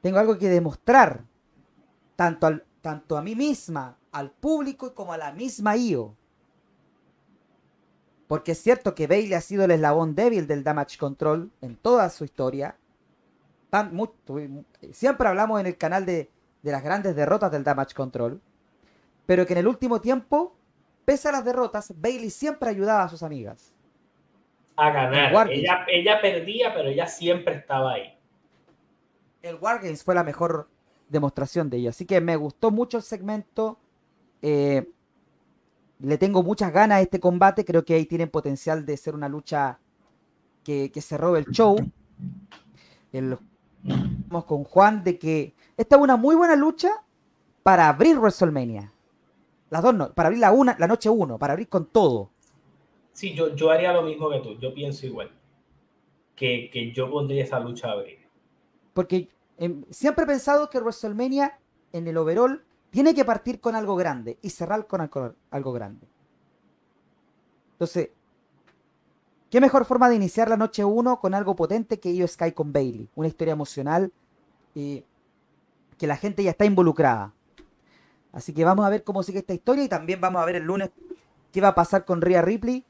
Tengo 0.00 0.20
algo 0.20 0.38
que 0.38 0.48
demostrar 0.48 1.24
tanto, 2.14 2.46
al, 2.46 2.64
tanto 2.82 3.16
a 3.16 3.22
mí 3.22 3.34
misma, 3.34 3.98
al 4.12 4.30
público 4.30 4.94
como 4.94 5.12
a 5.12 5.18
la 5.18 5.32
misma 5.32 5.76
IO. 5.76 6.14
Porque 8.28 8.52
es 8.52 8.62
cierto 8.62 8.94
que 8.94 9.08
Bailey 9.08 9.34
ha 9.34 9.40
sido 9.40 9.64
el 9.64 9.72
eslabón 9.72 10.14
débil 10.14 10.46
del 10.46 10.62
Damage 10.62 10.98
Control 10.98 11.50
en 11.60 11.74
toda 11.74 12.08
su 12.10 12.24
historia. 12.24 12.76
Siempre 14.92 15.26
hablamos 15.26 15.58
en 15.58 15.66
el 15.66 15.76
canal 15.76 16.06
de, 16.06 16.30
de 16.64 16.72
las 16.72 16.82
grandes 16.82 17.14
derrotas 17.14 17.52
del 17.52 17.62
Damage 17.62 17.94
Control. 17.94 18.40
Pero 19.26 19.46
que 19.46 19.52
en 19.52 19.58
el 19.58 19.68
último 19.68 20.00
tiempo, 20.00 20.56
pese 21.04 21.28
a 21.28 21.32
las 21.32 21.44
derrotas, 21.44 21.92
Bailey 21.94 22.30
siempre 22.30 22.70
ayudaba 22.70 23.04
a 23.04 23.08
sus 23.10 23.22
amigas. 23.22 23.74
A 24.76 24.90
ganar. 24.90 25.52
Ella, 25.52 25.84
ella 25.86 26.20
perdía, 26.22 26.74
pero 26.74 26.88
ella 26.88 27.06
siempre 27.06 27.56
estaba 27.56 27.92
ahí. 27.92 28.18
El 29.42 29.56
Wargames 29.56 30.02
fue 30.02 30.14
la 30.14 30.24
mejor 30.24 30.68
demostración 31.10 31.68
de 31.68 31.76
ello. 31.76 31.90
Así 31.90 32.06
que 32.06 32.20
me 32.22 32.34
gustó 32.36 32.70
mucho 32.70 32.96
el 32.96 33.02
segmento. 33.02 33.78
Eh, 34.40 34.88
le 36.00 36.18
tengo 36.18 36.42
muchas 36.42 36.72
ganas 36.72 36.98
a 36.98 37.02
este 37.02 37.20
combate. 37.20 37.66
Creo 37.66 37.84
que 37.84 37.92
ahí 37.92 38.06
tienen 38.06 38.30
potencial 38.30 38.86
de 38.86 38.96
ser 38.96 39.14
una 39.14 39.28
lucha 39.28 39.78
que, 40.64 40.90
se 40.98 41.18
robe 41.18 41.40
el 41.40 41.46
show. 41.46 41.76
El, 43.12 43.38
con 44.46 44.64
Juan 44.64 45.04
de 45.04 45.18
que 45.18 45.54
esta 45.76 45.96
es 45.96 46.02
una 46.02 46.16
muy 46.16 46.34
buena 46.36 46.56
lucha 46.56 46.90
para 47.62 47.88
abrir 47.88 48.18
WrestleMania. 48.18 48.92
Las 49.70 49.82
dos 49.82 49.94
no, 49.94 50.12
para 50.12 50.28
abrir 50.28 50.40
la, 50.40 50.52
una, 50.52 50.76
la 50.78 50.86
noche 50.86 51.08
uno, 51.08 51.38
para 51.38 51.54
abrir 51.54 51.68
con 51.68 51.86
todo. 51.86 52.30
Sí, 53.12 53.34
yo, 53.34 53.54
yo 53.54 53.70
haría 53.70 53.92
lo 53.92 54.02
mismo 54.02 54.28
que 54.30 54.40
tú. 54.40 54.58
Yo 54.58 54.74
pienso 54.74 55.06
igual. 55.06 55.30
Que, 56.34 56.68
que 56.72 56.92
yo 56.92 57.10
pondría 57.10 57.44
esa 57.44 57.60
lucha 57.60 57.88
a 57.88 57.92
abrir. 57.92 58.18
Porque 58.92 59.28
Em, 59.56 59.84
siempre 59.90 60.24
he 60.24 60.26
pensado 60.26 60.68
que 60.68 60.78
WrestleMania 60.78 61.58
en 61.92 62.08
el 62.08 62.16
overall 62.16 62.64
tiene 62.90 63.14
que 63.14 63.24
partir 63.24 63.60
con 63.60 63.74
algo 63.74 63.96
grande 63.96 64.38
y 64.42 64.50
cerrar 64.50 64.86
con 64.86 65.00
algo, 65.00 65.72
grande. 65.72 66.06
Entonces, 67.72 68.10
¿qué 69.50 69.60
mejor 69.60 69.84
forma 69.84 70.08
de 70.08 70.16
iniciar 70.16 70.48
la 70.48 70.56
noche 70.56 70.84
1 70.84 71.20
con 71.20 71.34
algo 71.34 71.56
potente 71.56 72.00
que 72.00 72.12
Io 72.12 72.26
Sky 72.26 72.52
con 72.52 72.72
Bailey? 72.72 73.08
Una 73.14 73.28
historia 73.28 73.52
emocional 73.52 74.12
y 74.74 75.04
que 75.94 76.06
la 76.06 76.16
gente 76.16 76.42
ya 76.42 76.50
está 76.50 76.64
involucrada. 76.64 77.32
Así 78.32 78.52
que 78.52 78.64
vamos 78.64 78.84
a 78.84 78.90
ver 78.90 79.04
cómo 79.04 79.22
sigue 79.22 79.38
esta 79.38 79.54
historia 79.54 79.84
y 79.84 79.88
también 79.88 80.20
vamos 80.20 80.42
a 80.42 80.44
ver 80.44 80.56
el 80.56 80.64
lunes 80.64 80.90
qué 81.52 81.60
va 81.60 81.68
a 81.68 81.74
pasar 81.74 82.04
con 82.04 82.20
Rhea 82.20 82.42
Ripley 82.42 82.84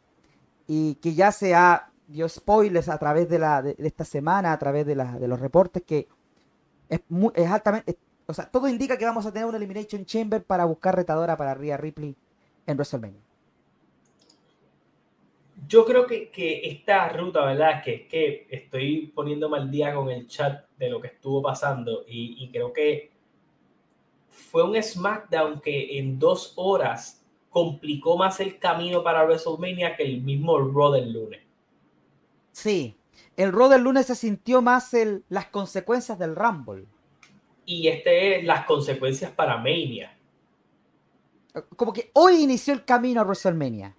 y 0.66 0.94
que 0.96 1.14
ya 1.14 1.32
se 1.32 1.54
ha 1.54 1.90
dio 2.06 2.28
spoilers 2.28 2.88
a 2.88 2.98
través 2.98 3.28
de, 3.28 3.38
la, 3.38 3.62
de, 3.62 3.76
esta 3.78 4.04
semana, 4.04 4.52
a 4.52 4.58
través 4.58 4.86
de, 4.86 4.94
de 4.94 5.28
los 5.28 5.40
reportes 5.40 5.82
que 5.82 6.08
es, 6.88 7.00
muy, 7.08 7.32
es 7.34 7.50
altamente. 7.50 7.98
o 8.26 8.34
sea, 8.34 8.50
todo 8.50 8.68
indica 8.68 8.96
que 8.96 9.04
vamos 9.04 9.26
a 9.26 9.32
tener 9.32 9.46
una 9.46 9.56
Elimination 9.56 10.04
Chamber 10.04 10.44
para 10.44 10.64
buscar 10.64 10.96
retadora 10.96 11.36
para 11.36 11.54
Rhea 11.54 11.76
Ripley 11.76 12.16
en 12.66 12.76
WrestleMania. 12.76 13.20
Yo 15.66 15.84
creo 15.84 16.06
que, 16.06 16.30
que 16.30 16.68
esta 16.68 17.08
ruta, 17.10 17.44
¿verdad? 17.44 17.82
Que, 17.82 18.06
que 18.08 18.46
estoy 18.50 19.12
poniendo 19.14 19.48
mal 19.48 19.70
día 19.70 19.94
con 19.94 20.10
el 20.10 20.26
chat 20.26 20.68
de 20.76 20.90
lo 20.90 21.00
que 21.00 21.08
estuvo 21.08 21.42
pasando 21.42 22.04
y, 22.06 22.44
y 22.44 22.50
creo 22.50 22.72
que 22.72 23.12
fue 24.28 24.64
un 24.64 24.80
SmackDown 24.80 25.60
que 25.60 25.98
en 25.98 26.18
dos 26.18 26.52
horas 26.56 27.24
complicó 27.50 28.16
más 28.16 28.40
el 28.40 28.58
camino 28.58 29.04
para 29.04 29.24
WrestleMania 29.24 29.96
que 29.96 30.02
el 30.02 30.20
mismo 30.20 30.58
Raw 30.58 30.92
del 30.92 31.12
lunes. 31.12 31.40
Sí, 32.50 32.96
el 33.36 33.52
Raw 33.52 33.68
del 33.68 33.82
lunes 33.82 34.06
se 34.06 34.16
sintió 34.16 34.60
más 34.60 34.92
el, 34.92 35.24
las 35.28 35.46
consecuencias 35.46 36.18
del 36.18 36.34
Rumble. 36.34 36.86
Y 37.64 37.88
este 37.88 38.38
es 38.38 38.44
las 38.44 38.66
consecuencias 38.66 39.30
para 39.30 39.56
Mania. 39.56 40.16
Como 41.76 41.92
que 41.92 42.10
hoy 42.14 42.42
inició 42.42 42.74
el 42.74 42.84
camino 42.84 43.20
a 43.20 43.24
WrestleMania. 43.24 43.94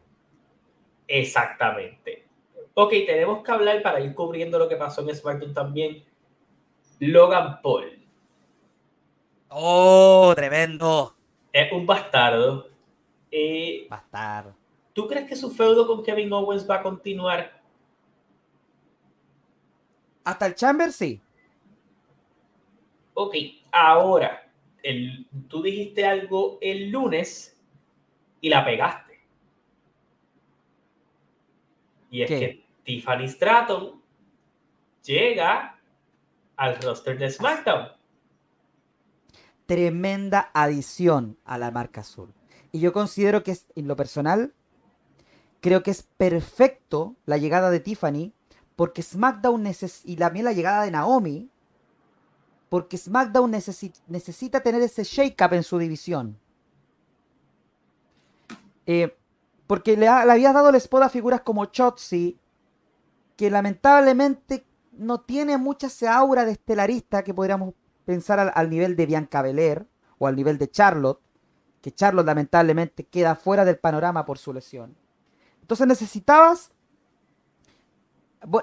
Exactamente. 1.08 2.28
Ok, 2.74 2.92
tenemos 3.06 3.44
que 3.44 3.52
hablar 3.52 3.82
para 3.82 4.00
ir 4.02 4.14
cubriendo 4.14 4.60
lo 4.60 4.68
que 4.68 4.76
pasó 4.76 5.02
en 5.02 5.16
SmackDown 5.16 5.54
también. 5.54 6.04
Logan 7.00 7.62
Paul. 7.62 8.06
Oh, 9.50 10.34
tremendo. 10.36 11.16
Es 11.52 11.72
un 11.72 11.86
bastardo. 11.86 12.70
Eh, 13.32 13.88
bastardo. 13.90 14.56
¿Tú 14.94 15.08
crees 15.08 15.28
que 15.28 15.36
su 15.36 15.52
feudo 15.52 15.88
con 15.88 16.04
Kevin 16.04 16.32
Owens 16.32 16.70
va 16.70 16.76
a 16.76 16.84
continuar? 16.84 17.62
Hasta 20.24 20.48
el 20.48 20.56
Chamber 20.56 20.92
sí. 20.92 21.22
Ok, 23.14 23.36
ahora, 23.72 24.52
el, 24.84 25.28
tú 25.48 25.62
dijiste 25.62 26.06
algo 26.06 26.58
el 26.62 26.90
lunes 26.90 27.62
y 28.42 28.50
la 28.50 28.66
pegaste. 28.66 29.05
Y 32.16 32.22
es 32.22 32.30
que 32.30 32.66
Tiffany 32.86 33.28
Stratton 33.28 34.02
llega 35.04 35.78
al 36.56 36.82
roster 36.82 37.18
de 37.18 37.30
SmackDown. 37.30 37.90
Tremenda 39.66 40.50
adición 40.54 41.38
a 41.44 41.58
la 41.58 41.72
marca 41.72 42.02
azul. 42.02 42.34
Y 42.72 42.80
yo 42.80 42.94
considero 42.94 43.44
que 43.44 43.52
es, 43.52 43.66
en 43.76 43.90
lo 43.90 43.98
personal, 43.98 44.54
creo 45.60 45.84
que 45.84 45.92
es 45.92 46.04
perfecto 46.04 47.18
la 47.26 47.38
llegada 47.38 47.70
de 47.70 47.82
Tiffany 47.82 48.32
porque 48.78 49.02
SmackDown 49.02 49.64
necesita, 49.64 50.10
y 50.10 50.16
también 50.16 50.46
la 50.46 50.54
llegada 50.54 50.86
de 50.86 50.92
Naomi, 50.92 51.50
porque 52.70 52.98
SmackDown 52.98 53.52
necesita 53.52 54.62
tener 54.62 54.82
ese 54.82 55.04
shake-up 55.04 55.52
en 55.52 55.64
su 55.64 55.78
división. 55.78 56.40
Eh, 58.86 59.18
porque 59.68 59.98
le, 59.98 60.08
había 60.08 60.54
dado 60.54 60.70
el 60.70 60.76
spot 60.76 61.04
a 61.04 61.10
figuras 61.10 61.42
como 61.42 61.66
Chotzi, 61.66 62.40
que 63.36 63.50
lamentablemente 63.50 64.66
no 64.94 65.22
tiene 65.22 65.58
mucha 65.58 65.88
esa 65.88 66.16
aura 66.16 66.46
de 66.46 66.52
estelarista 66.52 67.24
que 67.24 67.34
podríamos 67.34 67.74
pensar 68.06 68.40
al, 68.40 68.70
nivel 68.70 68.96
de 68.96 69.06
Bianca 69.06 69.42
Belair 69.42 69.88
o 70.20 70.28
al 70.28 70.36
nivel 70.36 70.58
de 70.58 70.70
Charlotte, 70.70 71.20
que 71.82 71.92
Charlotte 71.92 72.26
lamentablemente 72.26 73.06
queda 73.06 73.36
fuera 73.36 73.66
del 73.66 73.78
panorama 73.78 74.26
por 74.26 74.38
su 74.38 74.54
lesión. 74.54 74.96
Entonces 75.62 75.88
necesitabas 75.88 76.72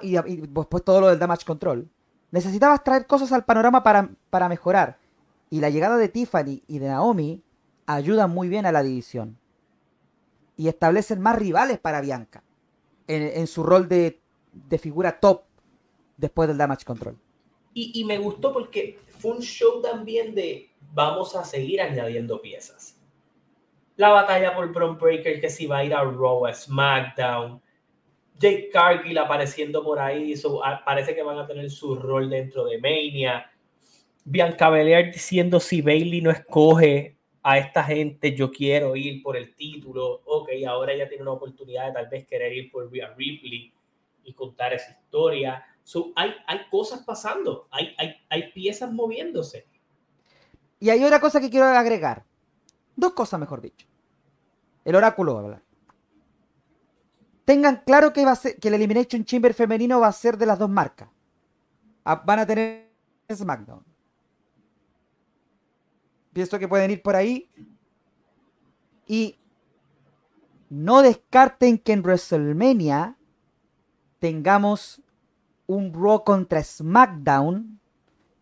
y, 0.00 0.16
después 0.46 0.84
todo 0.84 1.00
lo 1.00 1.08
del 1.08 1.18
damage 1.18 1.44
control. 1.44 1.90
Necesitabas 2.30 2.82
traer 2.82 3.06
cosas 3.06 3.32
al 3.32 3.44
panorama 3.44 3.82
para, 3.82 4.08
para 4.30 4.48
mejorar. 4.48 4.98
Y 5.50 5.60
la 5.60 5.68
llegada 5.68 5.96
de 5.96 6.08
Tiffany 6.08 6.62
y 6.66 6.78
de 6.78 6.88
Naomi 6.88 7.42
ayudan 7.86 8.30
muy 8.30 8.48
bien 8.48 8.64
a 8.64 8.72
la 8.72 8.82
división. 8.82 9.38
Y 10.56 10.68
establecen 10.68 11.20
más 11.20 11.36
rivales 11.36 11.78
para 11.78 12.00
Bianca 12.00 12.42
en, 13.06 13.46
su 13.46 13.62
rol 13.62 13.88
de, 13.88 14.20
figura 14.78 15.18
top 15.18 15.42
después 16.16 16.48
del 16.48 16.58
damage 16.58 16.84
control. 16.84 17.16
Y, 17.74 18.00
y, 18.00 18.04
me 18.04 18.18
gustó 18.18 18.52
porque 18.52 18.98
fue 19.18 19.32
un 19.32 19.40
show 19.40 19.80
también 19.80 20.34
de 20.34 20.70
vamos 20.92 21.34
a 21.34 21.44
seguir 21.44 21.80
añadiendo 21.80 22.40
piezas. 22.40 22.98
La 23.96 24.10
batalla 24.10 24.54
por 24.54 24.72
Bron 24.72 24.98
Breaker 24.98 25.40
que 25.40 25.50
si 25.50 25.66
va 25.66 25.78
a 25.78 25.84
ir 25.84 25.94
a 25.94 26.02
Raw, 26.02 26.46
a 26.46 26.54
SmackDown, 26.54 27.60
Jake 28.38 28.70
Cargill 28.72 29.18
apareciendo 29.18 29.84
por 29.84 30.00
ahí, 30.00 30.34
parece 30.84 31.14
que 31.14 31.22
van 31.22 31.38
a 31.38 31.46
tener 31.46 31.70
su 31.70 31.94
rol 31.94 32.28
dentro 32.28 32.64
de 32.64 32.78
Mania. 32.78 33.50
Bianca 34.24 34.68
Belair 34.68 35.12
diciendo 35.12 35.60
si 35.60 35.82
Bailey 35.82 36.20
no 36.20 36.30
escoge 36.30 37.16
a 37.42 37.58
esta 37.58 37.82
gente, 37.82 38.34
yo 38.36 38.50
quiero 38.50 38.94
ir 38.94 39.22
por 39.22 39.36
el 39.36 39.54
título. 39.54 40.22
Ok, 40.24 40.50
ahora 40.66 40.92
ella 40.92 41.08
tiene 41.08 41.22
una 41.22 41.32
oportunidad 41.32 41.88
de 41.88 41.92
tal 41.92 42.08
vez 42.08 42.26
querer 42.26 42.52
ir 42.52 42.70
por 42.70 42.90
Rhea 42.90 43.12
Ripley 43.16 43.72
y 44.24 44.32
contar 44.32 44.72
esa 44.72 44.92
historia. 44.92 45.64
hay, 46.14 46.34
hay 46.46 46.58
cosas 46.70 47.02
pasando, 47.04 47.66
hay, 47.70 47.94
hay, 47.98 48.14
hay 48.28 48.52
piezas 48.52 48.92
moviéndose. 48.92 49.66
Y 50.78 50.90
hay 50.90 51.02
otra 51.04 51.20
cosa 51.20 51.40
que 51.40 51.50
quiero 51.50 51.66
agregar. 51.66 52.24
Dos 52.94 53.12
cosas, 53.12 53.40
mejor 53.40 53.60
dicho. 53.60 53.86
El 54.84 54.96
oráculo 54.96 55.38
habla. 55.38 55.62
Tengan 57.44 57.82
claro 57.84 58.12
que, 58.12 58.24
va 58.24 58.32
a 58.32 58.36
ser, 58.36 58.58
que 58.58 58.68
el 58.68 58.74
Elimination 58.74 59.24
Chamber 59.24 59.52
femenino 59.52 60.00
va 60.00 60.08
a 60.08 60.12
ser 60.12 60.36
de 60.36 60.46
las 60.46 60.58
dos 60.58 60.70
marcas. 60.70 61.08
Ah, 62.04 62.22
van 62.24 62.40
a 62.40 62.46
tener 62.46 62.90
SmackDown. 63.32 63.91
Pienso 66.32 66.58
que 66.58 66.68
pueden 66.68 66.90
ir 66.90 67.02
por 67.02 67.16
ahí. 67.16 67.50
Y 69.06 69.36
no 70.70 71.02
descarten 71.02 71.78
que 71.78 71.92
en 71.92 72.02
WrestleMania 72.02 73.16
tengamos 74.18 75.02
un 75.66 75.92
Raw 75.92 76.24
contra 76.24 76.62
SmackDown 76.62 77.80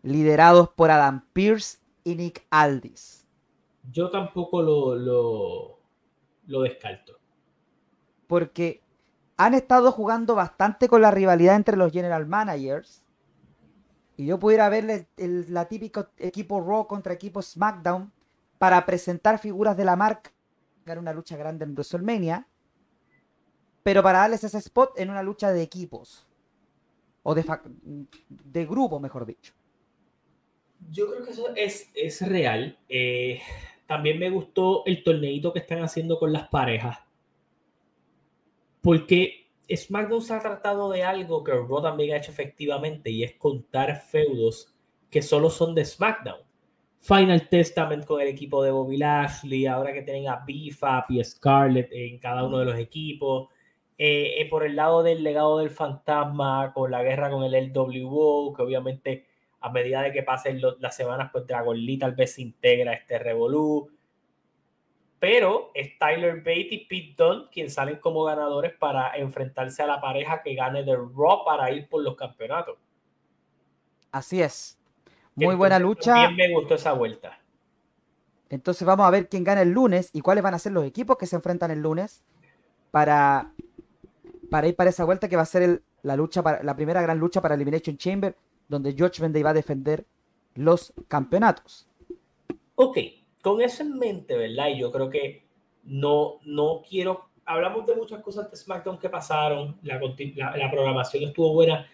liderados 0.03 0.69
por 0.69 0.91
Adam 0.91 1.25
Pierce 1.33 1.79
y 2.03 2.15
Nick 2.15 2.45
Aldis. 2.49 3.27
Yo 3.91 4.09
tampoco 4.09 4.61
lo, 4.61 4.95
lo, 4.95 5.79
lo 6.47 6.61
descarto. 6.61 7.17
Porque 8.27 8.81
han 9.37 9.53
estado 9.53 9.91
jugando 9.91 10.35
bastante 10.35 10.87
con 10.87 11.01
la 11.01 11.11
rivalidad 11.11 11.55
entre 11.55 11.75
los 11.75 11.91
general 11.91 12.27
managers 12.27 13.03
y 14.17 14.25
yo 14.25 14.39
pudiera 14.39 14.69
verle 14.69 15.07
el, 15.17 15.53
la 15.53 15.67
típico 15.67 16.07
equipo 16.17 16.61
Raw 16.61 16.87
contra 16.87 17.13
equipo 17.13 17.41
SmackDown 17.41 18.11
para 18.57 18.85
presentar 18.85 19.39
figuras 19.39 19.75
de 19.75 19.85
la 19.85 19.95
marca 19.95 20.31
en 20.85 20.97
una 20.99 21.13
lucha 21.13 21.37
grande 21.37 21.65
en 21.65 21.73
WrestleMania, 21.73 22.47
pero 23.83 24.03
para 24.03 24.19
darles 24.19 24.43
ese 24.43 24.57
spot 24.57 24.99
en 24.99 25.09
una 25.09 25.23
lucha 25.23 25.51
de 25.51 25.61
equipos 25.61 26.27
o 27.23 27.35
de, 27.35 27.45
de 28.29 28.65
grupo, 28.65 28.99
mejor 28.99 29.25
dicho. 29.25 29.53
Yo 30.89 31.09
creo 31.11 31.23
que 31.23 31.31
eso 31.31 31.55
es, 31.55 31.89
es 31.93 32.27
real. 32.27 32.77
Eh, 32.89 33.39
también 33.87 34.19
me 34.19 34.29
gustó 34.29 34.85
el 34.85 35.03
torneito 35.03 35.53
que 35.53 35.59
están 35.59 35.83
haciendo 35.83 36.17
con 36.19 36.33
las 36.33 36.47
parejas. 36.49 36.99
Porque 38.81 39.40
SmackDown 39.69 40.21
se 40.21 40.33
ha 40.33 40.39
tratado 40.39 40.89
de 40.89 41.03
algo 41.03 41.43
que 41.43 41.51
Raw 41.51 41.81
también 41.81 42.13
ha 42.13 42.17
hecho 42.17 42.31
efectivamente 42.31 43.09
y 43.09 43.23
es 43.23 43.33
contar 43.33 44.01
feudos 44.01 44.73
que 45.09 45.21
solo 45.21 45.49
son 45.49 45.75
de 45.75 45.85
SmackDown. 45.85 46.41
Final 46.99 47.49
Testament 47.49 48.05
con 48.05 48.21
el 48.21 48.27
equipo 48.27 48.63
de 48.63 48.71
Bobby 48.71 48.97
Lashley, 48.97 49.65
ahora 49.65 49.91
que 49.91 50.03
tienen 50.03 50.27
a 50.27 50.43
Bifap 50.45 51.09
y 51.09 51.23
Scarlett 51.23 51.89
en 51.91 52.19
cada 52.19 52.43
uno 52.43 52.59
de 52.59 52.65
los 52.65 52.77
equipos. 52.77 53.49
Eh, 53.97 54.41
eh, 54.41 54.49
por 54.49 54.63
el 54.63 54.75
lado 54.75 55.03
del 55.03 55.23
legado 55.23 55.59
del 55.59 55.69
fantasma, 55.69 56.71
con 56.73 56.91
la 56.91 57.03
guerra 57.03 57.29
con 57.29 57.43
el 57.43 57.71
LWO, 57.73 58.53
que 58.53 58.61
obviamente 58.61 59.25
a 59.61 59.71
medida 59.71 60.01
de 60.01 60.11
que 60.11 60.23
pasen 60.23 60.59
las 60.79 60.95
semanas, 60.95 61.29
pues 61.31 61.45
Dragon 61.45 61.77
Lee 61.77 61.97
tal 61.97 62.13
vez 62.13 62.33
se 62.33 62.41
integra 62.41 62.93
este 62.93 63.19
Revolú 63.19 63.89
pero 65.21 65.69
es 65.75 65.99
Tyler 65.99 66.37
Bate 66.37 66.67
y 66.71 66.85
Pete 66.87 67.13
Dunne 67.15 67.45
quien 67.51 67.69
salen 67.69 67.97
como 67.97 68.23
ganadores 68.23 68.73
para 68.73 69.15
enfrentarse 69.15 69.83
a 69.83 69.85
la 69.85 70.01
pareja 70.01 70.41
que 70.41 70.55
gane 70.55 70.83
de 70.83 70.95
Raw 70.95 71.45
para 71.45 71.71
ir 71.71 71.87
por 71.87 72.01
los 72.01 72.15
campeonatos. 72.15 72.79
Así 74.11 74.41
es. 74.41 74.79
Muy 75.35 75.53
buena 75.53 75.77
lucha. 75.77 76.15
Bien 76.15 76.35
me 76.35 76.51
gustó 76.51 76.73
esa 76.73 76.93
vuelta. 76.93 77.39
Entonces 78.49 78.83
vamos 78.83 79.05
a 79.05 79.11
ver 79.11 79.29
quién 79.29 79.43
gana 79.43 79.61
el 79.61 79.69
lunes 79.69 80.09
y 80.11 80.21
cuáles 80.21 80.43
van 80.43 80.55
a 80.55 80.59
ser 80.59 80.71
los 80.71 80.85
equipos 80.85 81.19
que 81.19 81.27
se 81.27 81.35
enfrentan 81.35 81.69
el 81.69 81.83
lunes 81.83 82.23
para, 82.89 83.53
para 84.49 84.69
ir 84.69 84.75
para 84.75 84.89
esa 84.89 85.05
vuelta 85.05 85.29
que 85.29 85.35
va 85.35 85.43
a 85.43 85.45
ser 85.45 85.83
la 86.01 86.15
lucha 86.15 86.41
para, 86.41 86.63
la 86.63 86.75
primera 86.75 86.99
gran 86.99 87.19
lucha 87.19 87.43
para 87.43 87.53
Elimination 87.53 87.95
Chamber, 87.95 88.35
donde 88.67 88.93
George 88.93 89.29
Day 89.29 89.43
va 89.43 89.51
a 89.51 89.53
defender 89.53 90.03
los 90.55 90.95
campeonatos. 91.07 91.87
Ok, 92.73 92.97
con 93.41 93.61
eso 93.61 93.83
en 93.83 93.97
mente, 93.97 94.35
¿verdad? 94.37 94.69
Y 94.69 94.79
yo 94.79 94.91
creo 94.91 95.09
que 95.09 95.43
no, 95.83 96.39
no 96.45 96.81
quiero. 96.87 97.29
Hablamos 97.45 97.85
de 97.85 97.95
muchas 97.95 98.21
cosas 98.21 98.49
de 98.49 98.55
SmackDown 98.55 98.99
que 98.99 99.09
pasaron, 99.09 99.79
la, 99.83 99.99
la, 100.57 100.71
programación 100.71 101.23
estuvo 101.23 101.53
buena. 101.53 101.87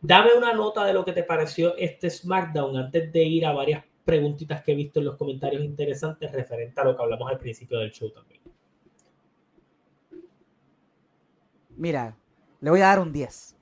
Dame 0.00 0.34
una 0.34 0.52
nota 0.52 0.84
de 0.84 0.92
lo 0.92 1.04
que 1.04 1.12
te 1.12 1.22
pareció 1.22 1.76
este 1.76 2.10
SmackDown 2.10 2.76
antes 2.76 3.12
de 3.12 3.24
ir 3.24 3.46
a 3.46 3.52
varias 3.52 3.84
preguntitas 4.04 4.62
que 4.62 4.72
he 4.72 4.74
visto 4.74 5.00
en 5.00 5.06
los 5.06 5.16
comentarios 5.16 5.64
interesantes 5.64 6.30
referente 6.32 6.80
a 6.80 6.84
lo 6.84 6.96
que 6.96 7.02
hablamos 7.02 7.30
al 7.30 7.38
principio 7.38 7.78
del 7.78 7.92
show 7.92 8.10
también. 8.10 8.40
Mira, 11.76 12.16
le 12.60 12.70
voy 12.70 12.80
a 12.80 12.86
dar 12.86 13.00
un 13.00 13.12
10. 13.12 13.56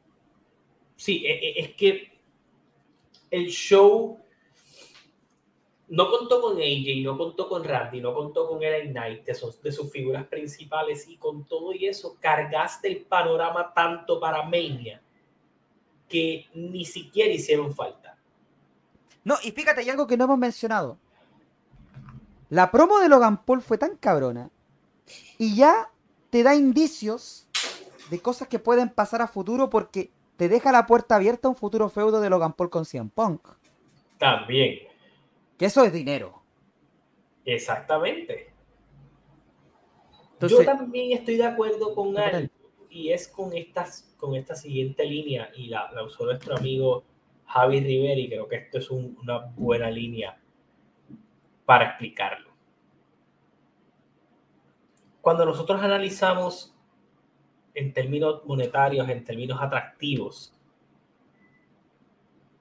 Sí, 0.96 1.24
e, 1.26 1.32
e, 1.32 1.60
es 1.60 1.74
que 1.74 2.12
el 3.30 3.46
show 3.48 4.23
no 5.94 6.10
contó 6.10 6.40
con 6.40 6.56
AJ, 6.56 7.04
no 7.04 7.16
contó 7.16 7.48
con 7.48 7.62
Randy, 7.62 8.00
no 8.00 8.12
contó 8.12 8.48
con 8.48 8.60
el 8.64 8.90
Knight, 8.90 9.24
de 9.24 9.34
sus, 9.34 9.62
de 9.62 9.70
sus 9.70 9.92
figuras 9.92 10.26
principales, 10.26 11.08
y 11.08 11.16
con 11.16 11.44
todo 11.44 11.72
y 11.72 11.86
eso 11.86 12.16
cargaste 12.20 12.88
el 12.88 13.02
panorama 13.02 13.72
tanto 13.72 14.18
para 14.18 14.42
Mania 14.42 15.00
que 16.08 16.46
ni 16.52 16.84
siquiera 16.84 17.32
hicieron 17.32 17.72
falta. 17.72 18.18
No, 19.22 19.36
y 19.44 19.52
fíjate, 19.52 19.82
hay 19.82 19.90
algo 19.90 20.08
que 20.08 20.16
no 20.16 20.24
hemos 20.24 20.38
mencionado. 20.38 20.98
La 22.50 22.72
promo 22.72 22.98
de 22.98 23.08
Logan 23.08 23.44
Paul 23.44 23.62
fue 23.62 23.78
tan 23.78 23.96
cabrona 23.96 24.50
y 25.38 25.54
ya 25.54 25.90
te 26.30 26.42
da 26.42 26.56
indicios 26.56 27.46
de 28.10 28.18
cosas 28.18 28.48
que 28.48 28.58
pueden 28.58 28.88
pasar 28.88 29.22
a 29.22 29.28
futuro 29.28 29.70
porque 29.70 30.10
te 30.36 30.48
deja 30.48 30.72
la 30.72 30.86
puerta 30.86 31.14
abierta 31.14 31.46
a 31.46 31.52
un 31.52 31.56
futuro 31.56 31.88
feudo 31.88 32.20
de 32.20 32.30
Logan 32.30 32.52
Paul 32.52 32.70
con 32.70 32.84
CM 32.84 33.10
Punk. 33.14 33.46
También. 34.18 34.93
Que 35.58 35.66
eso 35.66 35.84
es 35.84 35.92
dinero. 35.92 36.42
Exactamente. 37.44 38.52
Yo 40.40 40.64
también 40.64 41.12
estoy 41.12 41.36
de 41.36 41.44
acuerdo 41.44 41.94
con 41.94 42.18
él 42.18 42.50
y 42.90 43.10
es 43.10 43.28
con, 43.28 43.52
estas, 43.56 44.14
con 44.16 44.34
esta 44.34 44.54
siguiente 44.54 45.04
línea 45.04 45.50
y 45.56 45.68
la, 45.68 45.90
usó 46.04 46.24
nuestro 46.24 46.56
amigo 46.56 47.04
Javi 47.46 47.80
Rivera 47.80 48.20
y 48.20 48.28
creo 48.28 48.48
que 48.48 48.56
esto 48.56 48.78
es 48.78 48.90
una 48.90 49.38
buena 49.56 49.90
línea 49.90 50.38
para 51.64 51.86
explicarlo. 51.86 52.50
Cuando 55.20 55.46
nosotros 55.46 55.80
analizamos 55.82 56.74
en 57.74 57.92
términos 57.92 58.44
monetarios, 58.44 59.08
en 59.08 59.24
términos 59.24 59.58
atractivos, 59.60 60.53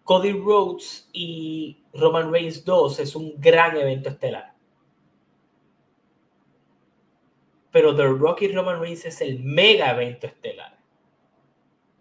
Cody 0.04 0.34
Rhodes 0.34 1.10
y 1.14 1.84
Roman 1.93 2.32
Reigns 2.32 2.66
2 2.66 2.99
es 2.99 3.16
un 3.16 3.36
gran 3.38 3.78
evento 3.78 4.10
estelar. 4.10 4.54
Pero 7.72 7.95
The 7.95 8.08
Rock 8.08 8.43
y 8.43 8.54
Roman 8.54 8.80
Reigns 8.80 9.06
es 9.06 9.22
el 9.22 9.39
mega 9.39 9.91
evento 9.91 10.28
estelar. 10.28 10.78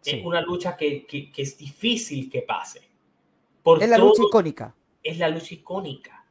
Es 0.05 0.25
una 0.25 0.41
lucha 0.41 0.77
que, 0.77 1.07
es 1.37 1.57
difícil 1.57 2.29
que 2.29 2.43
pase. 2.43 2.81
es 3.81 3.89
la 3.89 3.99
lucha 3.99 4.23
icónica. 4.25 4.75
Es 5.03 5.19
la 5.19 5.29
lucha 5.29 5.55
icónica. 5.55 6.27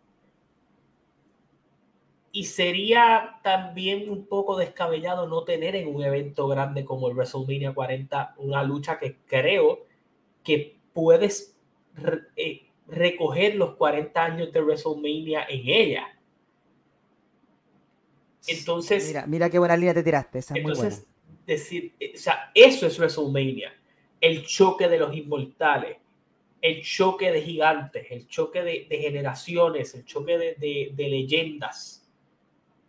Y 2.33 2.45
sería 2.45 3.39
también 3.43 4.09
un 4.09 4.25
poco 4.25 4.57
descabellado 4.57 5.27
no 5.27 5.43
tener 5.43 5.75
en 5.75 5.93
un 5.93 6.03
evento 6.03 6.47
grande 6.47 6.85
como 6.85 7.07
el 7.07 7.15
WrestleMania 7.15 7.73
40 7.73 8.35
una 8.37 8.63
lucha 8.63 8.99
que 8.99 9.17
creo 9.25 9.85
que 10.43 10.77
puedes 10.93 11.50
eh, 12.35 12.67
recoger 12.87 13.55
los 13.55 13.75
40 13.75 14.23
años 14.23 14.51
de 14.51 14.61
WrestleMania 14.61 15.45
en 15.49 15.61
ella. 15.67 16.07
Entonces. 18.47 19.07
Mira, 19.07 19.25
mira 19.27 19.49
qué 19.49 19.59
buena 19.59 19.77
línea 19.77 19.93
te 19.93 20.03
tiraste. 20.03 20.39
Esa 20.39 20.55
entonces, 20.55 21.07
decir, 21.45 21.93
eh, 21.99 22.13
o 22.15 22.17
sea, 22.17 22.51
eso 22.53 22.87
es 22.87 22.97
WrestleMania. 22.97 23.73
El 24.19 24.45
choque 24.45 24.87
de 24.87 24.99
los 24.99 25.15
inmortales, 25.15 25.97
el 26.61 26.81
choque 26.83 27.31
de 27.31 27.41
gigantes, 27.41 28.05
el 28.09 28.27
choque 28.27 28.61
de, 28.61 28.85
generaciones, 28.89 29.95
el 29.95 30.05
choque 30.05 30.37
de, 30.37 30.93
de, 30.95 31.09
leyendas. 31.09 32.07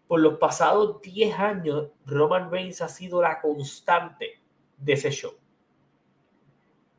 Por 0.06 0.20
los 0.20 0.38
pasados 0.38 1.00
10 1.00 1.38
años, 1.38 1.88
Roman 2.04 2.50
Reigns 2.50 2.82
ha 2.82 2.88
sido 2.88 3.22
la 3.22 3.40
constante 3.40 4.40
de 4.76 4.92
ese 4.92 5.10
show. 5.10 5.32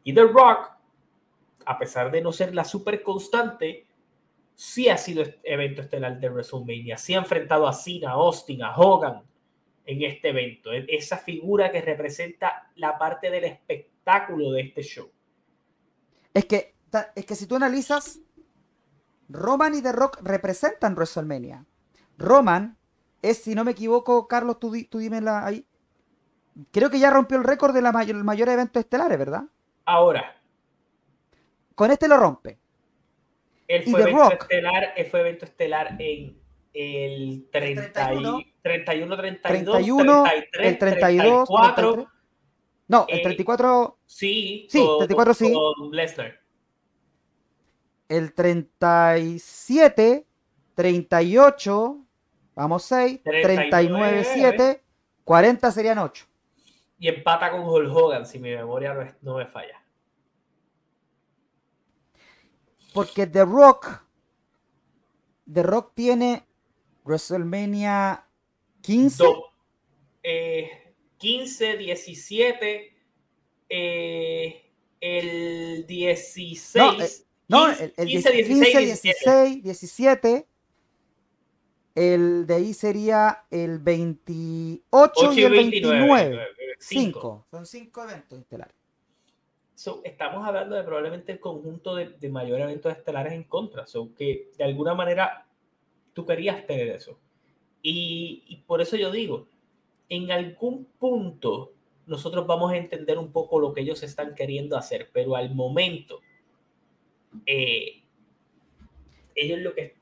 Y 0.03 0.13
The 0.13 0.23
Rock 0.23 0.71
a 1.66 1.78
pesar 1.78 2.11
de 2.11 2.22
no 2.22 2.32
ser 2.32 2.53
la 2.53 2.64
super 2.64 3.01
constante, 3.03 3.86
sí 4.55 4.89
ha 4.89 4.97
sido 4.97 5.24
evento 5.43 5.82
estelar 5.82 6.20
de 6.20 6.30
WrestleMania. 6.30 6.97
Sí 6.97 7.14
ha 7.14 7.20
enfrentado 7.20 7.68
a 7.68 7.74
Cena, 7.74 8.11
a 8.11 8.14
Austin, 8.14 8.64
a 8.64 8.76
Hogan. 8.76 9.24
en 9.86 10.01
este 10.01 10.30
evento, 10.30 10.72
e-, 10.72 10.86
esa 10.88 11.18
figura 11.18 11.72
que 11.72 11.82
representa 11.82 12.72
la 12.76 12.97
parte 12.97 13.30
del 13.30 13.43
espectáculo 13.43 14.51
de 14.51 14.61
este 14.61 14.82
show. 14.82 15.11
Es 16.34 16.45
que, 16.45 16.76
es 17.16 17.26
que 17.26 17.36
si 17.36 17.47
tú 17.47 17.55
analizas, 17.55 18.20
Roman 19.30 19.76
y 19.76 19.82
The 19.82 19.91
Rock 19.91 20.20
representan 20.22 20.95
WrestleMania. 20.95 21.66
Roman 22.18 22.78
es, 23.22 23.43
si 23.43 23.55
no 23.55 23.64
me 23.64 23.72
equivoco, 23.72 24.28
Carlos, 24.28 24.59
tú, 24.59 24.74
tú 24.89 24.99
dímela 24.99 25.45
ahí. 25.45 25.66
Creo 26.72 26.89
que 26.89 26.99
ya 26.99 27.09
rompió 27.09 27.38
el 27.38 27.43
récord 27.43 27.74
de 27.74 27.82
la 27.82 27.91
mayor, 27.91 28.16
el 28.16 28.24
mayor 28.24 28.49
evento 28.49 28.80
estelares, 28.80 29.18
¿verdad? 29.18 29.43
Ahora. 29.86 30.36
Con 31.76 31.91
este 31.91 32.07
lo 32.07 32.17
rompe. 32.17 32.59
Él 33.67 33.84
fue, 33.84 34.01
evento 34.01 34.34
estelar, 34.34 34.93
fue 35.09 35.19
evento 35.21 35.45
estelar 35.45 35.95
en 35.99 36.38
el 36.74 37.47
31, 37.51 38.41
31, 38.61 39.15
32, 39.17 39.43
31, 39.43 40.24
33, 40.24 40.67
el 40.67 40.78
32, 40.78 41.49
34. 41.49 42.11
No, 42.88 43.05
el 43.07 43.21
34. 43.21 43.97
Sí, 44.05 44.67
sí, 44.69 44.86
34 44.97 45.34
sí. 45.34 45.53
Lesnar. 45.91 46.39
El 48.09 48.34
37, 48.34 50.26
38, 50.76 52.05
vamos 52.53 52.84
6, 52.84 53.21
39, 53.24 54.24
7, 54.24 54.84
40 55.24 55.71
serían 55.71 55.97
8. 55.99 56.26
Y 56.99 57.07
empata 57.07 57.49
con 57.51 57.61
Hulk 57.61 57.95
Hogan, 57.95 58.26
si 58.26 58.39
mi 58.39 58.51
memoria 58.51 58.93
no, 58.93 59.05
no 59.21 59.38
me 59.38 59.45
falla. 59.47 59.82
Porque 62.93 63.27
The 63.27 63.43
Rock, 63.43 64.05
The 65.51 65.63
Rock 65.63 65.93
tiene 65.95 66.45
WrestleMania 67.03 68.25
15. 68.81 69.23
15, 71.17 71.77
17, 71.77 72.95
el 74.99 75.85
16. 75.87 77.25
No, 77.47 77.69
el, 77.69 77.93
15, 77.93 78.31
16, 78.31 79.01
16, 79.03 79.63
17. 79.63 80.47
El 81.95 82.47
de 82.47 82.53
ahí 82.55 82.73
sería 82.73 83.45
el 83.51 83.79
28 83.79 85.33
y, 85.33 85.43
el 85.43 85.51
29. 85.51 86.47
5. 86.79 87.47
Son 87.51 87.65
5 87.65 88.03
eventos 88.03 88.39
estelares. 88.39 88.82
Estamos 90.03 90.45
hablando 90.45 90.75
de 90.75 90.84
probablemente 90.84 91.31
el 91.31 91.39
conjunto 91.39 91.95
de, 91.95 92.09
de 92.09 92.29
mayores 92.29 92.65
eventos 92.65 92.91
estelares 92.91 93.34
en 93.34 93.43
contra. 93.43 93.86
So, 93.86 94.13
que 94.15 94.51
de 94.57 94.63
alguna 94.63 94.93
manera 94.93 95.45
tú 96.13 96.25
querías 96.25 96.65
tener 96.65 96.89
eso. 96.89 97.17
Y, 97.81 98.63
por 98.65 98.81
eso 98.81 98.95
yo 98.95 99.11
digo, 99.11 99.47
en 100.07 100.31
algún 100.31 100.86
punto 100.86 101.73
nosotros 102.05 102.47
vamos 102.47 102.71
a 102.71 102.77
entender 102.77 103.17
un 103.17 103.31
poco 103.31 103.59
lo 103.59 103.73
que 103.73 103.81
ellos 103.81 104.03
están 104.03 104.36
queriendo 104.36 104.77
hacer, 104.77 105.09
pero 105.11 105.36
al 105.36 105.53
momento, 105.53 106.19
eh, 107.45 108.03
ellos 109.36 109.59
lo 109.59 109.73
que, 109.73 109.95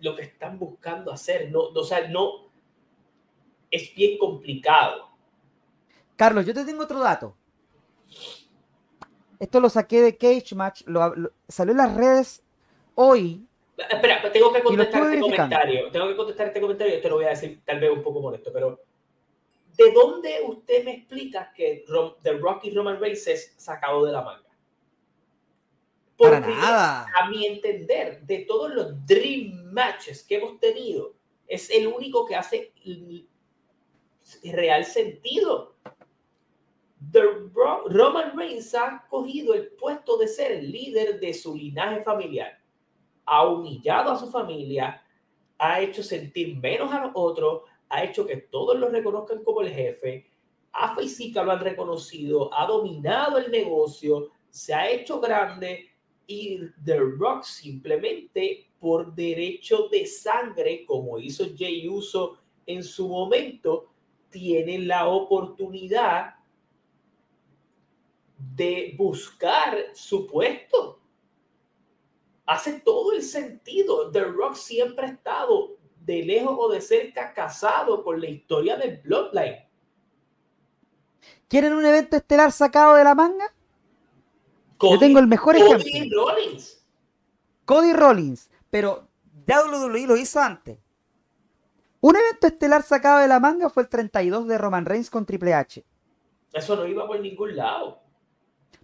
lo 0.00 0.16
que 0.16 0.22
están 0.22 0.58
buscando 0.58 1.12
hacer, 1.12 1.50
no, 1.50 1.60
o 1.60 1.84
sea, 1.84 2.08
no, 2.08 2.50
es 3.70 3.94
bien 3.94 4.18
complicado. 4.18 5.08
Carlos, 6.16 6.46
yo 6.46 6.54
te 6.54 6.64
tengo 6.64 6.84
otro 6.84 7.00
dato. 7.00 7.36
Esto 9.38 9.60
lo 9.60 9.68
saqué 9.68 10.00
de 10.00 10.16
Cage 10.16 10.54
Match, 10.54 10.82
salió 11.48 11.72
en 11.72 11.78
las 11.78 11.94
redes 11.94 12.42
hoy, 12.94 13.46
Espera, 13.76 14.32
tengo 14.32 14.52
que 14.52 14.62
contestar 14.62 15.02
este 15.04 15.20
comentario. 15.20 15.90
Tengo 15.90 16.08
que 16.08 16.16
contestar 16.16 16.46
este 16.46 16.60
comentario 16.60 16.96
y 16.96 17.00
te 17.02 17.08
lo 17.08 17.16
voy 17.16 17.26
a 17.26 17.30
decir 17.30 17.60
tal 17.64 17.78
vez 17.78 17.90
un 17.90 18.02
poco 18.02 18.20
molesto, 18.20 18.50
pero 18.52 18.80
¿de 19.76 19.92
dónde 19.92 20.40
usted 20.46 20.84
me 20.84 20.94
explica 20.94 21.52
que 21.54 21.84
The 22.22 22.32
Rock 22.38 22.64
y 22.64 22.74
Roman 22.74 22.98
Reigns 22.98 23.26
es 23.26 23.54
sacado 23.56 24.06
de 24.06 24.12
la 24.12 24.22
manga? 24.22 24.42
Porque 26.16 26.40
Para 26.40 26.46
nada. 26.46 27.06
a 27.20 27.28
mi 27.28 27.46
entender, 27.46 28.22
de 28.22 28.38
todos 28.48 28.72
los 28.72 29.06
Dream 29.06 29.70
Matches 29.70 30.22
que 30.22 30.36
hemos 30.36 30.58
tenido, 30.58 31.12
es 31.46 31.68
el 31.68 31.86
único 31.86 32.24
que 32.24 32.34
hace 32.34 32.72
real 34.44 34.86
sentido. 34.86 35.74
The 37.12 37.22
Roman 37.88 38.36
Reigns 38.36 38.74
ha 38.74 39.06
cogido 39.08 39.54
el 39.54 39.68
puesto 39.72 40.16
de 40.16 40.28
ser 40.28 40.52
el 40.52 40.70
líder 40.70 41.20
de 41.20 41.34
su 41.34 41.54
linaje 41.54 42.02
familiar. 42.02 42.58
Ha 43.24 43.46
humillado 43.46 44.10
a 44.10 44.18
su 44.18 44.30
familia, 44.30 45.02
ha 45.58 45.80
hecho 45.80 46.02
sentir 46.02 46.56
menos 46.56 46.92
a 46.92 47.06
los 47.06 47.12
otros, 47.14 47.62
ha 47.88 48.02
hecho 48.02 48.26
que 48.26 48.36
todos 48.36 48.78
lo 48.78 48.88
reconozcan 48.88 49.42
como 49.44 49.60
el 49.60 49.70
jefe, 49.70 50.30
a 50.72 50.94
Física 50.94 51.42
lo 51.42 51.52
han 51.52 51.60
reconocido, 51.60 52.52
ha 52.52 52.66
dominado 52.66 53.38
el 53.38 53.50
negocio, 53.50 54.30
se 54.50 54.74
ha 54.74 54.90
hecho 54.90 55.20
grande 55.20 55.90
y 56.26 56.60
The 56.84 56.98
Rock 56.98 57.44
simplemente 57.44 58.68
por 58.78 59.14
derecho 59.14 59.88
de 59.88 60.06
sangre, 60.06 60.84
como 60.84 61.18
hizo 61.18 61.44
Jay 61.56 61.88
Uso 61.88 62.38
en 62.66 62.82
su 62.82 63.08
momento, 63.08 63.88
tiene 64.28 64.80
la 64.80 65.08
oportunidad 65.08 66.34
de 68.38 68.94
buscar 68.96 69.76
su 69.94 70.26
puesto 70.26 71.00
hace 72.46 72.80
todo 72.80 73.12
el 73.12 73.22
sentido. 73.22 74.10
The 74.10 74.24
Rock 74.24 74.54
siempre 74.54 75.06
ha 75.06 75.10
estado 75.10 75.76
de 76.00 76.22
lejos 76.22 76.56
o 76.58 76.68
de 76.70 76.80
cerca 76.80 77.32
casado 77.34 78.02
con 78.04 78.20
la 78.20 78.28
historia 78.28 78.76
del 78.76 78.98
Bloodline. 78.98 79.66
¿Quieren 81.48 81.74
un 81.74 81.84
evento 81.84 82.16
estelar 82.16 82.52
sacado 82.52 82.94
de 82.94 83.04
la 83.04 83.14
manga? 83.14 83.52
Yo 84.80 84.98
tengo 84.98 85.18
el 85.18 85.26
mejor 85.26 85.56
ejemplo. 85.56 85.78
Cody 85.78 86.10
Rollins. 86.10 86.86
Cody 87.64 87.92
Rollins. 87.92 88.50
Pero 88.70 89.08
WWE 89.46 90.06
lo 90.06 90.16
hizo 90.16 90.40
antes. 90.40 90.78
Un 92.00 92.16
evento 92.16 92.46
estelar 92.46 92.82
sacado 92.82 93.20
de 93.20 93.28
la 93.28 93.40
manga 93.40 93.70
fue 93.70 93.84
el 93.84 93.88
32 93.88 94.46
de 94.46 94.58
Roman 94.58 94.84
Reigns 94.84 95.10
con 95.10 95.24
Triple 95.24 95.54
H. 95.54 95.84
Eso 96.52 96.76
no 96.76 96.86
iba 96.86 97.06
por 97.06 97.20
ningún 97.20 97.56
lado. 97.56 98.05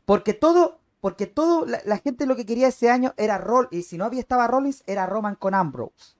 Porque 0.04 0.34
todo, 0.34 0.80
porque 1.00 1.26
todo, 1.26 1.66
la, 1.66 1.98
gente 1.98 2.26
lo 2.26 2.36
que 2.36 2.46
quería 2.46 2.68
ese 2.68 2.90
año 2.90 3.14
era 3.16 3.38
Roll, 3.38 3.68
y 3.70 3.82
si 3.82 3.98
no 3.98 4.04
había 4.04 4.20
estaba 4.20 4.46
Rollins, 4.46 4.82
era 4.86 5.06
Roman 5.06 5.36
con 5.36 5.54
Ambrose. 5.54 6.16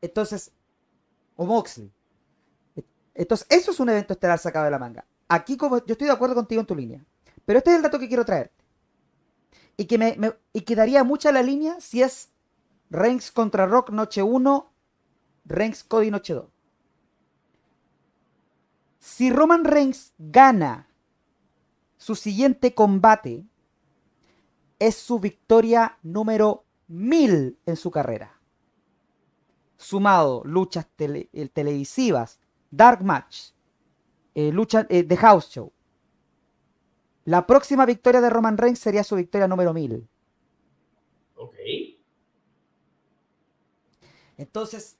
Entonces, 0.00 0.52
o 1.36 1.46
Moxley. 1.46 1.92
Entonces, 3.14 3.46
eso 3.50 3.72
es 3.72 3.80
un 3.80 3.88
evento 3.88 4.12
estelar 4.12 4.38
sacado 4.38 4.64
de 4.66 4.70
la 4.70 4.78
manga. 4.78 5.04
Aquí, 5.28 5.56
como 5.56 5.78
yo 5.78 5.92
estoy 5.92 6.06
de 6.06 6.12
acuerdo 6.12 6.34
contigo 6.34 6.60
en 6.60 6.66
tu 6.66 6.76
línea. 6.76 7.04
Pero 7.44 7.58
este 7.58 7.70
es 7.70 7.76
el 7.76 7.82
dato 7.82 7.98
que 7.98 8.08
quiero 8.08 8.24
traer. 8.24 8.52
Y 9.76 9.86
que, 9.86 9.98
me, 9.98 10.16
y 10.52 10.60
quedaría 10.62 11.02
mucha 11.04 11.32
la 11.32 11.42
línea 11.42 11.80
si 11.80 12.02
es 12.02 12.30
Reigns 12.90 13.30
contra 13.30 13.66
Rock 13.66 13.90
noche 13.90 14.22
1, 14.22 14.72
Reigns 15.44 15.84
Cody 15.84 16.10
noche 16.10 16.34
2. 16.34 16.57
Si 19.08 19.30
Roman 19.30 19.64
Reigns 19.64 20.12
gana 20.18 20.86
su 21.96 22.14
siguiente 22.14 22.74
combate 22.74 23.46
es 24.78 24.96
su 24.96 25.18
victoria 25.18 25.98
número 26.02 26.66
1000 26.88 27.58
en 27.64 27.76
su 27.76 27.90
carrera. 27.90 28.38
Sumado 29.78 30.42
luchas 30.44 30.88
eh, 30.98 31.48
televisivas, 31.48 32.38
Dark 32.70 33.02
Match, 33.02 33.52
eh, 34.34 34.52
lucha 34.52 34.84
de 34.84 35.06
eh, 35.08 35.16
House 35.16 35.48
Show. 35.48 35.72
La 37.24 37.46
próxima 37.46 37.86
victoria 37.86 38.20
de 38.20 38.28
Roman 38.28 38.58
Reigns 38.58 38.78
sería 38.78 39.04
su 39.04 39.16
victoria 39.16 39.48
número 39.48 39.72
1000. 39.72 40.06
Ok. 41.34 41.56
Entonces, 44.36 44.97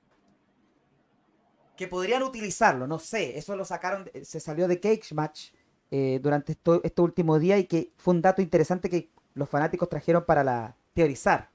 que 1.78 1.86
podrían 1.86 2.24
utilizarlo, 2.24 2.88
no 2.88 2.98
sé, 2.98 3.38
eso 3.38 3.54
lo 3.54 3.64
sacaron, 3.64 4.10
se 4.24 4.40
salió 4.40 4.66
de 4.66 4.80
Cage 4.80 5.14
Match 5.14 5.52
eh, 5.92 6.18
durante 6.20 6.50
esto, 6.50 6.80
este 6.82 7.00
último 7.00 7.38
día 7.38 7.56
y 7.56 7.66
que 7.66 7.92
fue 7.96 8.14
un 8.14 8.20
dato 8.20 8.42
interesante 8.42 8.90
que 8.90 9.12
los 9.34 9.48
fanáticos 9.48 9.88
trajeron 9.88 10.24
para 10.24 10.42
la 10.42 10.76
teorizar. 10.92 11.52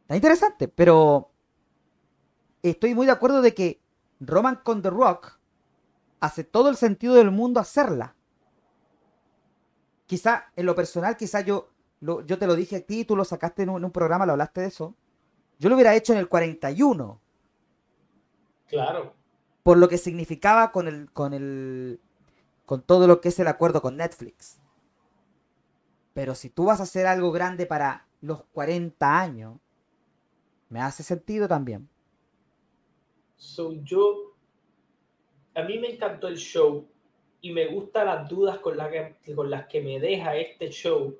Está 0.00 0.16
interesante, 0.16 0.66
pero 0.66 1.30
estoy 2.60 2.92
muy 2.92 3.06
de 3.06 3.12
acuerdo 3.12 3.40
de 3.40 3.54
que 3.54 3.80
Roman 4.18 4.56
con 4.64 4.82
The 4.82 4.90
Rock 4.90 5.38
hace 6.18 6.42
todo 6.42 6.70
el 6.70 6.76
sentido 6.76 7.14
del 7.14 7.30
mundo 7.30 7.60
hacerla. 7.60 8.16
Quizá 10.06 10.46
en 10.56 10.66
lo 10.66 10.74
personal, 10.74 11.16
quizá 11.16 11.42
yo, 11.42 11.70
yo 12.00 12.36
te 12.36 12.48
lo 12.48 12.56
dije 12.56 12.76
a 12.78 12.80
ti, 12.84 13.04
tú 13.04 13.14
lo 13.14 13.24
sacaste 13.24 13.62
en 13.62 13.68
un, 13.68 13.76
en 13.76 13.84
un 13.84 13.92
programa, 13.92 14.26
lo 14.26 14.32
hablaste 14.32 14.62
de 14.62 14.66
eso. 14.66 14.96
Yo 15.60 15.68
lo 15.68 15.76
hubiera 15.76 15.94
hecho 15.94 16.12
en 16.12 16.18
el 16.18 16.28
41. 16.28 17.20
Claro. 18.68 19.14
Por 19.62 19.78
lo 19.78 19.88
que 19.88 19.98
significaba 19.98 20.72
con 20.72 20.88
el, 20.88 21.10
con 21.12 21.34
el, 21.34 22.00
con 22.66 22.82
todo 22.82 23.06
lo 23.06 23.20
que 23.20 23.28
es 23.28 23.38
el 23.38 23.48
acuerdo 23.48 23.82
con 23.82 23.96
Netflix. 23.96 24.60
Pero 26.14 26.34
si 26.34 26.50
tú 26.50 26.66
vas 26.66 26.80
a 26.80 26.84
hacer 26.84 27.06
algo 27.06 27.32
grande 27.32 27.66
para 27.66 28.06
los 28.20 28.44
40 28.52 29.20
años, 29.20 29.58
me 30.68 30.80
hace 30.80 31.02
sentido 31.02 31.48
también. 31.48 31.88
So, 33.36 33.72
yo, 33.84 34.34
a 35.54 35.62
mí 35.62 35.78
me 35.78 35.94
encantó 35.94 36.28
el 36.28 36.36
show 36.36 36.86
y 37.40 37.52
me 37.52 37.68
gustan 37.68 38.06
las 38.06 38.28
dudas 38.28 38.58
con, 38.58 38.76
que, 39.22 39.34
con 39.34 39.48
las 39.48 39.66
que 39.66 39.80
me 39.80 40.00
deja 40.00 40.36
este 40.36 40.70
show 40.70 41.16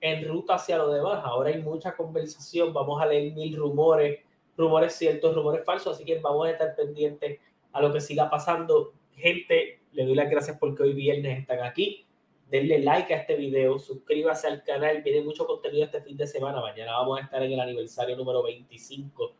en 0.00 0.26
ruta 0.26 0.54
hacia 0.54 0.78
lo 0.78 0.90
demás. 0.90 1.20
Ahora 1.24 1.50
hay 1.50 1.62
mucha 1.62 1.94
conversación, 1.96 2.72
vamos 2.72 3.00
a 3.00 3.06
leer 3.06 3.34
mil 3.34 3.56
rumores, 3.56 4.20
rumores 4.56 4.94
ciertos, 4.94 5.34
rumores 5.34 5.64
falsos, 5.64 5.94
así 5.94 6.04
que 6.04 6.18
vamos 6.18 6.46
a 6.46 6.50
estar 6.50 6.74
pendientes 6.76 7.40
a 7.72 7.80
lo 7.80 7.92
que 7.92 8.00
siga 8.00 8.28
pasando. 8.30 8.92
Gente, 9.14 9.80
le 9.92 10.04
doy 10.04 10.14
las 10.14 10.30
gracias 10.30 10.58
porque 10.58 10.82
hoy 10.82 10.92
viernes 10.92 11.40
están 11.40 11.60
aquí. 11.60 12.06
Denle 12.50 12.80
like 12.80 13.14
a 13.14 13.18
este 13.18 13.36
video, 13.36 13.78
suscríbase 13.78 14.48
al 14.48 14.64
canal, 14.64 15.02
viene 15.02 15.22
mucho 15.22 15.46
contenido 15.46 15.84
este 15.84 16.00
fin 16.00 16.16
de 16.16 16.26
semana. 16.26 16.60
Mañana 16.60 16.92
vamos 16.92 17.20
a 17.20 17.22
estar 17.22 17.42
en 17.42 17.52
el 17.52 17.60
aniversario 17.60 18.16
número 18.16 18.42
25 18.42 19.32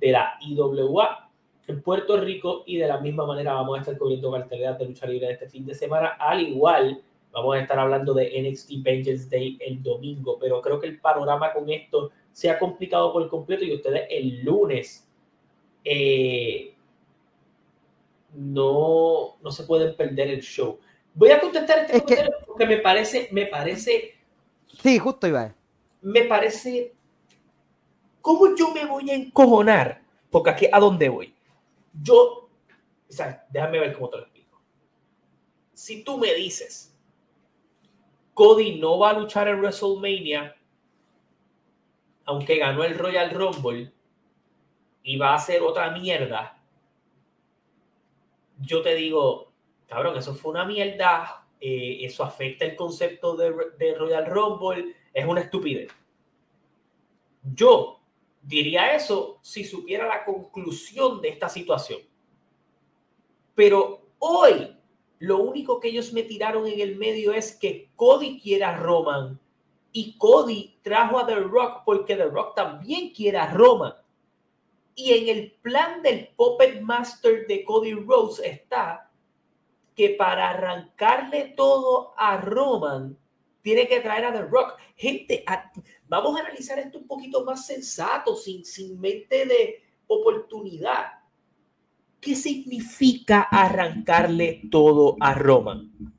de 0.00 0.12
la 0.12 0.38
IWA 0.40 1.30
en 1.66 1.82
Puerto 1.82 2.18
Rico 2.18 2.62
y 2.66 2.78
de 2.78 2.88
la 2.88 3.00
misma 3.00 3.26
manera 3.26 3.54
vamos 3.54 3.76
a 3.76 3.80
estar 3.80 3.98
cubriendo 3.98 4.30
cartelera 4.32 4.74
de 4.74 4.86
lucha 4.86 5.06
libre 5.06 5.30
este 5.30 5.48
fin 5.48 5.66
de 5.66 5.74
semana. 5.74 6.16
Al 6.18 6.40
igual, 6.40 7.02
vamos 7.32 7.56
a 7.56 7.60
estar 7.60 7.78
hablando 7.78 8.14
de 8.14 8.30
NXT 8.42 8.82
Vengeance 8.82 9.28
Day 9.28 9.58
el 9.60 9.82
domingo, 9.82 10.38
pero 10.38 10.60
creo 10.60 10.80
que 10.80 10.86
el 10.86 11.00
panorama 11.00 11.52
con 11.52 11.70
esto 11.70 12.10
se 12.34 12.50
ha 12.50 12.58
complicado 12.58 13.12
por 13.12 13.28
completo 13.30 13.64
y 13.64 13.72
ustedes 13.72 14.08
el 14.10 14.42
lunes 14.42 15.08
eh, 15.84 16.74
no, 18.32 19.36
no 19.40 19.52
se 19.52 19.62
pueden 19.62 19.96
perder 19.96 20.28
el 20.30 20.40
show. 20.42 20.80
Voy 21.14 21.30
a 21.30 21.40
contestar 21.40 21.78
este 21.78 22.02
comentario 22.02 22.32
porque 22.44 22.66
me 22.66 22.78
parece, 22.78 23.28
me 23.30 23.46
parece. 23.46 24.16
Sí, 24.82 24.98
justo 24.98 25.28
iba. 25.28 25.54
Me 26.02 26.24
parece. 26.24 26.92
¿Cómo 28.20 28.56
yo 28.56 28.72
me 28.72 28.84
voy 28.84 29.10
a 29.10 29.14
encojonar? 29.14 30.02
Porque 30.28 30.50
aquí, 30.50 30.66
¿a 30.72 30.80
dónde 30.80 31.08
voy? 31.08 31.32
Yo, 32.02 32.48
o 33.08 33.12
sea, 33.12 33.46
déjame 33.48 33.78
ver 33.78 33.92
cómo 33.92 34.10
te 34.10 34.16
lo 34.16 34.22
explico. 34.24 34.60
Si 35.72 36.02
tú 36.02 36.18
me 36.18 36.34
dices, 36.34 36.92
Cody 38.32 38.80
no 38.80 38.98
va 38.98 39.10
a 39.10 39.18
luchar 39.20 39.46
en 39.46 39.60
WrestleMania, 39.60 40.56
aunque 42.24 42.56
ganó 42.56 42.84
el 42.84 42.98
Royal 42.98 43.30
Rumble, 43.30 43.92
y 45.02 45.16
va 45.16 45.32
a 45.32 45.34
hacer 45.34 45.62
otra 45.62 45.90
mierda, 45.90 46.62
yo 48.58 48.82
te 48.82 48.94
digo, 48.94 49.52
cabrón, 49.86 50.16
eso 50.16 50.34
fue 50.34 50.52
una 50.52 50.64
mierda, 50.64 51.46
eh, 51.60 51.98
eso 52.00 52.24
afecta 52.24 52.64
el 52.64 52.76
concepto 52.76 53.36
de, 53.36 53.52
de 53.78 53.94
Royal 53.94 54.26
Rumble, 54.26 54.96
es 55.12 55.26
una 55.26 55.42
estupidez. 55.42 55.92
Yo 57.42 58.00
diría 58.42 58.94
eso 58.94 59.38
si 59.42 59.64
supiera 59.64 60.06
la 60.06 60.24
conclusión 60.24 61.20
de 61.20 61.28
esta 61.28 61.48
situación. 61.48 62.00
Pero 63.54 64.06
hoy 64.18 64.76
lo 65.18 65.38
único 65.38 65.80
que 65.80 65.88
ellos 65.88 66.12
me 66.12 66.22
tiraron 66.22 66.66
en 66.66 66.80
el 66.80 66.96
medio 66.96 67.32
es 67.32 67.56
que 67.56 67.90
Cody 67.96 68.40
quiera 68.40 68.70
a 68.70 68.76
Roman 68.76 69.40
y 69.96 70.18
Cody 70.18 70.80
trajo 70.82 71.20
a 71.20 71.24
The 71.26 71.36
Rock 71.36 71.82
porque 71.84 72.16
The 72.16 72.24
Rock 72.24 72.56
también 72.56 73.10
quiere 73.10 73.38
a 73.38 73.52
Roman. 73.52 73.94
Y 74.96 75.12
en 75.12 75.28
el 75.28 75.52
plan 75.62 76.02
del 76.02 76.30
Puppet 76.36 76.80
Master 76.80 77.46
de 77.46 77.64
Cody 77.64 77.94
Rhodes 77.94 78.40
está 78.40 79.08
que 79.94 80.10
para 80.10 80.50
arrancarle 80.50 81.54
todo 81.56 82.12
a 82.16 82.38
Roman 82.38 83.16
tiene 83.62 83.86
que 83.86 84.00
traer 84.00 84.24
a 84.24 84.32
The 84.32 84.42
Rock. 84.42 84.76
Gente, 84.96 85.44
vamos 86.08 86.36
a 86.36 86.40
analizar 86.40 86.76
esto 86.80 86.98
un 86.98 87.06
poquito 87.06 87.44
más 87.44 87.64
sensato, 87.64 88.34
sin, 88.34 88.64
sin 88.64 89.00
mente 89.00 89.46
de 89.46 89.80
oportunidad. 90.08 91.20
¿Qué 92.20 92.34
significa 92.34 93.42
arrancarle 93.42 94.62
todo 94.72 95.16
a 95.20 95.34
Roman? 95.34 96.13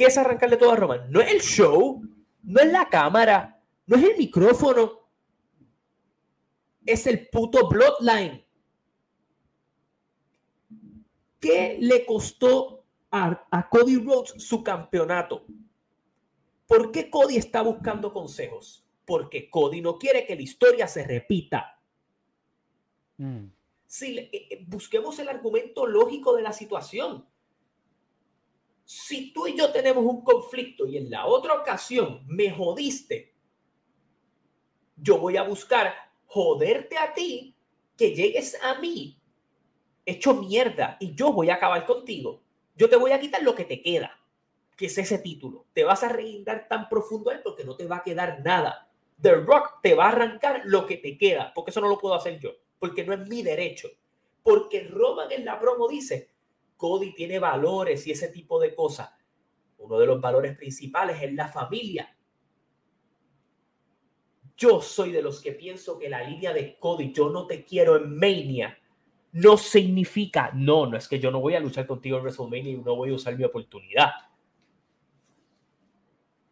¿Qué 0.00 0.06
es 0.06 0.16
arrancarle 0.16 0.56
todo 0.56 0.72
a 0.72 0.76
Roman? 0.76 1.12
No 1.12 1.20
es 1.20 1.30
el 1.30 1.42
show, 1.42 2.02
no 2.42 2.60
es 2.62 2.72
la 2.72 2.88
cámara, 2.88 3.62
no 3.84 3.96
es 3.96 4.04
el 4.04 4.16
micrófono, 4.16 5.10
es 6.86 7.06
el 7.06 7.28
puto 7.28 7.68
Bloodline. 7.68 8.42
¿Qué 11.38 11.76
le 11.78 12.06
costó 12.06 12.86
a, 13.10 13.68
Cody 13.70 13.98
Rhodes 13.98 14.42
su 14.42 14.64
campeonato? 14.64 15.44
¿Por 16.66 16.90
qué 16.92 17.10
Cody 17.10 17.36
está 17.36 17.60
buscando 17.60 18.10
consejos? 18.10 18.82
Porque 19.04 19.50
Cody 19.50 19.82
no 19.82 19.98
quiere 19.98 20.24
que 20.24 20.34
la 20.34 20.40
historia 20.40 20.88
se 20.88 21.06
repita. 21.06 21.78
Mm 23.18 23.48
si 23.90 24.16
eh, 24.16 24.30
eh, 24.32 24.64
busquemos 24.68 25.18
el 25.18 25.28
argumento 25.28 25.84
lógico 25.84 26.36
de 26.36 26.42
la 26.42 26.52
situación. 26.52 27.26
Si 28.90 29.32
tú 29.32 29.46
y 29.46 29.56
yo 29.56 29.70
tenemos 29.70 30.04
un 30.04 30.24
conflicto 30.24 30.84
y 30.84 30.96
en 30.96 31.10
la 31.10 31.26
otra 31.26 31.54
ocasión 31.54 32.24
me 32.26 32.50
jodiste, 32.50 33.32
yo 34.96 35.18
voy 35.18 35.36
a 35.36 35.44
buscar 35.44 35.94
joderte 36.26 36.98
a 36.98 37.14
ti, 37.14 37.54
que 37.96 38.14
llegues 38.14 38.58
a 38.60 38.80
mí 38.80 39.16
hecho 40.04 40.34
mierda 40.34 40.96
y 40.98 41.14
yo 41.14 41.32
voy 41.32 41.50
a 41.50 41.54
acabar 41.54 41.86
contigo. 41.86 42.42
Yo 42.74 42.90
te 42.90 42.96
voy 42.96 43.12
a 43.12 43.20
quitar 43.20 43.44
lo 43.44 43.54
que 43.54 43.64
te 43.64 43.80
queda, 43.80 44.18
que 44.76 44.86
es 44.86 44.98
ese 44.98 45.18
título. 45.18 45.66
Te 45.72 45.84
vas 45.84 46.02
a 46.02 46.08
reindar 46.08 46.66
tan 46.66 46.88
profundo 46.88 47.30
él 47.30 47.40
porque 47.44 47.64
no 47.64 47.76
te 47.76 47.86
va 47.86 47.98
a 47.98 48.02
quedar 48.02 48.42
nada. 48.44 48.90
The 49.22 49.34
Rock 49.34 49.80
te 49.82 49.94
va 49.94 50.06
a 50.06 50.08
arrancar 50.08 50.62
lo 50.64 50.86
que 50.86 50.96
te 50.96 51.16
queda, 51.16 51.52
porque 51.54 51.70
eso 51.70 51.80
no 51.80 51.88
lo 51.88 51.98
puedo 51.98 52.16
hacer 52.16 52.40
yo 52.40 52.50
porque 52.80 53.04
no 53.04 53.12
es 53.12 53.28
mi 53.28 53.42
derecho. 53.44 53.88
Porque 54.42 54.88
Roman 54.88 55.30
en 55.30 55.44
la 55.44 55.60
promo 55.60 55.86
dice, 55.86 56.30
Cody 56.80 57.12
tiene 57.12 57.38
valores 57.38 58.06
y 58.06 58.12
ese 58.12 58.28
tipo 58.28 58.58
de 58.58 58.74
cosas. 58.74 59.12
Uno 59.76 59.98
de 59.98 60.06
los 60.06 60.18
valores 60.18 60.56
principales 60.56 61.22
es 61.22 61.34
la 61.34 61.46
familia. 61.46 62.16
Yo 64.56 64.80
soy 64.80 65.12
de 65.12 65.20
los 65.20 65.42
que 65.42 65.52
pienso 65.52 65.98
que 65.98 66.08
la 66.08 66.22
línea 66.22 66.54
de 66.54 66.78
Cody, 66.78 67.12
yo 67.12 67.28
no 67.28 67.46
te 67.46 67.66
quiero 67.66 67.96
en 67.96 68.18
Mania, 68.18 68.78
no 69.32 69.58
significa, 69.58 70.52
no, 70.54 70.86
no 70.86 70.96
es 70.96 71.06
que 71.06 71.20
yo 71.20 71.30
no 71.30 71.40
voy 71.40 71.54
a 71.54 71.60
luchar 71.60 71.86
contigo 71.86 72.16
en 72.16 72.22
WrestleMania 72.24 72.72
y 72.72 72.76
no 72.78 72.96
voy 72.96 73.10
a 73.10 73.14
usar 73.14 73.36
mi 73.36 73.44
oportunidad. 73.44 74.10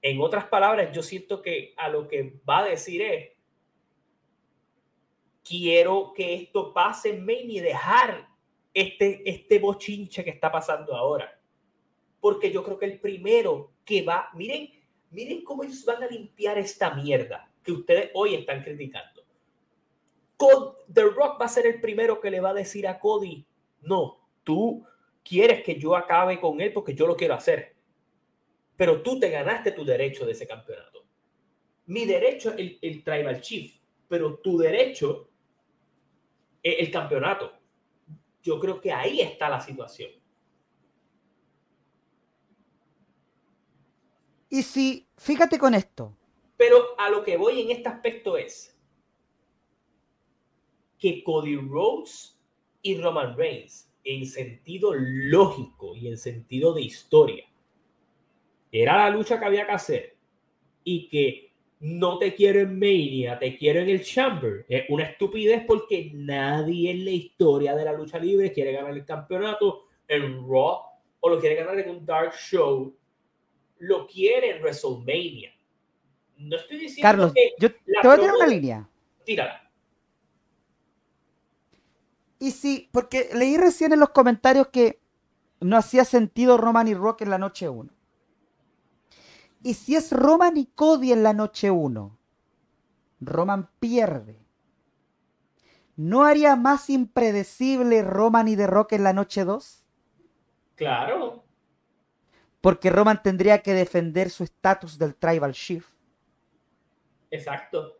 En 0.02 0.20
otras 0.20 0.44
palabras, 0.44 0.94
yo 0.94 1.02
siento 1.02 1.40
que 1.40 1.72
a 1.78 1.88
lo 1.88 2.06
que 2.06 2.38
va 2.46 2.58
a 2.58 2.68
decir 2.68 3.00
es, 3.00 3.30
quiero 5.42 6.12
que 6.14 6.34
esto 6.34 6.74
pase 6.74 7.14
en 7.14 7.24
Maine 7.24 7.54
y 7.54 7.60
dejar 7.60 8.28
este, 8.80 9.28
este 9.28 9.58
bochinche 9.58 10.24
que 10.24 10.30
está 10.30 10.50
pasando 10.50 10.94
ahora. 10.94 11.40
Porque 12.20 12.50
yo 12.50 12.62
creo 12.62 12.78
que 12.78 12.86
el 12.86 13.00
primero 13.00 13.72
que 13.84 14.02
va, 14.02 14.30
miren, 14.34 14.70
miren 15.10 15.42
cómo 15.42 15.64
ellos 15.64 15.84
van 15.84 16.02
a 16.02 16.06
limpiar 16.06 16.58
esta 16.58 16.94
mierda 16.94 17.50
que 17.62 17.72
ustedes 17.72 18.10
hoy 18.14 18.34
están 18.34 18.62
criticando. 18.62 19.22
The 20.92 21.02
Rock 21.02 21.40
va 21.40 21.46
a 21.46 21.48
ser 21.48 21.66
el 21.66 21.80
primero 21.80 22.20
que 22.20 22.30
le 22.30 22.40
va 22.40 22.50
a 22.50 22.54
decir 22.54 22.86
a 22.86 22.98
Cody, 22.98 23.44
no, 23.82 24.28
tú 24.44 24.86
quieres 25.24 25.62
que 25.62 25.78
yo 25.78 25.96
acabe 25.96 26.40
con 26.40 26.60
él 26.60 26.72
porque 26.72 26.94
yo 26.94 27.06
lo 27.06 27.16
quiero 27.16 27.34
hacer. 27.34 27.74
Pero 28.76 29.02
tú 29.02 29.18
te 29.18 29.30
ganaste 29.30 29.72
tu 29.72 29.84
derecho 29.84 30.24
de 30.24 30.32
ese 30.32 30.46
campeonato. 30.46 31.04
Mi 31.86 32.06
derecho 32.06 32.50
es 32.50 32.58
el, 32.58 32.78
el 32.80 33.02
Tribal 33.02 33.40
Chief, 33.40 33.74
pero 34.08 34.38
tu 34.38 34.56
derecho 34.56 35.28
el 36.62 36.90
campeonato. 36.90 37.57
Yo 38.42 38.58
creo 38.60 38.80
que 38.80 38.92
ahí 38.92 39.20
está 39.20 39.48
la 39.48 39.60
situación. 39.60 40.10
Y 44.50 44.62
si, 44.62 45.08
fíjate 45.16 45.58
con 45.58 45.74
esto. 45.74 46.16
Pero 46.56 46.98
a 46.98 47.10
lo 47.10 47.22
que 47.22 47.36
voy 47.36 47.60
en 47.60 47.70
este 47.70 47.88
aspecto 47.88 48.36
es 48.36 48.76
que 50.98 51.22
Cody 51.22 51.56
Rhodes 51.56 52.40
y 52.82 53.00
Roman 53.00 53.36
Reigns, 53.36 53.92
en 54.04 54.26
sentido 54.26 54.94
lógico 54.94 55.94
y 55.94 56.08
en 56.08 56.18
sentido 56.18 56.72
de 56.72 56.82
historia, 56.82 57.44
era 58.72 58.96
la 58.96 59.10
lucha 59.10 59.38
que 59.38 59.44
había 59.44 59.66
que 59.66 59.72
hacer 59.72 60.16
y 60.82 61.08
que 61.08 61.47
no 61.80 62.18
te 62.18 62.34
quiero 62.34 62.60
en 62.60 62.78
Mania, 62.78 63.38
te 63.38 63.56
quiero 63.56 63.80
en 63.80 63.88
el 63.88 64.02
Chamber. 64.02 64.66
Es 64.68 64.84
una 64.88 65.04
estupidez 65.04 65.64
porque 65.66 66.10
nadie 66.14 66.90
en 66.90 67.04
la 67.04 67.10
historia 67.10 67.74
de 67.76 67.84
la 67.84 67.92
lucha 67.92 68.18
libre 68.18 68.52
quiere 68.52 68.72
ganar 68.72 68.92
el 68.92 69.04
campeonato 69.04 69.86
en 70.08 70.38
Raw 70.48 70.80
o 71.20 71.28
lo 71.28 71.38
quiere 71.38 71.56
ganar 71.56 71.78
en 71.78 71.90
un 71.90 72.04
Dark 72.04 72.34
Show. 72.34 72.96
Lo 73.78 74.06
quiere 74.06 74.56
en 74.56 74.62
WrestleMania. 74.62 75.52
No 76.38 76.56
estoy 76.56 76.78
diciendo 76.78 77.02
Carlos, 77.02 77.32
que 77.32 77.52
yo 77.58 77.70
te 77.70 77.78
voy 78.02 78.12
a 78.12 78.20
tirar 78.20 78.34
una 78.34 78.46
línea. 78.46 78.88
Tírala. 79.24 79.70
Y 82.40 82.52
sí, 82.52 82.88
porque 82.92 83.30
leí 83.34 83.56
recién 83.56 83.92
en 83.92 84.00
los 84.00 84.10
comentarios 84.10 84.68
que 84.68 85.00
no 85.60 85.76
hacía 85.76 86.04
sentido 86.04 86.56
Roman 86.56 86.86
y 86.86 86.94
Rock 86.94 87.22
en 87.22 87.30
la 87.30 87.38
noche 87.38 87.68
1. 87.68 87.90
Y 89.62 89.74
si 89.74 89.96
es 89.96 90.12
Roman 90.12 90.56
y 90.56 90.66
Cody 90.66 91.12
en 91.12 91.22
la 91.22 91.32
noche 91.32 91.70
1, 91.70 92.18
Roman 93.20 93.70
pierde. 93.80 94.48
¿no 95.98 96.24
haría 96.24 96.54
más 96.54 96.88
impredecible 96.90 98.02
Roman 98.02 98.46
y 98.46 98.56
The 98.56 98.68
Rock 98.68 98.92
en 98.92 99.02
la 99.02 99.12
noche 99.12 99.44
2? 99.44 99.84
Claro. 100.76 101.42
Porque 102.60 102.88
Roman 102.88 103.20
tendría 103.20 103.62
que 103.62 103.74
defender 103.74 104.30
su 104.30 104.44
estatus 104.44 104.96
del 104.96 105.16
Tribal 105.16 105.52
Chief. 105.52 105.84
Exacto. 107.32 107.98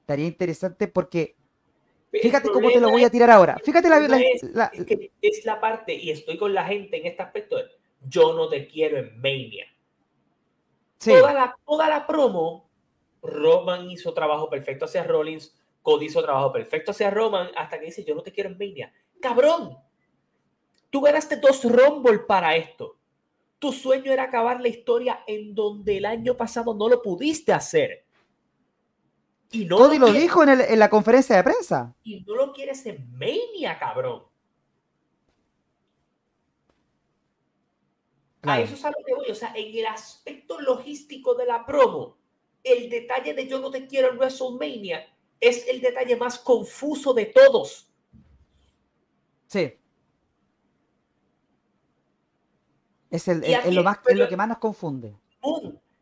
Estaría 0.00 0.26
interesante 0.26 0.88
porque 0.88 1.36
Fíjate 2.12 2.50
cómo 2.50 2.70
te 2.70 2.78
lo 2.78 2.90
voy 2.90 3.02
a 3.02 3.10
tirar 3.10 3.30
ahora. 3.30 3.56
Fíjate 3.64 3.88
la, 3.88 3.98
es, 4.18 4.44
es 5.20 5.44
la 5.44 5.60
parte, 5.60 5.94
y 5.94 6.10
estoy 6.10 6.36
con 6.38 6.54
la 6.54 6.64
gente 6.64 6.98
en 7.00 7.06
este 7.06 7.22
aspecto, 7.22 7.56
yo 8.08 8.34
no 8.34 8.48
te 8.48 8.66
quiero 8.66 8.98
en 8.98 9.20
Mania. 9.20 9.66
Toda, 10.98 11.34
la, 11.34 11.56
toda 11.66 11.88
la 11.88 12.06
promo, 12.06 12.70
Roman 13.22 13.90
hizo 13.90 14.14
trabajo 14.14 14.48
perfecto 14.48 14.86
hacia 14.86 15.04
Rollins, 15.04 15.54
Cody 15.82 16.06
hizo 16.06 16.22
trabajo 16.22 16.50
perfecto 16.52 16.92
hacia 16.92 17.10
Roman, 17.10 17.50
hasta 17.56 17.78
que 17.78 17.86
dice, 17.86 18.04
yo 18.04 18.14
no 18.14 18.22
te 18.22 18.32
quiero 18.32 18.50
en 18.50 18.58
Mania. 18.58 18.92
Cabrón, 19.20 19.76
tú 20.90 21.00
ganaste 21.02 21.36
dos 21.36 21.64
Rumble 21.64 22.20
para 22.20 22.56
esto. 22.56 22.96
Tu 23.58 23.72
sueño 23.72 24.12
era 24.12 24.24
acabar 24.24 24.60
la 24.60 24.68
historia 24.68 25.20
en 25.26 25.54
donde 25.54 25.98
el 25.98 26.06
año 26.06 26.36
pasado 26.36 26.74
no 26.74 26.88
lo 26.88 27.02
pudiste 27.02 27.52
hacer. 27.52 28.04
Y 29.50 29.66
no 29.66 29.76
Cody 29.76 29.98
lo, 29.98 30.12
dijo 30.12 30.42
en, 30.42 30.60
en, 30.60 30.78
la 30.78 30.90
conferencia 30.90 31.36
de 31.36 31.44
prensa. 31.44 31.94
Y 32.02 32.20
no 32.22 32.34
lo 32.34 32.52
quieres 32.52 32.84
en 32.86 33.10
Mania, 33.12 33.78
cabrón. 33.78 34.24
A 38.46 38.60
eso 38.60 38.74
es 38.74 38.84
a 38.84 38.90
lo 38.90 39.04
que 39.04 39.14
voy. 39.14 39.30
O 39.30 39.34
sea, 39.34 39.52
en 39.54 39.76
el 39.76 39.86
aspecto 39.86 40.60
logístico 40.60 41.34
de 41.34 41.46
la 41.46 41.64
promo, 41.64 42.16
el 42.62 42.88
detalle 42.88 43.34
de 43.34 43.46
yo 43.46 43.60
no 43.60 43.70
te 43.70 43.86
quiero 43.86 44.10
en 44.10 44.18
WrestleMania 44.18 45.06
es 45.40 45.68
el 45.68 45.80
detalle 45.80 46.16
más 46.16 46.38
confuso 46.38 47.12
de 47.12 47.26
todos. 47.26 47.90
Sí. 49.46 49.74
Es, 53.10 53.28
el, 53.28 53.42
lo, 53.74 53.84
más, 53.84 53.98
lo 54.12 54.28
que 54.28 54.36
más 54.36 54.48
nos 54.48 54.58
confunde. 54.58 55.14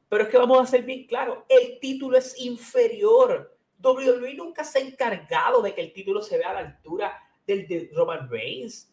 Pero 0.08 0.24
es 0.24 0.30
que 0.30 0.38
vamos 0.38 0.60
a 0.60 0.66
ser 0.66 0.82
bien 0.84 1.06
claros, 1.06 1.38
el 1.48 1.78
título 1.80 2.16
es 2.16 2.38
inferior. 2.38 3.56
WWE 3.82 4.34
nunca 4.34 4.62
se 4.62 4.78
ha 4.78 4.82
encargado 4.82 5.60
de 5.60 5.74
que 5.74 5.80
el 5.80 5.92
título 5.92 6.22
se 6.22 6.38
vea 6.38 6.50
a 6.50 6.54
la 6.54 6.60
altura 6.60 7.18
del 7.46 7.66
de 7.66 7.90
Roman 7.92 8.30
Reigns 8.30 8.91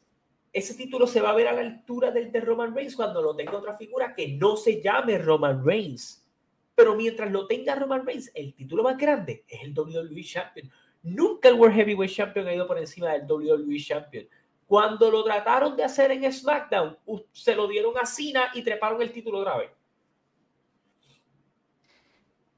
ese 0.51 0.73
título 0.73 1.05
se 1.05 1.21
va 1.21 1.29
a 1.29 1.35
ver 1.35 1.47
a 1.47 1.53
la 1.53 1.61
altura 1.61 2.11
del 2.11 2.31
de 2.31 2.41
Roman 2.41 2.73
Reigns 2.73 2.95
cuando 2.95 3.21
lo 3.21 3.35
tenga 3.35 3.57
otra 3.57 3.75
figura 3.75 4.15
que 4.15 4.29
no 4.29 4.57
se 4.57 4.81
llame 4.81 5.17
Roman 5.17 5.63
Reigns. 5.63 6.25
Pero 6.73 6.95
mientras 6.95 7.31
lo 7.31 7.45
tenga 7.45 7.75
Roman 7.75 8.05
Reigns, 8.05 8.31
el 8.33 8.53
título 8.53 8.83
más 8.83 8.97
grande 8.97 9.43
es 9.47 9.63
el 9.63 9.77
WWE 9.77 10.23
Champion. 10.23 10.71
Nunca 11.03 11.49
el 11.49 11.55
World 11.55 11.75
Heavyweight 11.75 12.13
Champion 12.13 12.47
ha 12.47 12.53
ido 12.53 12.67
por 12.67 12.77
encima 12.77 13.13
del 13.13 13.29
WWE 13.29 13.79
Champion. 13.79 14.27
Cuando 14.65 15.09
lo 15.09 15.23
trataron 15.23 15.75
de 15.75 15.83
hacer 15.83 16.11
en 16.11 16.31
SmackDown, 16.31 16.97
se 17.31 17.55
lo 17.55 17.67
dieron 17.67 17.97
a 17.97 18.05
Cena 18.05 18.51
y 18.53 18.61
treparon 18.61 19.01
el 19.01 19.11
título 19.11 19.39
otra 19.39 19.57
vez. 19.57 19.71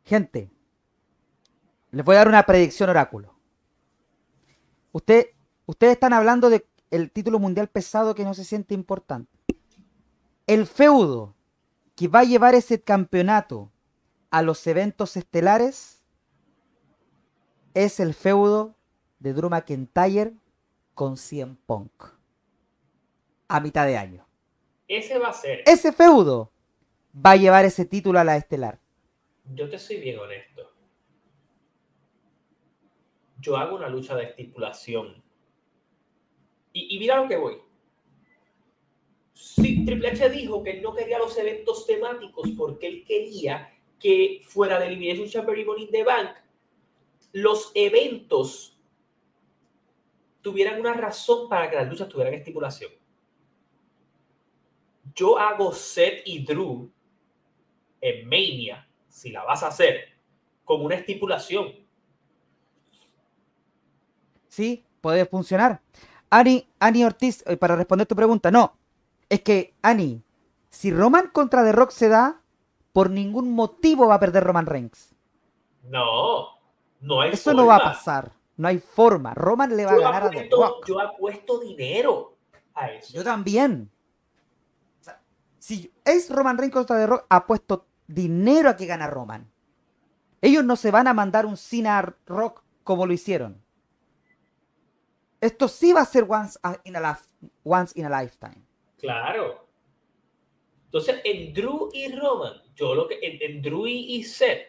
Gente, 0.03 0.49
les 1.91 2.05
voy 2.05 2.15
a 2.15 2.19
dar 2.19 2.27
una 2.27 2.43
predicción 2.43 2.89
oráculo. 2.89 3.33
Usted, 4.91 5.27
ustedes 5.65 5.93
están 5.93 6.13
hablando 6.13 6.49
de 6.49 6.65
el 6.91 7.09
título 7.09 7.39
mundial 7.39 7.69
pesado 7.69 8.13
que 8.13 8.25
no 8.25 8.33
se 8.33 8.43
siente 8.43 8.73
importante. 8.73 9.31
El 10.45 10.67
feudo 10.67 11.35
que 11.95 12.07
va 12.07 12.19
a 12.19 12.25
llevar 12.25 12.53
ese 12.53 12.81
campeonato 12.81 13.71
a 14.29 14.41
los 14.41 14.65
eventos 14.67 15.17
estelares 15.17 16.03
es 17.73 17.99
el 17.99 18.13
feudo 18.13 18.75
de 19.19 19.33
Drew 19.33 19.49
McIntyre 19.49 20.33
con 20.93 21.15
CM 21.15 21.55
Punk 21.65 21.91
a 23.47 23.59
mitad 23.59 23.85
de 23.85 23.97
año. 23.97 24.25
Ese 24.87 25.17
va 25.17 25.29
a 25.29 25.33
ser. 25.33 25.63
Ese 25.65 25.91
feudo 25.93 26.51
va 27.13 27.31
a 27.31 27.35
llevar 27.37 27.65
ese 27.65 27.85
título 27.85 28.19
a 28.19 28.23
la 28.23 28.35
estelar. 28.35 28.79
Yo 29.53 29.69
te 29.69 29.77
soy 29.77 29.97
bien 29.97 30.19
honesto. 30.19 30.69
Yo 33.39 33.57
hago 33.57 33.75
una 33.75 33.89
lucha 33.89 34.15
de 34.15 34.23
estipulación 34.23 35.23
y, 36.73 36.99
mira 36.99 37.17
lo 37.17 37.27
que 37.27 37.37
voy. 37.37 37.57
Sí, 39.33 39.83
Triple 39.85 40.09
H 40.09 40.29
dijo 40.29 40.63
que 40.63 40.71
él 40.71 40.81
no 40.81 40.93
quería 40.93 41.19
los 41.19 41.37
eventos 41.37 41.85
temáticos 41.85 42.49
porque 42.57 42.87
él 42.87 43.03
quería 43.05 43.73
que 43.99 44.41
fuera 44.45 44.79
de 44.79 44.87
Elimination 44.87 45.27
Chamber 45.27 45.57
y 45.57 45.65
Money 45.65 45.85
in 45.85 45.91
the 45.91 46.03
Bank, 46.03 46.29
los 47.33 47.71
eventos 47.75 48.79
tuvieran 50.41 50.79
una 50.79 50.93
razón 50.93 51.47
para 51.47 51.69
que 51.69 51.75
las 51.75 51.87
luchas 51.87 52.09
tuvieran 52.09 52.33
estipulación. 52.33 52.91
Yo 55.13 55.37
hago 55.37 55.71
Seth 55.71 56.23
y 56.25 56.43
Drew 56.43 56.91
en 57.99 58.27
Mania, 58.27 58.87
si 59.07 59.29
la 59.29 59.43
vas 59.43 59.61
a 59.63 59.67
hacer, 59.67 60.09
con 60.63 60.83
una 60.83 60.95
estipulación. 60.95 61.73
Sí, 64.47 64.83
puede 64.99 65.25
funcionar. 65.25 65.81
Ani, 66.31 66.67
Ani 66.79 67.05
Ortiz, 67.05 67.43
eh, 67.45 67.57
para 67.57 67.75
responder 67.75 68.07
tu 68.07 68.15
pregunta, 68.15 68.49
no. 68.49 68.73
Es 69.29 69.41
que, 69.41 69.75
Ani, 69.81 70.23
si 70.69 70.91
Roman 70.91 71.27
contra 71.27 71.63
The 71.63 71.73
Rock 71.73 71.91
se 71.91 72.09
da, 72.09 72.41
por 72.93 73.09
ningún 73.09 73.53
motivo 73.53 74.07
va 74.07 74.15
a 74.15 74.19
perder 74.19 74.43
Roman 74.43 74.65
Reigns. 74.65 75.13
No, 75.83 76.57
no 77.01 77.21
hay 77.21 77.31
Eso 77.31 77.53
no 77.53 77.65
va 77.65 77.75
a 77.75 77.83
pasar. 77.83 78.31
No 78.57 78.67
hay 78.67 78.79
forma. 78.79 79.33
Roman 79.33 79.75
le 79.75 79.85
va 79.85 79.91
a 79.91 79.99
ganar 79.99 80.23
a 80.23 80.29
The 80.29 80.49
Rock. 80.49 80.87
Yo 80.87 80.99
apuesto 80.99 81.59
dinero 81.59 82.37
a 82.73 82.91
eso. 82.91 83.13
Yo 83.13 83.23
también. 83.23 83.91
si 85.59 85.91
es 86.05 86.29
Roman 86.29 86.57
Reigns 86.57 86.73
contra 86.73 86.97
The 86.97 87.07
Rock, 87.07 87.25
apuesto 87.29 87.85
dinero 88.07 88.69
a 88.69 88.75
que 88.75 88.85
gana 88.85 89.07
Roman. 89.07 89.51
Ellos 90.41 90.63
no 90.63 90.75
se 90.75 90.91
van 90.91 91.07
a 91.07 91.13
mandar 91.13 91.45
un 91.45 91.57
Cena 91.57 92.15
Rock 92.25 92.63
como 92.83 93.05
lo 93.05 93.13
hicieron. 93.13 93.60
Esto 95.41 95.67
sí 95.67 95.91
va 95.91 96.01
a 96.01 96.05
ser 96.05 96.25
once 96.29 96.59
in 96.83 96.95
a, 96.95 97.19
once 97.63 97.99
in 97.99 98.05
a 98.05 98.21
lifetime. 98.21 98.63
Claro. 98.99 99.67
Entonces, 100.85 101.19
en 101.23 101.53
Drew 101.53 101.89
y 101.91 102.13
Roman, 102.15 102.61
yo 102.75 102.93
lo 102.93 103.07
que 103.07 103.17
en, 103.21 103.61
Drew 103.61 103.87
y 103.87 104.23
Seth, 104.23 104.67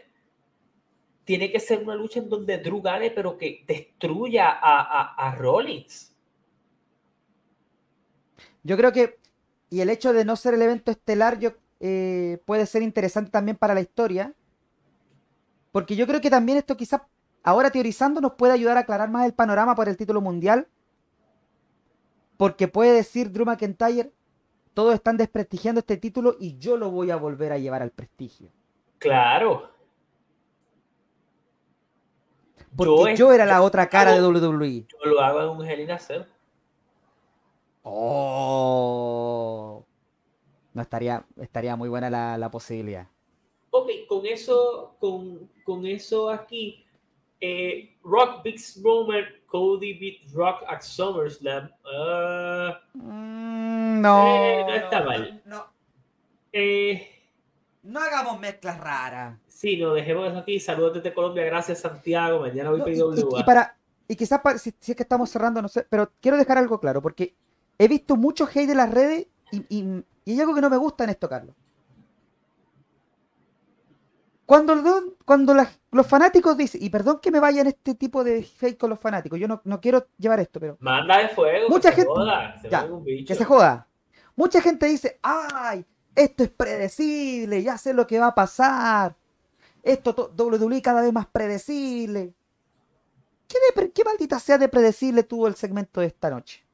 tiene 1.25 1.53
que 1.53 1.61
ser 1.61 1.83
una 1.83 1.95
lucha 1.95 2.21
en 2.21 2.29
donde 2.29 2.59
Drew 2.59 2.81
gane, 2.81 3.11
pero 3.11 3.37
que 3.37 3.65
destruya 3.67 4.51
a, 4.51 5.15
a, 5.15 5.35
Rollins. 5.37 6.17
Yo 8.63 8.77
creo 8.77 8.93
que, 8.93 9.19
y 9.69 9.81
el 9.81 9.91
hecho 9.91 10.13
de 10.13 10.25
no 10.25 10.37
ser 10.37 10.55
el 10.55 10.63
evento 10.63 10.91
estelar, 10.91 11.39
yo, 11.39 11.53
eh, 11.81 12.39
puede 12.45 12.65
ser 12.67 12.83
interesante 12.83 13.31
también 13.31 13.57
para 13.57 13.75
la 13.75 13.81
historia. 13.81 14.35
Porque 15.71 15.97
yo 15.97 16.07
creo 16.07 16.21
que 16.21 16.31
también 16.31 16.59
esto 16.59 16.77
quizás 16.77 17.03
ahora 17.43 17.71
teorizando 17.71 18.21
nos 18.21 18.33
puede 18.33 18.53
ayudar 18.53 18.77
a 18.77 18.81
aclarar 18.81 19.11
más 19.11 19.27
el 19.27 19.35
panorama 19.35 19.75
por 19.75 19.89
el 19.89 19.97
título 19.97 20.21
mundial. 20.21 20.69
Porque 22.37 22.69
puede 22.69 22.93
decir 22.93 23.31
Drew 23.31 23.47
McIntyre, 23.47 24.13
todos 24.75 24.95
están 24.95 25.17
desprestigiando 25.17 25.81
este 25.81 25.97
título 25.97 26.37
y 26.41 26.59
yo 26.59 26.77
lo 26.77 26.91
voy 26.91 27.11
a 27.11 27.17
volver 27.17 27.53
a 27.53 27.59
llevar 27.59 27.83
al 27.83 27.91
prestigio. 27.91 28.49
Claro. 28.99 29.71
Porque 32.75 33.17
yo, 33.17 33.33
era 33.33 33.45
la 33.45 33.63
otra 33.63 33.89
cara 33.89 34.13
de 34.13 34.23
WWE. 34.23 34.87
Yo 34.89 34.99
lo 35.05 35.21
hago 35.21 35.43
en 35.43 35.49
un 35.49 35.65
Hell 35.65 35.81
in 35.81 35.91
Oh. 37.83 39.85
No 40.73 40.81
estaría, 40.81 41.27
estaría 41.37 41.77
muy 41.77 41.91
buena 41.91 42.09
la, 42.39 42.51
posibilidad. 42.51 43.07
Ok, 43.71 43.91
con 44.09 44.25
eso, 44.25 44.97
con, 44.99 45.51
con 45.65 45.87
eso 45.87 46.31
aquí, 46.31 46.87
eh, 47.43 47.99
Rock 48.05 48.45
beats 48.45 48.81
Roman, 48.83 49.25
Cody 49.47 49.99
beat 49.99 50.33
Rock 50.33 50.63
at 50.69 50.81
SummerSlam. 50.81 51.71
Uh, 51.85 52.71
no, 52.95 54.27
eh, 54.27 54.65
no 54.65 54.75
está 54.75 55.03
mal. 55.03 55.43
No. 55.45 55.67
Eh, 56.53 57.05
no 57.83 58.01
hagamos 58.01 58.39
mezclas 58.39 58.79
raras. 58.79 59.41
Sí, 59.49 59.77
no, 59.77 59.93
dejemos 59.93 60.29
eso 60.29 60.39
aquí. 60.39 60.61
Saludos 60.61 60.95
desde 60.95 61.13
Colombia. 61.13 61.45
Gracias, 61.45 61.81
Santiago. 61.81 62.39
Mañana 62.39 62.71
voy 62.71 62.81
a 62.81 62.85
pedir 62.85 63.03
y, 63.17 63.41
y, 63.41 63.43
para, 63.43 63.77
y 64.07 64.15
quizás 64.15 64.41
si, 64.63 64.71
es 64.71 64.97
que 64.97 65.03
estamos 65.03 65.29
cerrando, 65.29 65.61
no 65.61 65.69
sé, 65.69 65.85
pero 65.91 66.13
quiero 66.21 66.37
dejar 66.37 66.59
algo 66.59 66.79
claro, 66.79 67.03
porque 67.03 67.35
he 67.77 67.89
visto 67.89 68.17
mucho 68.17 68.47
hate 68.47 68.69
de 68.69 68.75
las 68.77 68.91
redes 68.91 69.27
y, 69.51 69.65
y, 69.69 70.05
y 70.25 70.33
hay 70.33 70.41
algo 70.41 70.55
que 70.55 70.61
no 70.61 70.71
me 70.71 70.77
gusta 70.77 71.03
en 71.03 71.11
esto, 71.11 71.29
Carlos. 71.29 71.57
Cuando, 74.47 74.75
cuando 75.25 75.55
los 75.93 76.07
fanáticos 76.07 76.57
dicen, 76.57 76.83
y 76.83 76.91
perdón 76.91 77.21
que 77.21 77.31
me 77.31 77.41
vayan 77.41 77.67
este 77.67 77.95
tipo 77.95 78.25
de 78.25 78.43
fake 78.43 78.79
con 78.79 78.91
los 78.91 78.99
fanáticos, 78.99 79.39
yo 79.39 79.47
no, 79.47 79.81
quiero 79.81 80.07
llevar 80.19 80.41
esto, 80.41 80.59
pero. 80.59 80.77
Manda 80.81 81.19
de 81.19 81.29
fuego, 81.29 81.69
mucha 81.69 81.91
que 81.91 82.03
gente, 82.03 82.13
se 82.13 82.19
joda, 82.19 82.61
que 83.27 83.35
se 83.35 83.45
joda. 83.45 83.89
Mucha 84.35 84.61
gente 84.61 84.87
dice, 84.87 85.19
ay, 85.23 85.85
esto 86.15 86.43
es 86.43 86.51
predecible, 86.51 87.63
ya 87.63 87.79
sé 87.79 87.95
lo 87.95 88.07
que 88.07 88.19
va 88.19 88.29
a 88.29 88.35
pasar. 88.35 89.15
Esto 89.83 90.33
WWE 90.37 90.83
cada 90.83 91.03
vez 91.03 91.13
más 91.13 91.27
predecible. 91.27 92.35
¿Qué, 93.49 94.05
maldita 94.05 94.39
sea 94.39 94.59
de 94.59 94.69
predecible 94.69 95.25
tuvo 95.25 95.47
el 95.47 95.55
segmento 95.55 96.01
de 96.01 96.07
esta 96.07 96.31
noche? 96.31 96.65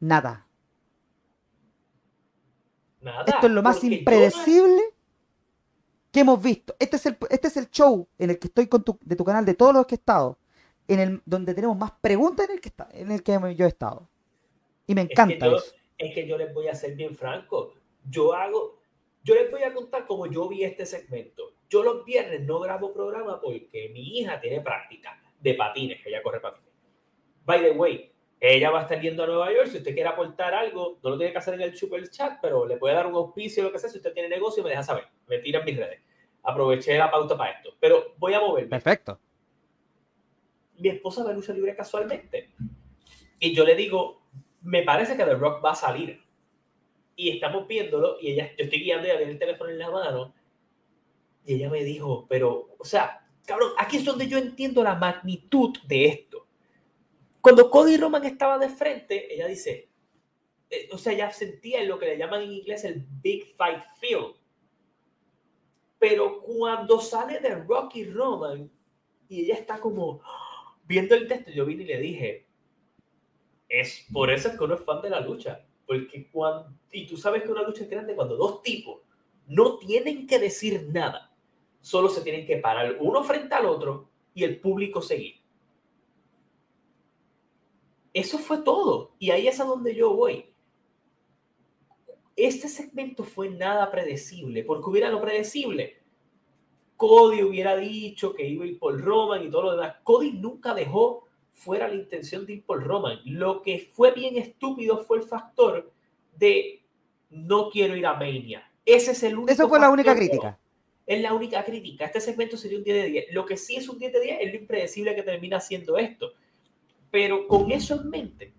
Nada. 0.00 0.46
Nada. 3.00 3.24
Esto 3.26 3.46
es 3.46 3.52
lo 3.52 3.62
más 3.62 3.82
impredecible 3.82 4.91
que 6.12 6.20
hemos 6.20 6.40
visto. 6.40 6.76
Este 6.78 6.96
es 6.96 7.06
el, 7.06 7.16
este 7.30 7.48
es 7.48 7.56
el 7.56 7.70
show 7.70 8.06
en 8.18 8.30
el 8.30 8.38
que 8.38 8.48
estoy 8.48 8.68
con 8.68 8.84
tu, 8.84 8.98
de 9.02 9.16
tu 9.16 9.24
canal, 9.24 9.44
de 9.44 9.54
todos 9.54 9.74
los 9.74 9.86
que 9.86 9.94
he 9.94 9.98
estado, 9.98 10.38
en 10.86 11.00
el 11.00 11.22
donde 11.24 11.54
tenemos 11.54 11.76
más 11.76 11.92
preguntas 12.00 12.48
en 12.48 12.56
el 12.56 12.60
que, 12.60 12.68
está, 12.68 12.88
en 12.92 13.10
el 13.10 13.22
que 13.22 13.32
yo 13.56 13.64
he 13.64 13.68
estado. 13.68 14.08
Y 14.86 14.94
me 14.94 15.02
encanta 15.02 15.46
es 15.46 15.74
Es 15.96 16.14
que 16.14 16.26
yo 16.26 16.36
les 16.36 16.52
voy 16.52 16.68
a 16.68 16.74
ser 16.74 16.94
bien 16.94 17.16
franco. 17.16 17.74
Yo 18.08 18.34
hago, 18.34 18.78
yo 19.24 19.34
les 19.34 19.50
voy 19.50 19.62
a 19.62 19.72
contar 19.72 20.06
cómo 20.06 20.26
yo 20.26 20.48
vi 20.48 20.64
este 20.64 20.84
segmento. 20.84 21.54
Yo 21.70 21.82
los 21.82 22.04
viernes 22.04 22.42
no 22.42 22.60
grabo 22.60 22.92
programa 22.92 23.40
porque 23.40 23.88
mi 23.94 24.18
hija 24.18 24.38
tiene 24.38 24.60
práctica 24.60 25.18
de 25.40 25.54
patines, 25.54 26.04
ella 26.04 26.22
corre 26.22 26.40
patines. 26.40 26.70
By 27.46 27.62
the 27.62 27.70
way, 27.70 28.11
ella 28.44 28.70
va 28.70 28.80
a 28.80 28.82
estar 28.82 29.00
yendo 29.00 29.22
a 29.22 29.26
Nueva 29.28 29.52
York. 29.52 29.68
Si 29.68 29.78
usted 29.78 29.94
quiere 29.94 30.08
aportar 30.08 30.52
algo, 30.52 30.98
no 31.02 31.10
lo 31.10 31.16
tiene 31.16 31.32
que 31.32 31.38
hacer 31.38 31.54
en 31.54 31.60
el 31.60 31.76
super 31.76 32.08
chat, 32.10 32.38
pero 32.42 32.66
le 32.66 32.76
puede 32.76 32.94
dar 32.94 33.06
un 33.06 33.14
auspicio 33.14 33.62
o 33.62 33.66
lo 33.66 33.72
que 33.72 33.78
sea. 33.78 33.88
Si 33.88 33.98
usted 33.98 34.12
tiene 34.12 34.28
negocio, 34.28 34.64
me 34.64 34.70
deja 34.70 34.82
saber. 34.82 35.04
Me 35.28 35.38
tira 35.38 35.60
en 35.60 35.64
mis 35.64 35.76
redes. 35.76 36.00
Aproveché 36.42 36.98
la 36.98 37.08
pauta 37.08 37.36
para 37.36 37.52
esto. 37.52 37.76
Pero 37.78 38.14
voy 38.18 38.34
a 38.34 38.40
moverme. 38.40 38.68
Perfecto. 38.68 39.20
Mi 40.78 40.88
esposa 40.88 41.24
ve 41.24 41.34
lucha 41.34 41.52
libre 41.52 41.76
casualmente. 41.76 42.50
Y 43.38 43.54
yo 43.54 43.64
le 43.64 43.76
digo, 43.76 44.22
me 44.62 44.82
parece 44.82 45.16
que 45.16 45.24
The 45.24 45.34
Rock 45.34 45.64
va 45.64 45.70
a 45.70 45.76
salir. 45.76 46.20
Y 47.14 47.30
estamos 47.30 47.68
viéndolo. 47.68 48.16
Y 48.20 48.32
ella, 48.32 48.50
yo 48.58 48.64
estoy 48.64 48.80
guiando, 48.80 49.06
ella 49.06 49.18
tiene 49.18 49.32
el 49.32 49.38
teléfono 49.38 49.70
en 49.70 49.78
la 49.78 49.90
mano. 49.90 50.34
Y 51.46 51.54
ella 51.54 51.70
me 51.70 51.84
dijo, 51.84 52.26
pero, 52.28 52.74
o 52.76 52.84
sea, 52.84 53.22
Cabrón, 53.46 53.72
aquí 53.76 53.96
es 53.96 54.04
donde 54.04 54.28
yo 54.28 54.38
entiendo 54.38 54.82
la 54.82 54.94
magnitud 54.94 55.76
de 55.86 56.06
esto. 56.06 56.31
Cuando 57.42 57.68
Cody 57.70 57.98
Roman 57.98 58.24
estaba 58.24 58.56
de 58.56 58.70
frente, 58.70 59.34
ella 59.34 59.46
dice, 59.48 59.90
eh, 60.70 60.88
o 60.92 60.96
sea, 60.96 61.12
ya 61.12 61.30
sentía 61.30 61.84
lo 61.84 61.98
que 61.98 62.06
le 62.06 62.16
llaman 62.16 62.42
en 62.42 62.52
inglés 62.52 62.84
el 62.84 63.04
Big 63.20 63.54
Fight 63.56 63.82
Feel. 64.00 64.36
Pero 65.98 66.40
cuando 66.40 67.00
sale 67.00 67.40
de 67.40 67.56
Rocky 67.56 68.04
Roman 68.04 68.70
y 69.28 69.40
ella 69.40 69.56
está 69.56 69.78
como 69.80 70.22
viendo 70.84 71.14
el 71.14 71.28
texto, 71.28 71.50
yo 71.50 71.66
vine 71.66 71.82
y 71.82 71.86
le 71.86 71.98
dije, 71.98 72.46
es 73.68 74.06
por 74.12 74.30
eso 74.30 74.56
que 74.56 74.64
uno 74.64 74.76
es 74.76 74.84
fan 74.84 75.02
de 75.02 75.10
la 75.10 75.20
lucha. 75.20 75.66
Porque 75.84 76.30
cuando, 76.30 76.72
y 76.90 77.06
tú 77.06 77.16
sabes 77.16 77.42
que 77.42 77.50
una 77.50 77.62
lucha 77.62 77.82
es 77.82 77.90
grande 77.90 78.14
cuando 78.14 78.36
dos 78.36 78.62
tipos 78.62 79.02
no 79.46 79.78
tienen 79.78 80.26
que 80.26 80.38
decir 80.38 80.88
nada 80.92 81.32
solo 81.82 82.08
se 82.08 82.22
tienen 82.22 82.46
que 82.46 82.56
parar 82.58 82.96
uno 83.00 83.22
frente 83.24 83.54
al 83.54 83.66
otro 83.66 84.08
y 84.32 84.44
el 84.44 84.60
público 84.60 85.02
seguir. 85.02 85.41
Eso 88.12 88.38
fue 88.38 88.58
todo. 88.58 89.12
Y 89.18 89.30
ahí 89.30 89.48
es 89.48 89.60
a 89.60 89.64
donde 89.64 89.94
yo 89.94 90.14
voy. 90.14 90.46
Este 92.36 92.68
segmento 92.68 93.24
fue 93.24 93.50
nada 93.50 93.90
predecible, 93.90 94.64
porque 94.64 94.88
hubiera 94.88 95.10
lo 95.10 95.20
predecible. 95.20 95.98
Cody 96.96 97.42
hubiera 97.42 97.76
dicho 97.76 98.32
que 98.32 98.46
iba 98.46 98.64
a 98.64 98.68
ir 98.68 98.78
por 98.78 99.00
Roman 99.00 99.44
y 99.44 99.50
todo 99.50 99.62
lo 99.62 99.72
demás. 99.72 99.96
Cody 100.02 100.32
nunca 100.32 100.74
dejó 100.74 101.26
fuera 101.52 101.88
la 101.88 101.94
intención 101.94 102.46
de 102.46 102.54
ir 102.54 102.64
por 102.64 102.82
Roman. 102.84 103.20
Lo 103.24 103.62
que 103.62 103.90
fue 103.92 104.12
bien 104.12 104.36
estúpido 104.36 104.98
fue 104.98 105.18
el 105.18 105.24
factor 105.24 105.90
de 106.36 106.82
no 107.30 107.70
quiero 107.70 107.96
ir 107.96 108.06
a 108.06 108.14
Mania. 108.14 108.70
Ese 108.84 109.12
es 109.12 109.22
el 109.22 109.36
único. 109.36 109.52
Eso 109.52 109.68
fue 109.68 109.80
la 109.80 109.90
única 109.90 110.14
crítica. 110.14 110.58
Es 111.06 111.20
la 111.20 111.34
única 111.34 111.64
crítica. 111.64 112.06
Este 112.06 112.20
segmento 112.20 112.56
sería 112.56 112.78
un 112.78 112.84
10 112.84 112.96
de 112.96 113.10
10. 113.10 113.26
Lo 113.32 113.44
que 113.44 113.56
sí 113.56 113.76
es 113.76 113.88
un 113.88 113.98
10 113.98 114.12
de 114.12 114.20
10 114.20 114.36
es 114.40 114.52
lo 114.52 114.58
impredecible 114.58 115.14
que 115.14 115.22
termina 115.22 115.60
siendo 115.60 115.98
esto. 115.98 116.32
Pero 117.12 117.46
con 117.46 117.70
eso 117.70 118.00
en 118.00 118.08
mente, 118.08 118.54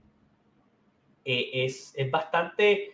eh, 1.26 1.66
es, 1.66 1.92
es 1.96 2.12
bastante 2.12 2.94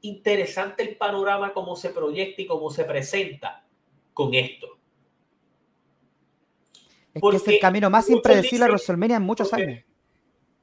interesante 0.00 0.82
el 0.82 0.96
panorama, 0.96 1.52
cómo 1.52 1.76
se 1.76 1.90
proyecta 1.90 2.42
y 2.42 2.46
cómo 2.46 2.70
se 2.70 2.84
presenta 2.84 3.64
con 4.12 4.34
esto. 4.34 4.66
Es 7.14 7.22
que 7.22 7.36
es 7.36 7.48
el 7.48 7.60
camino 7.60 7.88
más 7.88 8.10
impredecible 8.10 8.64
a 8.64 8.68
WrestleMania 8.68 9.18
en 9.18 9.22
muchos 9.22 9.52
años. 9.54 9.84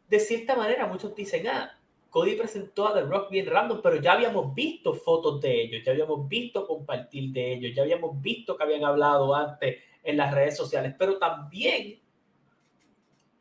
De 0.10 0.20
cierta 0.20 0.58
manera, 0.58 0.88
muchos 0.88 1.16
dicen, 1.16 1.48
ah, 1.48 1.80
Cody 2.10 2.36
presentó 2.36 2.90
a 2.90 2.94
The 2.94 3.04
Rock 3.04 3.32
bien 3.32 3.46
random, 3.46 3.80
pero 3.82 4.02
ya 4.02 4.12
habíamos 4.12 4.54
visto 4.54 4.94
fotos 4.94 5.40
de 5.40 5.64
ellos, 5.64 5.84
ya 5.86 5.94
habíamos 5.94 6.28
visto 6.28 6.68
compartir 6.68 7.32
de 7.32 7.54
ellos, 7.54 7.74
ya 7.74 7.84
habíamos 7.84 8.22
visto 8.22 8.58
que 8.58 8.64
habían 8.64 8.84
hablado 8.84 9.34
antes 9.34 9.78
en 10.04 10.18
las 10.18 10.34
redes 10.34 10.58
sociales, 10.58 10.94
pero 11.00 11.18
también 11.18 12.03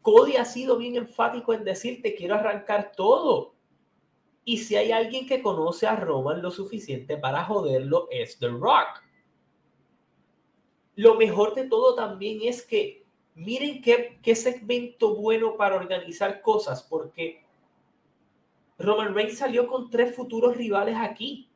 Cody 0.03 0.36
ha 0.36 0.44
sido 0.44 0.76
bien 0.76 0.96
enfático 0.96 1.55
en 1.55 1.64
decirte 1.64 2.14
quiero 2.14 2.34
arrancar 2.34 2.92
todo. 2.94 3.55
Y 4.44 4.59
si 4.59 4.74
hay 4.76 4.90
alguien 4.90 5.26
que 5.26 5.40
conoce 5.40 5.86
a 5.86 5.96
Roman 5.96 6.42
lo 6.42 6.50
suficiente 6.50 7.16
para 7.16 7.44
joderlo 7.44 8.09
es 8.11 8.38
The 8.38 8.48
Rock. 8.48 9.03
Lo 10.96 11.14
mejor 11.14 11.55
de 11.55 11.68
todo 11.68 11.94
también 11.94 12.40
es 12.42 12.62
que 12.62 13.05
miren 13.36 13.80
qué, 13.80 14.18
qué 14.20 14.34
segmento 14.34 15.14
bueno 15.14 15.57
para 15.57 15.76
organizar 15.76 16.42
cosas, 16.42 16.82
porque 16.82 17.42
Roman 18.78 19.14
Reigns 19.14 19.38
salió 19.38 19.68
con 19.68 19.88
tres 19.88 20.14
futuros 20.14 20.57
rivales 20.57 20.96
aquí. 20.98 21.48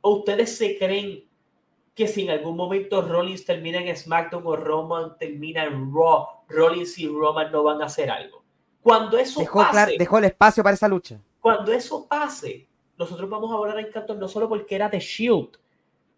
¿O 0.00 0.18
ustedes 0.18 0.56
se 0.56 0.78
creen 0.78 1.24
que 1.94 2.06
si 2.06 2.22
en 2.22 2.30
algún 2.30 2.56
momento 2.56 3.02
Rollins 3.02 3.44
termina 3.44 3.80
en 3.80 3.96
SmackDown 3.96 4.46
o 4.46 4.56
Roman 4.56 5.18
termina 5.18 5.64
en 5.64 5.92
Raw, 5.92 6.26
Rollins 6.48 6.98
y 6.98 7.08
Roman 7.08 7.50
no 7.52 7.62
van 7.62 7.82
a 7.82 7.86
hacer 7.86 8.10
algo? 8.10 8.42
Cuando 8.82 9.18
eso 9.18 9.40
dejó, 9.40 9.60
pase, 9.60 9.96
dejó 9.98 10.18
el 10.18 10.24
espacio 10.24 10.62
para 10.62 10.74
esa 10.74 10.88
lucha. 10.88 11.20
Cuando 11.40 11.72
eso 11.72 12.06
pase, 12.06 12.68
nosotros 12.98 13.28
vamos 13.28 13.50
a 13.50 13.54
hablar 13.54 13.78
en 13.78 13.90
Canton 13.90 14.18
no 14.18 14.28
solo 14.28 14.48
porque 14.48 14.74
era 14.74 14.88
de 14.88 15.00
Shield, 15.00 15.58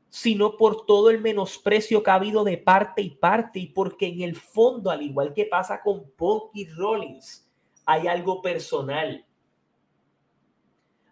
sino 0.08 0.56
por 0.56 0.86
todo 0.86 1.10
el 1.10 1.20
menosprecio 1.20 2.02
que 2.02 2.10
ha 2.10 2.14
habido 2.14 2.44
de 2.44 2.58
parte 2.58 3.02
y 3.02 3.10
parte 3.10 3.60
y 3.60 3.66
porque 3.66 4.06
en 4.06 4.22
el 4.22 4.36
fondo, 4.36 4.90
al 4.90 5.02
igual 5.02 5.32
que 5.32 5.44
pasa 5.44 5.80
con 5.82 6.10
Punk 6.10 6.50
y 6.54 6.68
Rollins, 6.68 7.48
hay 7.84 8.08
algo 8.08 8.42
personal 8.42 9.26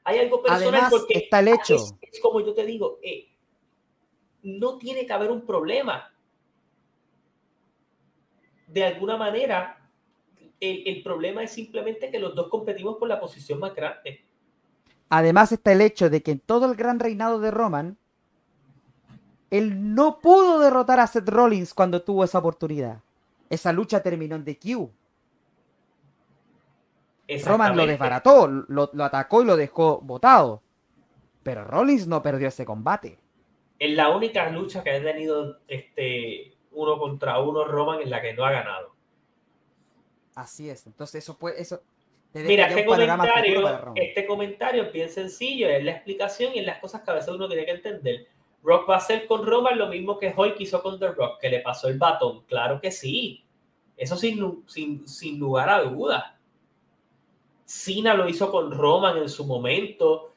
hay 0.05 0.19
algo 0.19 0.43
personal 0.43 0.87
porque 0.91 1.19
está 1.19 1.41
el 1.41 1.49
hecho. 1.49 1.77
Es, 2.01 2.21
como 2.21 2.41
yo 2.41 2.53
te 2.53 2.65
digo, 2.67 2.99
eh, 3.03 3.27
no 4.43 4.77
tiene 4.77 5.07
que 5.07 5.13
haber 5.13 5.31
un 5.31 5.47
problema. 5.47 6.14
De 8.75 8.85
alguna 8.85 9.17
manera, 9.17 9.79
el, 10.59 11.01
problema 11.05 11.45
es 11.45 11.53
simplemente 11.53 12.11
que 12.11 12.19
los 12.19 12.35
dos 12.35 12.49
competimos 12.49 12.97
por 12.97 13.07
la 13.09 13.21
posición 13.21 13.61
más 13.61 13.73
grande. 13.73 14.25
Además 15.11 15.53
está 15.53 15.71
el 15.71 15.81
hecho 15.81 16.11
de 16.11 16.25
que 16.25 16.33
en 16.33 16.41
todo 16.41 16.69
el 16.69 16.75
gran 16.75 16.99
reinado 16.99 17.39
de 17.39 17.53
Roman, 17.53 17.97
él 19.51 19.95
no 19.95 20.19
pudo 20.19 20.59
derrotar 20.59 20.99
a 20.99 21.07
Seth 21.07 21.29
Rollins 21.29 21.73
cuando 21.73 22.03
tuvo 22.03 22.25
esa 22.25 22.39
oportunidad. 22.39 22.99
Esa 23.49 23.73
lucha 23.73 24.03
terminó 24.03 24.35
en 24.35 24.45
DQ. 24.45 24.91
Roman 27.45 27.77
lo 27.77 27.87
desbarató, 27.87 28.49
lo, 28.49 28.91
atacó 29.05 29.43
y 29.43 29.45
lo 29.45 29.57
dejó 29.57 30.01
botado. 30.01 30.63
Pero 31.45 31.63
Rollins 31.63 32.09
no 32.09 32.21
perdió 32.25 32.49
ese 32.49 32.65
combate. 32.65 33.19
Es 33.79 33.95
la 33.95 34.09
única 34.11 34.51
lucha 34.51 34.83
que 34.83 34.91
ha 34.91 35.01
tenido 35.01 35.61
este 35.69 36.54
uno 36.75 36.99
contra 36.99 37.41
uno 37.41 37.65
Roman 37.65 38.01
en 38.01 38.11
la 38.11 38.21
que 38.21 38.35
no 38.35 38.45
ha 38.45 38.53
ganado. 38.53 38.95
Así 40.35 40.69
es. 40.69 40.87
Entonces 40.87 41.23
eso 41.23 41.39
puede, 41.39 41.61
eso. 41.61 41.81
Mira, 42.33 42.67
este 42.67 42.85
comentario, 42.85 43.95
este 43.95 44.27
comentario 44.27 44.83
es 44.83 44.93
bien 44.93 45.09
sencillo, 45.09 45.69
es 45.69 45.85
la 45.85 45.93
explicación 45.93 46.53
y 46.55 46.59
es 46.59 46.67
las 46.67 46.81
cosas 46.81 47.03
que 47.03 47.11
a 47.13 47.15
veces 47.15 47.33
uno 47.33 47.47
tiene 47.47 47.65
que 47.65 47.71
entender. 47.71 48.27
Rock 48.65 48.91
va 48.91 48.95
a 48.95 48.99
hacer 48.99 49.27
con 49.27 49.47
Roman 49.47 49.79
lo 49.79 49.89
mismo 49.89 50.19
que 50.19 50.35
Hulk 50.37 50.59
hizo 50.59 50.83
con 50.83 50.99
The 50.99 51.13
Rock, 51.13 51.39
que 51.41 51.51
le 51.51 51.61
pasó 51.61 51.89
el 51.89 51.99
batón. 51.99 52.43
Claro 52.47 52.81
que 52.81 52.91
sí. 52.91 53.45
Eso 53.97 54.17
sin, 54.17 54.65
sin, 54.67 55.07
sin 55.07 55.39
lugar 55.39 55.69
a 55.69 55.83
dudas. 55.83 56.25
Cena 57.65 58.15
lo 58.15 58.29
hizo 58.29 58.51
con 58.51 58.73
Roman 58.73 59.19
en 59.19 59.29
su 59.29 59.45
momento, 59.45 60.33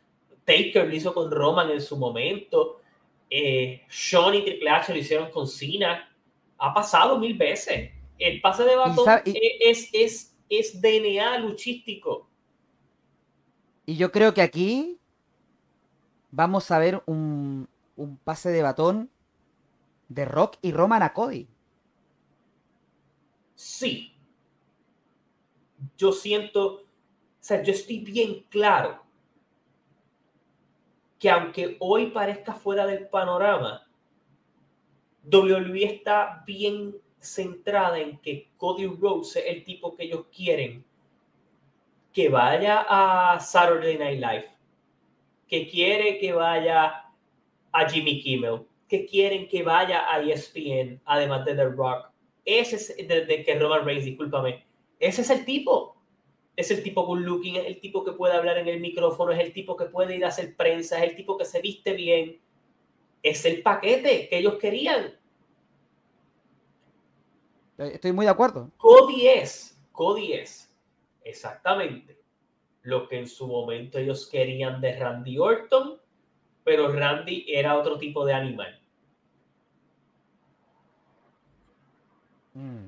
Taker 0.46 0.88
lo 0.88 0.96
hizo 0.96 1.14
con 1.14 1.30
Roman 1.30 1.72
en 1.72 1.82
su 1.82 1.98
momento, 1.98 2.82
eh, 3.30 3.84
Sean 3.90 4.34
y 4.36 4.44
Triple 4.44 4.70
H 4.70 4.94
lo 4.94 5.00
hicieron 5.00 5.30
con 5.32 5.48
Cena. 5.48 6.10
Ha 6.58 6.74
pasado 6.74 7.18
mil 7.20 7.38
veces. 7.38 7.92
El 8.18 8.42
pase 8.42 8.64
de 8.64 8.76
batón 8.76 9.06
es, 9.26 9.90
es, 9.94 10.36
es 10.50 10.82
DNA 10.82 11.38
luchístico. 11.40 12.28
Y 13.86 13.96
yo 13.96 14.12
creo 14.12 14.34
que 14.34 14.42
aquí 14.42 15.00
vamos 16.32 16.72
a 16.72 16.80
ver 16.80 17.04
un, 17.06 17.70
un 17.96 18.18
pase 18.18 18.50
de 18.50 18.62
batón 18.62 19.10
de 20.10 20.26
Rock 20.26 20.58
y 20.62 20.72
Roman 20.72 21.04
a 21.04 21.14
Cody. 21.14 21.48
Sí. 23.56 24.14
Yo 25.98 26.12
siento 26.12 26.88
sea, 27.48 27.64
yo 27.64 27.72
estoy 27.72 28.00
bien 28.00 28.46
claro 28.50 29.02
que 31.18 31.30
aunque 31.30 31.78
hoy 31.80 32.08
parezca 32.08 32.54
fuera 32.54 32.86
del 32.86 33.08
panorama, 33.08 33.87
WWE 35.32 35.84
está 35.84 36.44
bien 36.46 36.96
centrada 37.20 38.00
en 38.00 38.18
que 38.20 38.50
Cody 38.58 38.88
Rhodes 38.88 39.36
es 39.36 39.46
el 39.48 39.64
tipo 39.64 39.96
que 39.96 40.06
ellos 40.06 40.26
quieren 40.36 40.86
que 42.14 42.30
vaya 42.30 42.86
a 42.90 43.40
Saturday 43.40 43.98
Night 43.98 44.20
Live, 44.20 44.48
que 45.48 45.68
quiere 45.70 46.18
que 46.18 46.34
vaya 46.34 47.06
a 47.72 47.90
Jimmy 47.90 48.22
Kimmel, 48.22 48.62
que 48.88 49.06
quieren 49.06 49.48
que 49.48 49.62
vaya 49.62 50.12
a 50.12 50.22
ESPN, 50.22 51.00
además 51.06 51.46
de 51.46 51.54
The 51.54 51.66
Rock. 51.66 52.10
Ese 52.44 52.78
es 52.78 53.08
de, 53.08 53.44
que 53.46 53.60
Roman 53.60 53.86
Reigns, 53.86 54.06
discúlpame. 54.06 54.66
Ese 55.00 55.22
es 55.22 55.30
el 55.30 55.46
tipo. 55.46 55.96
Es 56.56 56.72
el 56.72 56.82
tipo 56.82 57.06
con 57.06 57.24
looking, 57.24 57.58
es 57.58 57.68
el 57.68 57.80
tipo 57.80 58.04
que 58.04 58.14
puede 58.14 58.34
hablar 58.34 58.58
en 58.58 58.68
el 58.68 58.80
micrófono, 58.80 59.32
es 59.32 59.40
el 59.40 59.54
tipo 59.54 59.78
que 59.78 59.86
puede 59.86 60.16
ir 60.16 60.26
a 60.26 60.30
hacer 60.30 60.56
prensa, 60.56 60.98
es 60.98 61.12
el 61.12 61.16
tipo 61.16 61.38
que 61.38 61.46
se 61.46 61.62
viste 61.62 61.94
bien. 61.94 62.40
Es 63.22 63.46
el 63.46 63.62
paquete 63.62 64.28
que 64.28 64.40
ellos 64.40 64.56
querían. 64.56 65.17
Estoy 67.78 68.12
muy 68.12 68.26
de 68.26 68.32
acuerdo. 68.32 68.72
Cody 68.78 69.28
es, 69.28 69.80
Cody 69.92 70.34
es 70.34 70.74
exactamente 71.24 72.18
lo 72.82 73.08
que 73.08 73.20
en 73.20 73.28
su 73.28 73.48
momento 73.48 74.00
ellos 74.00 74.28
querían 74.28 74.82
de 74.82 74.98
Randy 74.98 75.38
Orton, 75.38 76.00
pero 76.64 76.92
Randy 76.92 77.46
era 77.48 77.78
otro 77.78 77.98
tipo 77.98 78.26
de 78.26 78.34
animal. 78.34 78.82
Mm. 82.54 82.88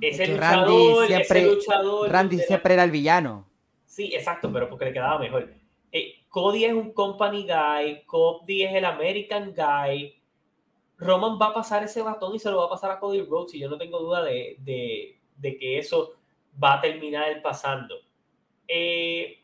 Ese 0.00 0.26
luchador, 0.26 1.06
siempre, 1.06 1.40
ese 1.40 1.54
luchador. 1.54 2.10
Randy 2.10 2.38
siempre 2.38 2.74
era 2.74 2.84
el 2.84 2.90
villano. 2.90 3.46
Sí, 3.84 4.12
exacto, 4.14 4.52
pero 4.52 4.68
porque 4.68 4.86
le 4.86 4.92
quedaba 4.92 5.18
mejor. 5.18 5.54
Eh, 5.92 6.24
Cody 6.28 6.64
es 6.64 6.72
un 6.72 6.92
company 6.92 7.46
guy, 7.46 8.04
Cody 8.04 8.64
es 8.64 8.74
el 8.74 8.84
American 8.84 9.54
guy, 9.54 10.15
Roman 10.98 11.38
va 11.40 11.48
a 11.48 11.54
pasar 11.54 11.84
ese 11.84 12.02
batón 12.02 12.34
y 12.34 12.38
se 12.38 12.50
lo 12.50 12.58
va 12.58 12.66
a 12.66 12.70
pasar 12.70 12.90
a 12.90 12.98
Cody 12.98 13.22
Rhodes 13.22 13.54
y 13.54 13.60
yo 13.60 13.68
no 13.68 13.76
tengo 13.76 13.98
duda 13.98 14.22
de, 14.22 14.56
que 15.42 15.78
eso 15.78 16.14
va 16.62 16.74
a 16.74 16.80
terminar 16.80 17.42
pasando. 17.42 17.96
Eh, 18.66 19.38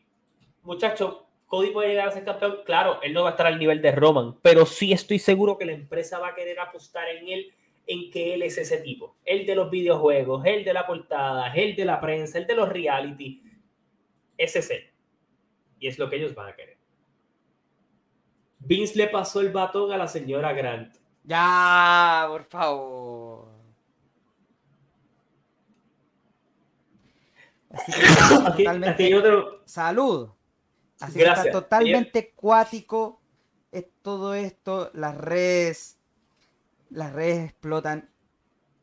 muchachos, 0.63 1.23
Cody 1.45 1.69
puede 1.69 1.89
llegar 1.89 2.07
a 2.07 2.11
ser 2.11 2.25
campeón. 2.25 2.61
Claro, 2.65 2.99
él 3.03 3.13
no 3.13 3.23
va 3.23 3.29
a 3.29 3.31
estar 3.31 3.45
al 3.45 3.59
nivel 3.59 3.81
de 3.81 3.91
Roman, 3.91 4.39
pero 4.41 4.65
sí 4.65 4.91
estoy 4.91 5.19
seguro 5.19 5.57
que 5.57 5.65
la 5.65 5.73
empresa 5.73 6.17
va 6.17 6.29
a 6.29 6.35
querer 6.35 6.59
apostar 6.59 7.07
en 7.09 7.29
él, 7.29 7.53
en 7.85 8.09
que 8.09 8.33
él 8.33 8.41
es 8.41 8.57
ese 8.57 8.77
tipo. 8.77 9.17
El 9.23 9.45
de 9.45 9.53
los 9.53 9.69
videojuegos, 9.69 10.43
el 10.45 10.63
de 10.63 10.73
la 10.73 10.87
portada, 10.87 11.53
el 11.53 11.75
de 11.75 11.85
la 11.85 12.01
prensa, 12.01 12.39
el 12.39 12.47
de 12.47 12.55
los 12.55 12.69
reality. 12.69 13.43
Ese 14.35 14.59
es 14.59 14.71
él. 14.71 14.83
Y 15.79 15.87
es 15.87 15.99
lo 15.99 16.09
que 16.09 16.15
ellos 16.15 16.33
van 16.33 16.49
a 16.49 16.55
querer. 16.55 16.77
Vince 18.57 18.97
le 18.97 19.07
pasó 19.07 19.41
el 19.41 19.51
batón 19.51 19.91
a 19.91 19.97
la 19.97 20.07
señora 20.07 20.53
Grant. 20.53 21.02
Ya, 21.23 22.25
por 22.27 22.43
favor. 22.45 23.47
Así 27.71 27.91
que 27.91 28.07
totalmente... 28.29 29.21
Salud. 29.65 30.29
Así 30.99 31.19
que 31.19 31.25
está 31.25 31.51
totalmente 31.51 32.33
cuático 32.35 33.21
es 33.73 33.87
todo 34.01 34.35
esto, 34.35 34.91
las 34.93 35.17
redes, 35.17 35.99
las 36.91 37.11
redes 37.11 37.49
explotan. 37.49 38.09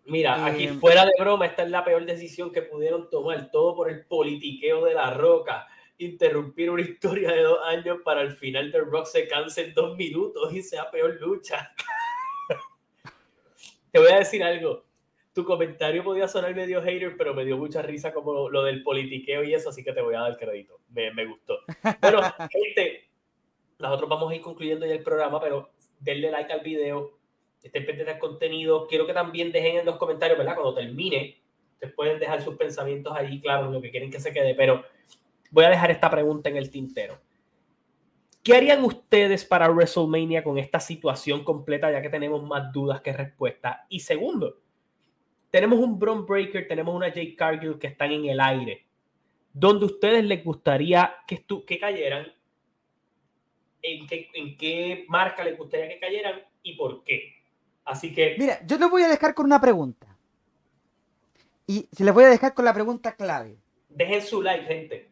Mira, 0.04 0.44
aquí 0.44 0.64
eh, 0.64 0.74
fuera 0.74 1.04
de 1.04 1.12
broma, 1.18 1.46
esta 1.46 1.62
es 1.62 1.70
la 1.70 1.84
peor 1.84 2.04
decisión 2.04 2.50
que 2.50 2.62
pudieron 2.62 3.08
tomar, 3.08 3.50
todo 3.52 3.76
por 3.76 3.88
el 3.88 4.04
politiqueo 4.06 4.84
de 4.84 4.94
la 4.94 5.14
roca. 5.14 5.68
Interrumpir 5.98 6.70
una 6.70 6.82
historia 6.82 7.30
de 7.30 7.42
dos 7.42 7.60
años 7.66 7.98
para 8.04 8.22
el 8.22 8.32
final 8.36 8.72
del 8.72 8.86
Rock 8.86 9.06
se 9.06 9.28
canse 9.28 9.66
en 9.66 9.74
dos 9.74 9.96
minutos 9.96 10.52
y 10.52 10.62
sea 10.62 10.90
peor 10.90 11.20
lucha. 11.20 11.72
Te 13.92 13.98
voy 13.98 14.10
a 14.12 14.18
decir 14.18 14.42
algo. 14.42 14.84
Tu 15.32 15.44
comentario 15.44 16.02
podía 16.02 16.26
sonar 16.26 16.54
medio 16.54 16.82
hater, 16.82 17.16
pero 17.16 17.34
me 17.34 17.44
dio 17.44 17.56
mucha 17.56 17.82
risa 17.82 18.12
como 18.12 18.48
lo 18.48 18.64
del 18.64 18.82
politiqueo 18.82 19.44
y 19.44 19.54
eso, 19.54 19.70
así 19.70 19.84
que 19.84 19.92
te 19.92 20.00
voy 20.00 20.14
a 20.14 20.20
dar 20.20 20.36
crédito. 20.36 20.80
Me, 20.88 21.12
me 21.12 21.26
gustó. 21.26 21.58
Bueno, 22.00 22.20
gente, 22.50 23.08
nosotros 23.78 24.08
vamos 24.08 24.30
a 24.30 24.34
ir 24.34 24.40
concluyendo 24.40 24.86
ya 24.86 24.94
el 24.94 25.02
programa, 25.02 25.40
pero 25.40 25.70
denle 26.00 26.30
like 26.30 26.52
al 26.52 26.60
video, 26.60 27.18
estén 27.62 27.84
pendientes 27.86 28.14
del 28.14 28.18
contenido. 28.18 28.86
Quiero 28.86 29.06
que 29.06 29.14
también 29.14 29.52
dejen 29.52 29.78
en 29.78 29.86
los 29.86 29.96
comentarios, 29.96 30.38
¿verdad? 30.38 30.54
Cuando 30.54 30.74
termine, 30.74 31.40
ustedes 31.74 31.94
pueden 31.94 32.18
dejar 32.18 32.42
sus 32.42 32.56
pensamientos 32.56 33.12
ahí, 33.16 33.40
claro, 33.40 33.70
lo 33.70 33.80
que 33.80 33.90
quieren 33.90 34.10
que 34.10 34.20
se 34.20 34.32
quede, 34.32 34.54
pero 34.54 34.84
voy 35.50 35.64
a 35.64 35.70
dejar 35.70 35.90
esta 35.90 36.10
pregunta 36.10 36.48
en 36.48 36.56
el 36.56 36.70
tintero. 36.70 37.18
¿Qué 38.42 38.56
harían 38.56 38.84
ustedes 38.84 39.44
para 39.44 39.68
WrestleMania 39.68 40.42
con 40.42 40.56
esta 40.56 40.80
situación 40.80 41.44
completa, 41.44 41.92
ya 41.92 42.00
que 42.00 42.08
tenemos 42.08 42.42
más 42.42 42.72
dudas 42.72 43.02
que 43.02 43.12
respuestas? 43.12 43.80
Y 43.90 44.00
segundo, 44.00 44.60
tenemos 45.50 45.78
un 45.78 45.98
Bron 45.98 46.24
Breaker, 46.24 46.66
tenemos 46.66 46.94
una 46.94 47.08
Jake 47.08 47.36
Cargill 47.36 47.78
que 47.78 47.88
están 47.88 48.12
en 48.12 48.24
el 48.24 48.40
aire. 48.40 48.86
¿Dónde 49.52 49.84
ustedes 49.84 50.24
les 50.24 50.42
gustaría 50.42 51.16
que, 51.26 51.44
que 51.66 51.78
cayeran? 51.78 52.32
¿En 53.82 54.06
qué, 54.06 54.30
¿En 54.34 54.56
qué 54.56 55.04
marca 55.08 55.44
les 55.44 55.58
gustaría 55.58 55.88
que 55.88 55.98
cayeran 55.98 56.40
y 56.62 56.76
por 56.76 57.04
qué? 57.04 57.34
Así 57.84 58.14
que. 58.14 58.36
Mira, 58.38 58.64
yo 58.64 58.78
les 58.78 58.88
voy 58.88 59.02
a 59.02 59.08
dejar 59.08 59.34
con 59.34 59.46
una 59.46 59.60
pregunta. 59.60 60.06
Y 61.66 61.88
se 61.92 62.04
les 62.04 62.14
voy 62.14 62.24
a 62.24 62.28
dejar 62.28 62.54
con 62.54 62.64
la 62.64 62.72
pregunta 62.72 63.14
clave. 63.16 63.58
Dejen 63.88 64.22
su 64.22 64.40
like, 64.40 64.64
gente. 64.64 65.09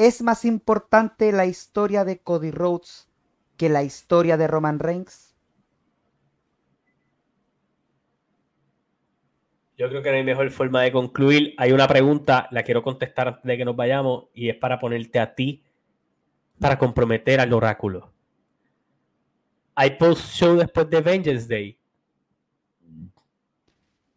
¿Es 0.00 0.22
más 0.22 0.46
importante 0.46 1.30
la 1.30 1.44
historia 1.44 2.06
de 2.06 2.20
Cody 2.20 2.50
Rhodes 2.50 3.10
que 3.58 3.68
la 3.68 3.82
historia 3.82 4.38
de 4.38 4.46
Roman 4.46 4.78
Reigns? 4.78 5.36
Yo 9.76 9.90
creo 9.90 10.02
que 10.02 10.08
no 10.08 10.16
hay 10.16 10.24
mejor 10.24 10.50
forma 10.52 10.80
de 10.80 10.90
concluir. 10.90 11.52
Hay 11.58 11.72
una 11.72 11.86
pregunta, 11.86 12.48
la 12.50 12.62
quiero 12.62 12.82
contestar 12.82 13.28
antes 13.28 13.44
de 13.44 13.58
que 13.58 13.64
nos 13.66 13.76
vayamos, 13.76 14.28
y 14.32 14.48
es 14.48 14.56
para 14.56 14.78
ponerte 14.78 15.18
a 15.18 15.34
ti, 15.34 15.62
para 16.58 16.78
comprometer 16.78 17.38
al 17.38 17.52
oráculo. 17.52 18.10
¿Hay 19.74 19.98
post-show 19.98 20.56
después 20.56 20.88
de 20.88 21.00
Vengeance 21.02 21.46
Day? 21.46 21.78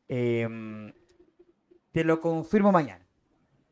Em, 0.07 0.93
te 1.91 2.05
lo 2.05 2.21
confirmo 2.21 2.71
mañana. 2.71 3.02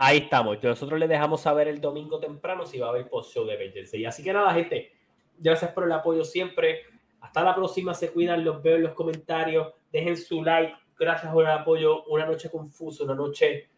Ahí 0.03 0.18
estamos. 0.18 0.57
Nosotros 0.64 0.99
les 0.99 1.07
dejamos 1.07 1.41
saber 1.41 1.68
el 1.68 1.80
domingo 1.80 2.19
temprano 2.19 2.65
si 2.65 2.80
va 2.80 2.88
a 2.88 2.90
haber 2.90 3.07
post-show 3.07 3.45
de 3.45 3.56
Vengeance. 3.56 3.95
Y 3.95 4.06
así 4.06 4.23
que 4.23 4.34
nada, 4.34 4.52
gente. 4.52 4.91
Gracias 5.38 5.72
por 5.73 5.84
el 5.84 5.91
apoyo 5.91 6.23
siempre. 6.23 6.82
Hasta 7.19 7.44
la 7.44 7.53
próxima. 7.53 7.94
Se 7.94 8.11
cuidan. 8.11 8.44
Los 8.44 8.64
veo 8.64 8.78
en 8.78 8.82
los 8.82 8.94
comentarios. 8.94 9.72
Dejen 9.91 10.18
su 10.18 10.44
like. 10.44 10.73
Gracias 10.98 11.32
por 11.32 11.45
el 11.45 11.52
apoyo. 11.52 12.03
Una 12.06 12.26
noche 12.26 12.49
confusa, 12.49 13.03
una 13.03 13.14
noche. 13.14 13.69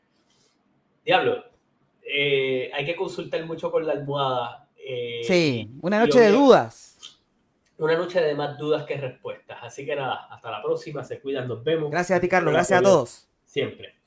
Diablo. 1.03 1.43
Eh, 2.01 2.71
hay 2.73 2.85
que 2.85 2.95
consultar 2.95 3.45
mucho 3.45 3.69
con 3.69 3.85
la 3.85 3.91
almohada. 3.91 4.69
Eh, 4.77 5.23
sí, 5.25 5.71
una 5.81 5.99
noche 5.99 6.21
de 6.21 6.31
dudas. 6.31 7.19
Una 7.77 7.97
noche 7.97 8.21
de 8.21 8.33
más 8.33 8.57
dudas 8.57 8.85
que 8.85 8.95
respuestas. 8.95 9.57
Así 9.61 9.85
que 9.85 9.93
nada, 9.93 10.29
hasta 10.31 10.49
la 10.49 10.63
próxima. 10.63 11.03
Se 11.03 11.19
cuidan. 11.19 11.49
Nos 11.49 11.61
vemos. 11.65 11.91
Gracias 11.91 12.17
a 12.17 12.21
ti, 12.21 12.29
Carlos. 12.29 12.53
Gracias 12.53 12.79
a 12.79 12.81
todos. 12.81 13.27
Siempre. 13.43 14.02